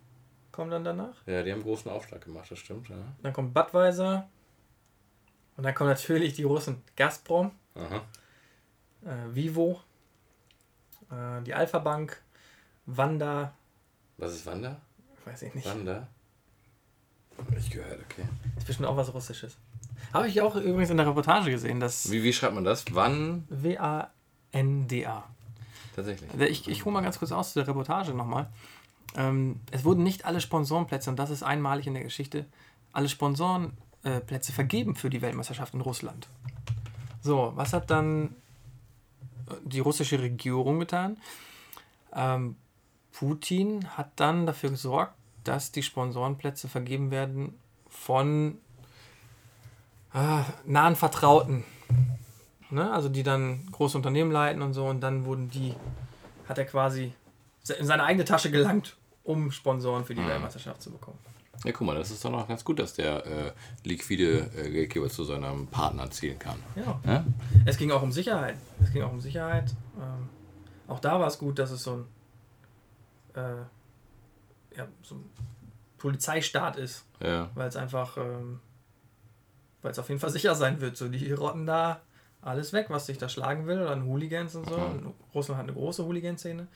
kommen 0.53 0.71
dann 0.71 0.85
danach. 0.85 1.15
Ja, 1.25 1.43
die 1.43 1.51
haben 1.51 1.63
großen 1.63 1.91
Aufschlag 1.91 2.23
gemacht, 2.23 2.49
das 2.49 2.59
stimmt, 2.59 2.87
ja. 2.87 2.95
Dann 3.21 3.33
kommt 3.33 3.53
Budweiser. 3.53 4.29
Und 5.57 5.63
dann 5.63 5.75
kommen 5.75 5.89
natürlich 5.89 6.33
die 6.33 6.43
Russen 6.43 6.81
Gazprom, 6.95 7.51
äh, 7.75 9.35
Vivo, 9.35 9.81
äh, 11.11 11.41
die 11.43 11.53
Alpha 11.53 11.79
Bank, 11.79 12.21
Wanda, 12.85 13.53
Was 14.17 14.33
ist 14.35 14.45
Wanda? 14.45 14.77
weiß 15.25 15.41
ich 15.43 15.55
nicht. 15.55 15.67
Wanda? 15.67 16.07
Ich 17.57 17.69
gehört, 17.71 17.99
okay. 18.01 18.25
Ist 18.57 18.67
bestimmt 18.67 18.87
auch 18.87 18.97
was 18.97 19.13
Russisches. 19.13 19.57
Habe 20.13 20.27
ich 20.27 20.41
auch 20.41 20.55
übrigens 20.55 20.89
in 20.89 20.97
der 20.97 21.07
Reportage 21.07 21.49
gesehen, 21.49 21.79
dass 21.79 22.11
Wie, 22.11 22.23
wie 22.23 22.33
schreibt 22.33 22.53
man 22.53 22.63
das? 22.63 22.85
Wann? 22.91 23.45
W-A-N-D-A. 23.49 25.23
Tatsächlich. 25.95 26.29
Ich, 26.49 26.67
ich 26.67 26.85
hole 26.85 26.93
mal 26.93 27.01
ganz 27.01 27.19
kurz 27.19 27.31
aus 27.31 27.53
der 27.53 27.67
Reportage 27.67 28.13
nochmal. 28.13 28.49
Ähm, 29.15 29.59
es 29.71 29.83
wurden 29.83 30.03
nicht 30.03 30.25
alle 30.25 30.41
Sponsorenplätze, 30.41 31.09
und 31.09 31.17
das 31.17 31.29
ist 31.29 31.43
einmalig 31.43 31.87
in 31.87 31.93
der 31.93 32.03
Geschichte, 32.03 32.45
alle 32.91 33.09
Sponsorenplätze 33.09 34.51
vergeben 34.51 34.95
für 34.95 35.09
die 35.09 35.21
Weltmeisterschaft 35.21 35.73
in 35.73 35.81
Russland. 35.81 36.27
So, 37.21 37.53
was 37.55 37.73
hat 37.73 37.89
dann 37.89 38.35
die 39.63 39.79
russische 39.79 40.19
Regierung 40.19 40.79
getan? 40.79 41.17
Ähm, 42.13 42.55
Putin 43.11 43.87
hat 43.97 44.11
dann 44.15 44.45
dafür 44.45 44.71
gesorgt, 44.71 45.13
dass 45.43 45.71
die 45.71 45.83
Sponsorenplätze 45.83 46.67
vergeben 46.67 47.11
werden 47.11 47.57
von 47.89 48.57
ah, 50.13 50.45
nahen 50.65 50.95
Vertrauten. 50.95 51.63
Ne? 52.69 52.91
Also 52.91 53.09
die 53.09 53.23
dann 53.23 53.67
große 53.71 53.97
Unternehmen 53.97 54.31
leiten 54.31 54.61
und 54.61 54.73
so 54.73 54.87
und 54.87 55.01
dann 55.01 55.25
wurden 55.25 55.49
die, 55.49 55.75
hat 56.47 56.57
er 56.57 56.65
quasi 56.65 57.13
in 57.79 57.85
seine 57.85 58.03
eigene 58.03 58.25
Tasche 58.25 58.51
gelangt, 58.51 58.97
um 59.23 59.51
Sponsoren 59.51 60.05
für 60.05 60.15
die 60.15 60.25
Weltmeisterschaft 60.25 60.81
zu 60.81 60.91
bekommen. 60.91 61.19
Ja, 61.63 61.71
guck 61.71 61.87
mal, 61.87 61.95
das 61.95 62.11
ist 62.11 62.25
doch 62.25 62.31
noch 62.31 62.47
ganz 62.47 62.65
gut, 62.65 62.79
dass 62.79 62.93
der 62.93 63.25
äh, 63.25 63.51
liquide 63.83 64.49
äh, 64.57 64.69
Geldgeber 64.69 65.07
zu 65.09 65.23
seinem 65.23 65.67
Partner 65.67 66.09
zielen 66.11 66.37
kann. 66.39 66.57
Ja. 66.75 66.99
Ja? 67.05 67.25
Es 67.65 67.77
ging 67.77 67.91
auch 67.91 68.01
um 68.01 68.11
Sicherheit. 68.11 68.57
Es 68.81 68.91
ging 68.91 69.01
auch 69.03 69.11
um 69.11 69.21
Sicherheit. 69.21 69.73
Ähm, 69.97 70.29
auch 70.87 70.99
da 70.99 71.19
war 71.19 71.27
es 71.27 71.37
gut, 71.37 71.59
dass 71.59 71.71
es 71.71 71.83
so 71.83 72.05
ein, 73.35 73.41
äh, 73.41 74.77
ja, 74.77 74.87
so 75.03 75.15
ein 75.15 75.23
Polizeistaat 75.99 76.75
ist, 76.75 77.05
Ja. 77.21 77.49
weil 77.55 77.69
es 77.69 77.77
einfach, 77.77 78.17
ähm, 78.17 78.59
weil 79.81 79.91
es 79.91 79.99
auf 79.99 80.09
jeden 80.09 80.19
Fall 80.19 80.31
sicher 80.31 80.55
sein 80.55 80.81
wird. 80.81 80.97
So 80.97 81.07
die 81.07 81.31
rotten 81.31 81.65
da 81.65 82.01
alles 82.41 82.73
weg, 82.73 82.87
was 82.89 83.05
sich 83.05 83.17
da 83.19 83.29
schlagen 83.29 83.67
will, 83.67 83.79
oder 83.79 83.91
an 83.91 84.03
Hooligans 84.03 84.55
und 84.55 84.67
so. 84.67 84.77
Mhm. 84.77 85.13
Russland 85.33 85.59
hat 85.59 85.67
eine 85.67 85.73
große 85.77 86.03
Hooligan-Szene. 86.03 86.67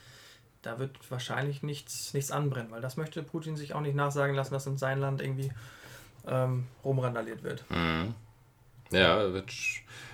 Da 0.68 0.80
wird 0.80 0.98
wahrscheinlich 1.10 1.64
nichts, 1.64 2.14
nichts 2.14 2.30
anbrennen, 2.30 2.70
weil 2.72 2.82
das 2.82 2.98
möchte 2.98 3.24
Putin 3.24 3.56
sich 3.56 3.74
auch 3.74 3.80
nicht 3.80 3.96
nachsagen 3.96 4.36
lassen, 4.36 4.54
dass 4.54 4.68
in 4.68 4.78
sein 4.78 5.00
Land 5.00 5.22
irgendwie 5.22 5.50
ähm, 6.28 6.66
rumrandaliert 6.84 7.42
wird. 7.42 7.64
Mhm. 7.70 8.14
Ja, 8.92 9.32
wird, 9.32 9.50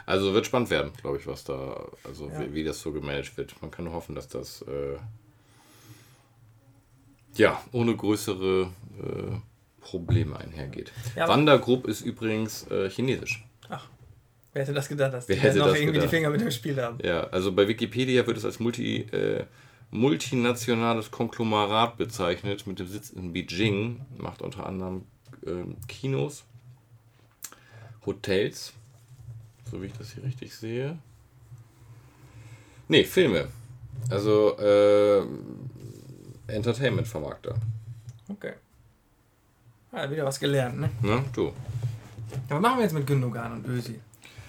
also 0.06 0.32
wird 0.36 0.46
spannend 0.46 0.70
werden, 0.70 0.92
glaube 1.02 1.18
ich, 1.18 1.26
was 1.26 1.44
da, 1.44 1.88
also 2.04 2.30
Ja. 2.30 2.40
wie, 2.42 2.54
wie 2.54 2.64
das 2.64 2.80
so 2.80 2.92
gemanagt 2.92 3.36
wird. 3.36 3.60
Man 3.64 3.72
kann 3.72 3.86
nur 3.86 3.96
hoffen, 3.96 4.14
dass 4.14 4.28
das 4.28 4.62
äh, 4.62 4.98
ja 7.34 7.60
ohne 7.72 7.96
größere 7.96 8.70
äh, 9.02 9.82
Probleme 9.82 10.38
einhergeht. 10.38 10.92
Ja, 11.16 11.58
Group 11.58 11.88
ist 11.88 12.02
übrigens 12.02 12.70
äh, 12.70 12.92
chinesisch. 12.92 13.44
Ach, 13.70 13.88
wer 14.54 14.62
hätte 14.62 14.74
das 14.74 14.88
gedacht, 14.88 15.14
dass 15.16 15.28
Wer 15.28 15.38
die 15.38 15.42
noch 15.58 15.66
irgendwie 15.70 15.86
gedacht? 15.94 16.04
die 16.04 16.16
Finger 16.16 16.30
mit 16.30 16.42
dem 16.42 16.52
Spiel 16.52 16.80
haben? 16.80 17.00
Ja, 17.04 17.22
also 17.32 17.52
bei 17.52 17.68
Wikipedia 17.68 18.28
wird 18.28 18.38
es 18.38 18.46
als 18.46 18.60
multi, 18.60 18.98
äh, 19.12 19.46
multinationales 19.94 21.12
Konglomerat 21.12 21.98
bezeichnet 21.98 22.66
mit 22.66 22.80
dem 22.80 22.88
Sitz 22.88 23.12
in 23.12 23.32
Beijing. 23.32 24.02
Macht 24.18 24.42
unter 24.42 24.66
anderem 24.66 25.04
ähm, 25.46 25.78
Kinos, 25.88 26.44
Hotels, 28.06 28.74
so 29.70 29.82
wie 29.82 29.86
ich 29.88 29.94
das 29.94 30.12
hier 30.12 30.24
richtig 30.24 30.56
sehe. 30.56 30.98
Nee, 32.88 33.04
Filme. 33.04 33.48
Also 34.10 34.58
äh, 34.58 35.26
Entertainment-Vermarkter. 36.48 37.56
Okay. 38.28 38.54
Ja, 39.92 40.10
wieder 40.10 40.26
was 40.26 40.40
gelernt, 40.40 40.80
ne? 40.80 40.90
Ne? 41.02 41.24
Du. 41.34 41.54
Ja, 42.50 42.56
was 42.56 42.62
machen 42.62 42.78
wir 42.78 42.84
jetzt 42.84 42.94
mit 42.94 43.06
Gündogan 43.06 43.54
und 43.54 43.68
Özil? 43.68 44.00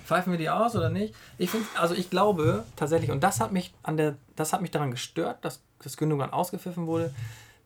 Pfeifen 0.05 0.33
wir 0.33 0.39
die 0.39 0.51
aus 0.51 0.77
oder 0.77 0.91
nicht? 0.91 1.15
Ich 1.39 1.51
finde, 1.51 1.67
also 1.77 1.95
ich 1.95 2.11
glaube 2.11 2.65
tatsächlich, 2.77 3.11
und 3.11 3.23
das 3.23 3.41
hat 3.41 3.53
mich 3.53 3.73
an 3.83 3.97
der, 3.97 4.17
das 4.37 4.53
hat 4.53 4.61
mich 4.61 4.71
daran 4.71 4.91
gestört, 4.91 5.45
dass 5.45 5.61
das 5.83 5.97
Gündogan 5.97 6.31
ausgepfiffen 6.31 6.87
wurde, 6.87 7.15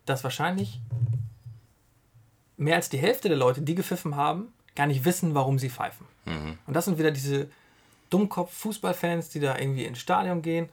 dass 0.06 0.24
wahrscheinlich 0.24 0.80
mehr 2.56 2.76
als 2.76 2.88
die 2.88 2.98
Hälfte 2.98 3.28
der 3.28 3.38
Leute, 3.38 3.62
die 3.62 3.74
gepfiffen 3.74 4.16
haben, 4.16 4.52
gar 4.74 4.86
nicht 4.86 5.04
wissen, 5.04 5.34
warum 5.34 5.58
sie 5.58 5.70
pfeifen. 5.70 6.06
Und 6.66 6.74
das 6.74 6.84
sind 6.84 6.98
wieder 6.98 7.10
diese 7.10 7.48
Dummkopf-Fußballfans, 8.10 9.30
die 9.30 9.40
da 9.40 9.58
irgendwie 9.58 9.84
ins 9.84 9.98
Stadion 9.98 10.42
gehen 10.42 10.68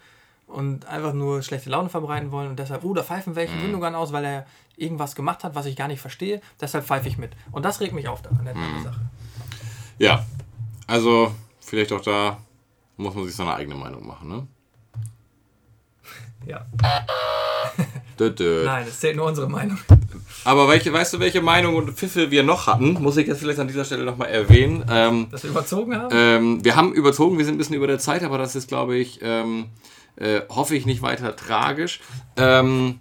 und 0.48 0.86
einfach 0.86 1.14
nur 1.14 1.42
schlechte 1.42 1.70
Laune 1.70 1.90
verbreiten 1.90 2.32
wollen 2.32 2.50
und 2.50 2.60
deshalb, 2.60 2.84
oh, 2.84 2.94
da 2.94 3.04
pfeifen 3.04 3.36
welche 3.36 3.58
Gündogan 3.58 3.96
aus, 3.96 4.12
weil 4.12 4.26
er 4.26 4.46
irgendwas 4.78 5.16
gemacht 5.16 5.44
hat, 5.44 5.56
was 5.56 5.66
ich 5.66 5.76
gar 5.76 5.88
nicht 5.88 6.02
verstehe, 6.02 6.42
deshalb 6.60 6.86
pfeife 6.86 7.08
ich 7.08 7.18
mit. 7.18 7.32
Und 7.52 7.64
das 7.64 7.80
regt 7.80 7.94
mich 7.94 8.08
auf 8.08 8.22
da 8.22 8.30
an 8.30 8.46
der 8.46 8.54
Sache. 8.84 9.02
Ja, 9.98 10.26
also 10.88 11.34
vielleicht 11.66 11.92
auch 11.92 12.02
da 12.02 12.38
muss 12.98 13.14
man 13.14 13.26
sich 13.26 13.36
seine 13.36 13.54
eigene 13.56 13.76
Meinung 13.76 14.06
machen, 14.08 14.30
ne? 14.30 14.48
Ja. 16.48 16.66
Dö, 18.20 18.30
dö. 18.30 18.64
Nein, 18.64 18.86
es 18.88 19.00
zählt 19.02 19.18
nur 19.18 19.26
unsere 19.26 19.50
Meinung. 19.50 19.78
Aber 20.46 20.70
welche, 20.70 20.94
weißt 20.94 21.14
du, 21.14 21.20
welche 21.20 21.42
Meinung 21.42 21.76
und 21.76 21.92
Pfiffe 21.92 22.32
wir 22.32 22.44
noch 22.44 22.68
hatten? 22.68 22.94
Muss 22.94 23.18
ich 23.18 23.28
jetzt 23.28 23.40
vielleicht 23.40 23.60
an 23.60 23.68
dieser 23.68 23.84
Stelle 23.84 24.06
nochmal 24.06 24.30
erwähnen. 24.30 24.86
Ähm, 24.90 25.28
Dass 25.32 25.44
wir 25.44 25.50
überzogen 25.50 25.98
haben? 25.98 26.10
ähm, 26.16 26.64
wir 26.64 26.78
haben 26.78 26.94
überzogen, 26.94 27.38
wir 27.38 27.44
sind 27.44 27.56
ein 27.56 27.58
bisschen 27.58 27.76
über 27.76 27.88
der 27.88 28.00
Zeit, 28.00 28.24
aber 28.24 28.38
das 28.38 28.56
ist, 28.56 28.70
glaube 28.70 28.96
ich, 28.96 29.20
ähm, 29.22 29.66
äh, 30.16 30.42
hoffe 30.48 30.76
ich 30.78 30.86
nicht 30.86 31.02
weiter 31.02 31.36
tragisch. 31.36 32.00
Ähm, 32.38 33.00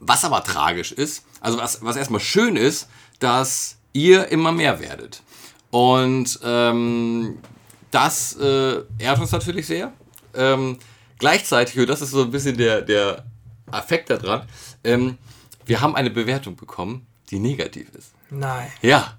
was 0.00 0.24
aber 0.26 0.44
tragisch 0.44 0.92
ist, 0.92 1.24
also 1.40 1.58
was, 1.58 1.82
was 1.82 1.96
erstmal 1.96 2.20
schön 2.20 2.56
ist, 2.56 2.90
dass 3.18 3.78
ihr 3.94 4.28
immer 4.28 4.52
mehr 4.52 4.80
werdet. 4.80 5.22
Und 5.70 6.38
ähm, 6.44 7.38
das 7.92 8.36
äh, 8.36 8.82
ehrt 8.98 9.20
uns 9.20 9.30
natürlich 9.30 9.66
sehr. 9.66 9.92
Ähm, 10.34 10.78
gleichzeitig, 11.18 11.78
und 11.78 11.88
das 11.88 12.02
ist 12.02 12.10
so 12.10 12.22
ein 12.22 12.30
bisschen 12.30 12.56
der, 12.56 12.82
der 12.82 13.24
Affekt 13.70 14.10
daran, 14.10 14.42
ähm, 14.82 15.18
wir 15.64 15.80
haben 15.80 15.94
eine 15.94 16.10
Bewertung 16.10 16.56
bekommen, 16.56 17.06
die 17.30 17.38
negativ 17.38 17.88
ist. 17.94 18.12
Nein. 18.30 18.68
Ja. 18.82 19.16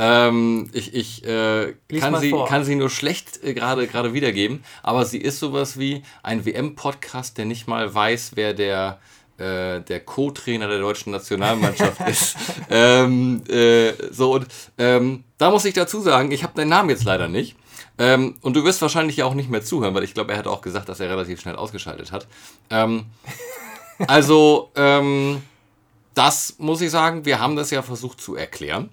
Ähm, 0.00 0.70
ich 0.72 0.94
ich 0.94 1.24
äh, 1.24 1.74
kann, 1.98 2.20
sie, 2.20 2.30
vor. 2.30 2.46
kann 2.46 2.64
sie 2.64 2.76
nur 2.76 2.88
schlecht 2.88 3.42
äh, 3.42 3.52
gerade 3.52 3.88
gerade 3.88 4.14
wiedergeben, 4.14 4.62
aber 4.82 5.04
sie 5.04 5.18
ist 5.18 5.40
sowas 5.40 5.76
wie 5.76 6.04
ein 6.22 6.46
WM-Podcast, 6.46 7.36
der 7.36 7.46
nicht 7.46 7.66
mal 7.66 7.92
weiß, 7.92 8.32
wer 8.36 8.54
der, 8.54 9.00
äh, 9.38 9.80
der 9.80 10.00
Co-Trainer 10.04 10.68
der 10.68 10.78
deutschen 10.78 11.10
Nationalmannschaft 11.10 12.00
ist. 12.08 12.36
Ähm, 12.70 13.42
äh, 13.48 13.92
so, 14.12 14.34
und 14.34 14.46
ähm, 14.78 15.24
da 15.36 15.50
muss 15.50 15.64
ich 15.64 15.74
dazu 15.74 16.00
sagen, 16.00 16.30
ich 16.30 16.44
habe 16.44 16.54
deinen 16.54 16.68
Namen 16.68 16.90
jetzt 16.90 17.04
leider 17.04 17.26
nicht. 17.26 17.56
Ähm, 17.98 18.36
und 18.42 18.54
du 18.54 18.64
wirst 18.64 18.80
wahrscheinlich 18.82 19.16
ja 19.16 19.24
auch 19.24 19.34
nicht 19.34 19.50
mehr 19.50 19.62
zuhören, 19.64 19.94
weil 19.94 20.04
ich 20.04 20.14
glaube, 20.14 20.32
er 20.32 20.38
hat 20.38 20.46
auch 20.46 20.60
gesagt, 20.60 20.88
dass 20.88 21.00
er 21.00 21.10
relativ 21.10 21.40
schnell 21.40 21.56
ausgeschaltet 21.56 22.12
hat. 22.12 22.26
Ähm, 22.70 23.06
also, 24.06 24.70
ähm, 24.76 25.42
das 26.14 26.56
muss 26.58 26.80
ich 26.80 26.90
sagen, 26.90 27.24
wir 27.24 27.38
haben 27.40 27.56
das 27.56 27.70
ja 27.70 27.82
versucht 27.82 28.20
zu 28.20 28.34
erklären. 28.34 28.90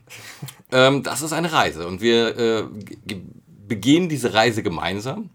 Ähm, 0.71 1.03
das 1.03 1.21
ist 1.21 1.33
eine 1.33 1.51
Reise 1.51 1.87
und 1.87 2.01
wir 2.01 2.37
äh, 2.37 2.63
ge- 3.05 3.21
begehen 3.67 4.09
diese 4.09 4.33
Reise 4.33 4.61
gemeinsam. 4.63 5.29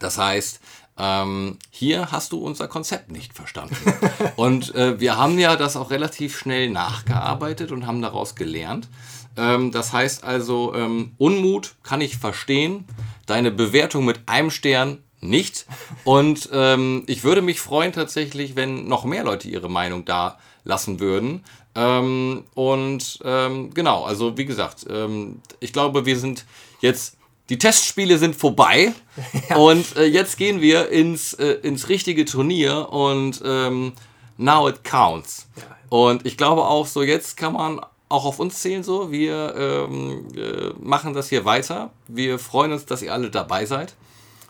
Das 0.00 0.18
heißt, 0.18 0.60
ähm, 0.98 1.58
hier 1.70 2.10
hast 2.10 2.32
du 2.32 2.38
unser 2.38 2.68
Konzept 2.68 3.10
nicht 3.10 3.34
verstanden. 3.34 3.76
Und 4.36 4.74
äh, 4.74 4.98
wir 4.98 5.16
haben 5.18 5.38
ja 5.38 5.54
das 5.56 5.76
auch 5.76 5.90
relativ 5.90 6.38
schnell 6.38 6.70
nachgearbeitet 6.70 7.70
und 7.70 7.86
haben 7.86 8.00
daraus 8.00 8.34
gelernt. 8.34 8.88
Ähm, 9.36 9.70
das 9.70 9.92
heißt 9.92 10.24
also, 10.24 10.74
ähm, 10.74 11.12
Unmut 11.18 11.74
kann 11.82 12.00
ich 12.00 12.16
verstehen, 12.16 12.84
deine 13.26 13.50
Bewertung 13.50 14.04
mit 14.04 14.20
einem 14.26 14.50
Stern 14.50 14.98
nicht. 15.20 15.66
Und 16.04 16.48
ähm, 16.52 17.04
ich 17.06 17.24
würde 17.24 17.42
mich 17.42 17.60
freuen 17.60 17.92
tatsächlich, 17.92 18.56
wenn 18.56 18.86
noch 18.88 19.04
mehr 19.04 19.24
Leute 19.24 19.48
ihre 19.48 19.68
Meinung 19.68 20.04
da 20.04 20.38
lassen 20.64 21.00
würden. 21.00 21.44
Ähm, 21.74 22.44
und 22.54 23.18
ähm, 23.24 23.72
genau, 23.74 24.04
also 24.04 24.38
wie 24.38 24.46
gesagt, 24.46 24.86
ähm, 24.88 25.40
ich 25.60 25.72
glaube, 25.72 26.06
wir 26.06 26.18
sind 26.18 26.44
jetzt, 26.80 27.16
die 27.48 27.58
Testspiele 27.58 28.18
sind 28.18 28.34
vorbei 28.34 28.94
und 29.56 29.96
äh, 29.96 30.06
jetzt 30.06 30.38
gehen 30.38 30.60
wir 30.60 30.88
ins, 30.88 31.34
äh, 31.34 31.58
ins 31.62 31.88
richtige 31.88 32.24
Turnier 32.24 32.88
und 32.90 33.42
ähm, 33.44 33.92
now 34.38 34.68
it 34.68 34.84
counts. 34.84 35.48
Und 35.88 36.26
ich 36.26 36.36
glaube 36.36 36.64
auch 36.64 36.86
so, 36.86 37.02
jetzt 37.02 37.36
kann 37.36 37.52
man 37.52 37.80
auch 38.08 38.24
auf 38.24 38.38
uns 38.38 38.60
zählen 38.60 38.82
so, 38.82 39.10
wir 39.10 39.54
ähm, 39.56 40.28
äh, 40.36 40.72
machen 40.78 41.12
das 41.12 41.28
hier 41.28 41.44
weiter. 41.44 41.90
Wir 42.06 42.38
freuen 42.38 42.72
uns, 42.72 42.86
dass 42.86 43.02
ihr 43.02 43.12
alle 43.12 43.30
dabei 43.30 43.66
seid. 43.66 43.94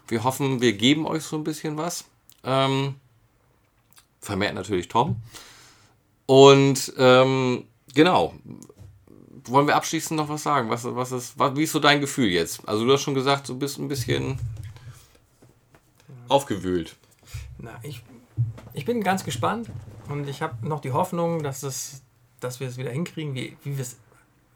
Wir 0.09 0.25
hoffen, 0.25 0.61
wir 0.61 0.75
geben 0.75 1.07
euch 1.07 1.23
so 1.23 1.37
ein 1.37 1.45
bisschen 1.45 1.77
was. 1.77 2.05
Ähm, 2.45 2.97
vermehrt 4.21 4.55
natürlich 4.55 4.89
Tom. 4.89 5.17
Und 6.27 6.93
ähm, 6.99 7.65
genau. 7.95 8.35
Wollen 9.49 9.69
wir 9.69 9.77
abschließend 9.77 10.19
noch 10.19 10.29
was 10.29 10.43
sagen? 10.43 10.71
Was, 10.71 10.85
was 10.85 11.13
ist, 11.13 11.39
was, 11.39 11.57
wie 11.57 11.63
ist 11.63 11.73
so 11.73 11.79
dein 11.79 12.01
Gefühl 12.01 12.29
jetzt? 12.29 12.69
Also 12.69 12.85
du 12.85 12.93
hast 12.93 13.03
schon 13.03 13.15
gesagt, 13.15 13.49
du 13.49 13.57
bist 13.57 13.79
ein 13.79 13.89
bisschen 13.89 14.39
aufgewühlt. 16.29 16.97
Na, 17.59 17.79
ich, 17.83 18.03
ich 18.75 18.85
bin 18.85 19.03
ganz 19.03 19.25
gespannt 19.25 19.71
und 20.09 20.29
ich 20.29 20.43
habe 20.43 20.67
noch 20.67 20.81
die 20.81 20.91
Hoffnung, 20.91 21.45
dass, 21.45 21.63
es, 21.63 22.03
dass 22.47 22.61
wir 22.61 22.69
es 22.69 22.77
wieder 22.77 22.91
hinkriegen, 22.91 23.35
wie, 23.35 23.57
wie 23.63 23.77
wir 23.77 23.83
es 23.83 23.97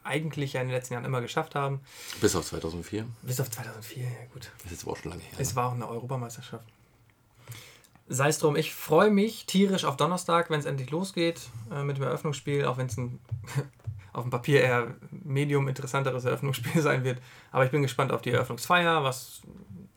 eigentlich 0.03 0.55
ja 0.55 0.61
in 0.61 0.69
den 0.69 0.75
letzten 0.75 0.95
Jahren 0.95 1.05
immer 1.05 1.21
geschafft 1.21 1.55
haben. 1.55 1.81
Bis 2.21 2.35
auf 2.35 2.47
2004. 2.47 3.07
Bis 3.23 3.41
auf 3.41 3.51
2004, 3.51 4.05
ja 4.05 4.11
gut. 4.33 4.51
Das 4.63 4.73
ist 4.73 4.83
aber 4.83 4.93
auch 4.93 4.97
schon 4.97 5.11
lange 5.11 5.23
her. 5.23 5.39
Es 5.39 5.55
war 5.57 5.69
auch 5.69 5.75
eine 5.75 5.89
Europameisterschaft. 5.89 6.65
Sei 8.09 8.29
es 8.29 8.39
drum, 8.39 8.57
ich 8.57 8.75
freue 8.75 9.11
mich 9.11 9.47
tierisch 9.47 9.85
auf 9.85 9.97
Donnerstag, 9.97 10.51
wenn 10.51 10.59
es 10.59 10.67
endlich 10.67 10.91
losgeht 10.91 11.41
äh, 11.71 11.85
mit 11.85 11.97
dem 11.97 12.05
Eröffnungsspiel, 12.05 12.65
auch 12.65 12.77
wenn 12.77 12.87
es 12.87 12.97
ein 12.97 13.21
auf 14.13 14.25
dem 14.25 14.31
Papier 14.31 14.63
eher 14.63 14.95
medium 15.11 15.69
interessanteres 15.69 16.25
Eröffnungsspiel 16.25 16.83
sein 16.83 17.05
wird. 17.05 17.21
Aber 17.53 17.65
ich 17.65 17.71
bin 17.71 17.83
gespannt 17.83 18.13
auf 18.13 18.23
die 18.23 18.31
Eröffnungsfeier, 18.31 19.05
was, 19.05 19.43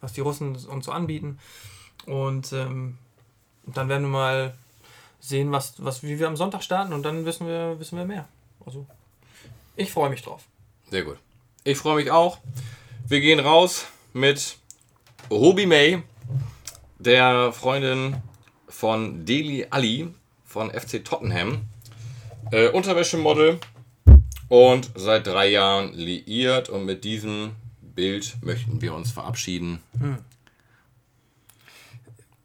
was 0.02 0.14
die 0.14 0.22
Russen 0.22 0.56
uns 0.56 0.86
so 0.86 0.91
anbieten. 0.91 1.39
Und 2.06 2.54
ähm, 2.54 2.98
dann 3.66 3.89
werden 3.89 4.04
wir 4.04 4.10
mal 4.10 4.58
sehen, 5.24 5.51
was, 5.53 5.74
was, 5.78 6.03
wie 6.03 6.19
wir 6.19 6.28
am 6.28 6.36
Sonntag 6.36 6.63
starten 6.63 6.91
und 6.91 7.03
dann 7.03 7.26
wissen 7.26 7.47
wir, 7.47 7.80
wissen 7.80 7.97
wir 7.97 8.03
mehr. 8.03 8.28
Also, 8.65 8.86
ich 9.78 9.89
freue 9.89 10.09
mich 10.09 10.21
drauf. 10.21 10.43
Sehr 10.91 11.03
gut. 11.03 11.17
Ich 11.63 11.78
freue 11.78 11.95
mich 11.95 12.11
auch. 12.11 12.39
Wir 13.07 13.21
gehen 13.21 13.39
raus 13.39 13.86
mit 14.11 14.57
Ruby 15.32 15.65
May, 15.65 16.03
der 16.99 17.53
Freundin 17.53 18.17
von 18.67 19.26
Deli 19.26 19.65
Ali 19.69 20.13
von 20.43 20.69
FC 20.71 21.03
Tottenham. 21.03 21.61
Äh, 22.51 22.67
Unterwäschemodel 22.69 23.59
und 24.49 24.91
seit 24.95 25.26
drei 25.26 25.47
Jahren 25.47 25.93
liiert. 25.93 26.67
Und 26.67 26.84
mit 26.84 27.05
diesem 27.05 27.51
Bild 27.82 28.36
möchten 28.41 28.82
wir 28.82 28.93
uns 28.93 29.11
verabschieden. 29.11 29.80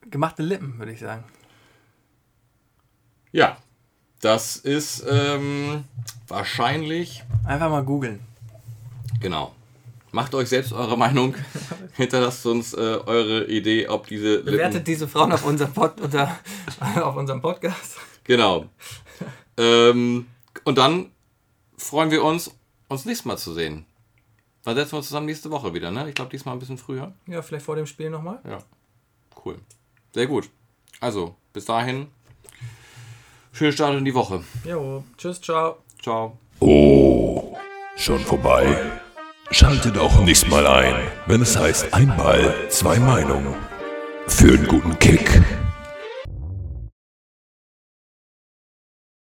Gemachte 0.09 0.43
Lippen, 0.43 0.79
würde 0.79 0.93
ich 0.93 0.99
sagen. 0.99 1.25
Ja, 3.31 3.57
das 4.21 4.57
ist 4.57 5.05
ähm, 5.07 5.83
wahrscheinlich 6.27 7.23
Einfach 7.45 7.69
mal 7.69 7.83
googeln. 7.83 8.19
Genau. 9.21 9.55
Macht 10.11 10.33
euch 10.33 10.49
selbst 10.49 10.73
eure 10.73 10.97
Meinung. 10.97 11.35
Hinterlasst 11.93 12.45
uns 12.45 12.73
äh, 12.73 12.77
eure 12.77 13.45
Idee, 13.45 13.87
ob 13.87 14.07
diese 14.07 14.35
Lippen... 14.37 14.51
Bewertet 14.51 14.87
diese 14.87 15.07
Frauen 15.07 15.31
auf 15.31 15.45
unserem, 15.45 15.73
Pod, 15.73 15.99
unter, 16.01 16.39
auf 17.01 17.15
unserem 17.15 17.41
Podcast. 17.41 17.97
Genau. 18.23 18.65
ähm, 19.57 20.27
und 20.63 20.77
dann 20.77 21.11
freuen 21.77 22.11
wir 22.11 22.23
uns, 22.23 22.51
uns 22.87 23.05
nächstes 23.05 23.25
Mal 23.25 23.37
zu 23.37 23.53
sehen. 23.53 23.85
Dann 24.63 24.75
setzen 24.75 24.93
wir 24.93 24.97
uns 24.97 25.07
zusammen 25.07 25.27
nächste 25.27 25.51
Woche 25.51 25.73
wieder, 25.73 25.91
ne? 25.91 26.09
Ich 26.09 26.15
glaube, 26.15 26.31
diesmal 26.31 26.55
ein 26.55 26.59
bisschen 26.59 26.77
früher. 26.77 27.13
Ja, 27.27 27.41
vielleicht 27.41 27.65
vor 27.65 27.75
dem 27.75 27.85
Spiel 27.85 28.09
nochmal. 28.09 28.39
Ja. 28.47 28.59
Cool. 29.45 29.57
Sehr 30.13 30.27
gut. 30.27 30.49
Also, 30.99 31.35
bis 31.53 31.65
dahin. 31.65 32.07
Schönen 33.51 33.73
Start 33.73 33.97
in 33.97 34.05
die 34.05 34.13
Woche. 34.13 34.41
Jo, 34.63 35.03
tschüss, 35.17 35.41
ciao. 35.41 35.77
Ciao. 36.01 36.37
Oh, 36.59 37.55
schon 37.97 38.19
vorbei. 38.19 38.75
Schaltet 39.51 39.97
auch 39.97 40.23
nächstes 40.23 40.49
Mal 40.49 40.67
ein, 40.67 40.95
wenn 41.25 41.41
es 41.41 41.57
heißt 41.57 41.93
ein 41.93 42.15
Ball, 42.15 42.53
zwei 42.69 42.99
Meinungen. 42.99 43.55
Für 44.27 44.53
einen 44.53 44.67
guten 44.67 44.97
Kick 44.99 45.41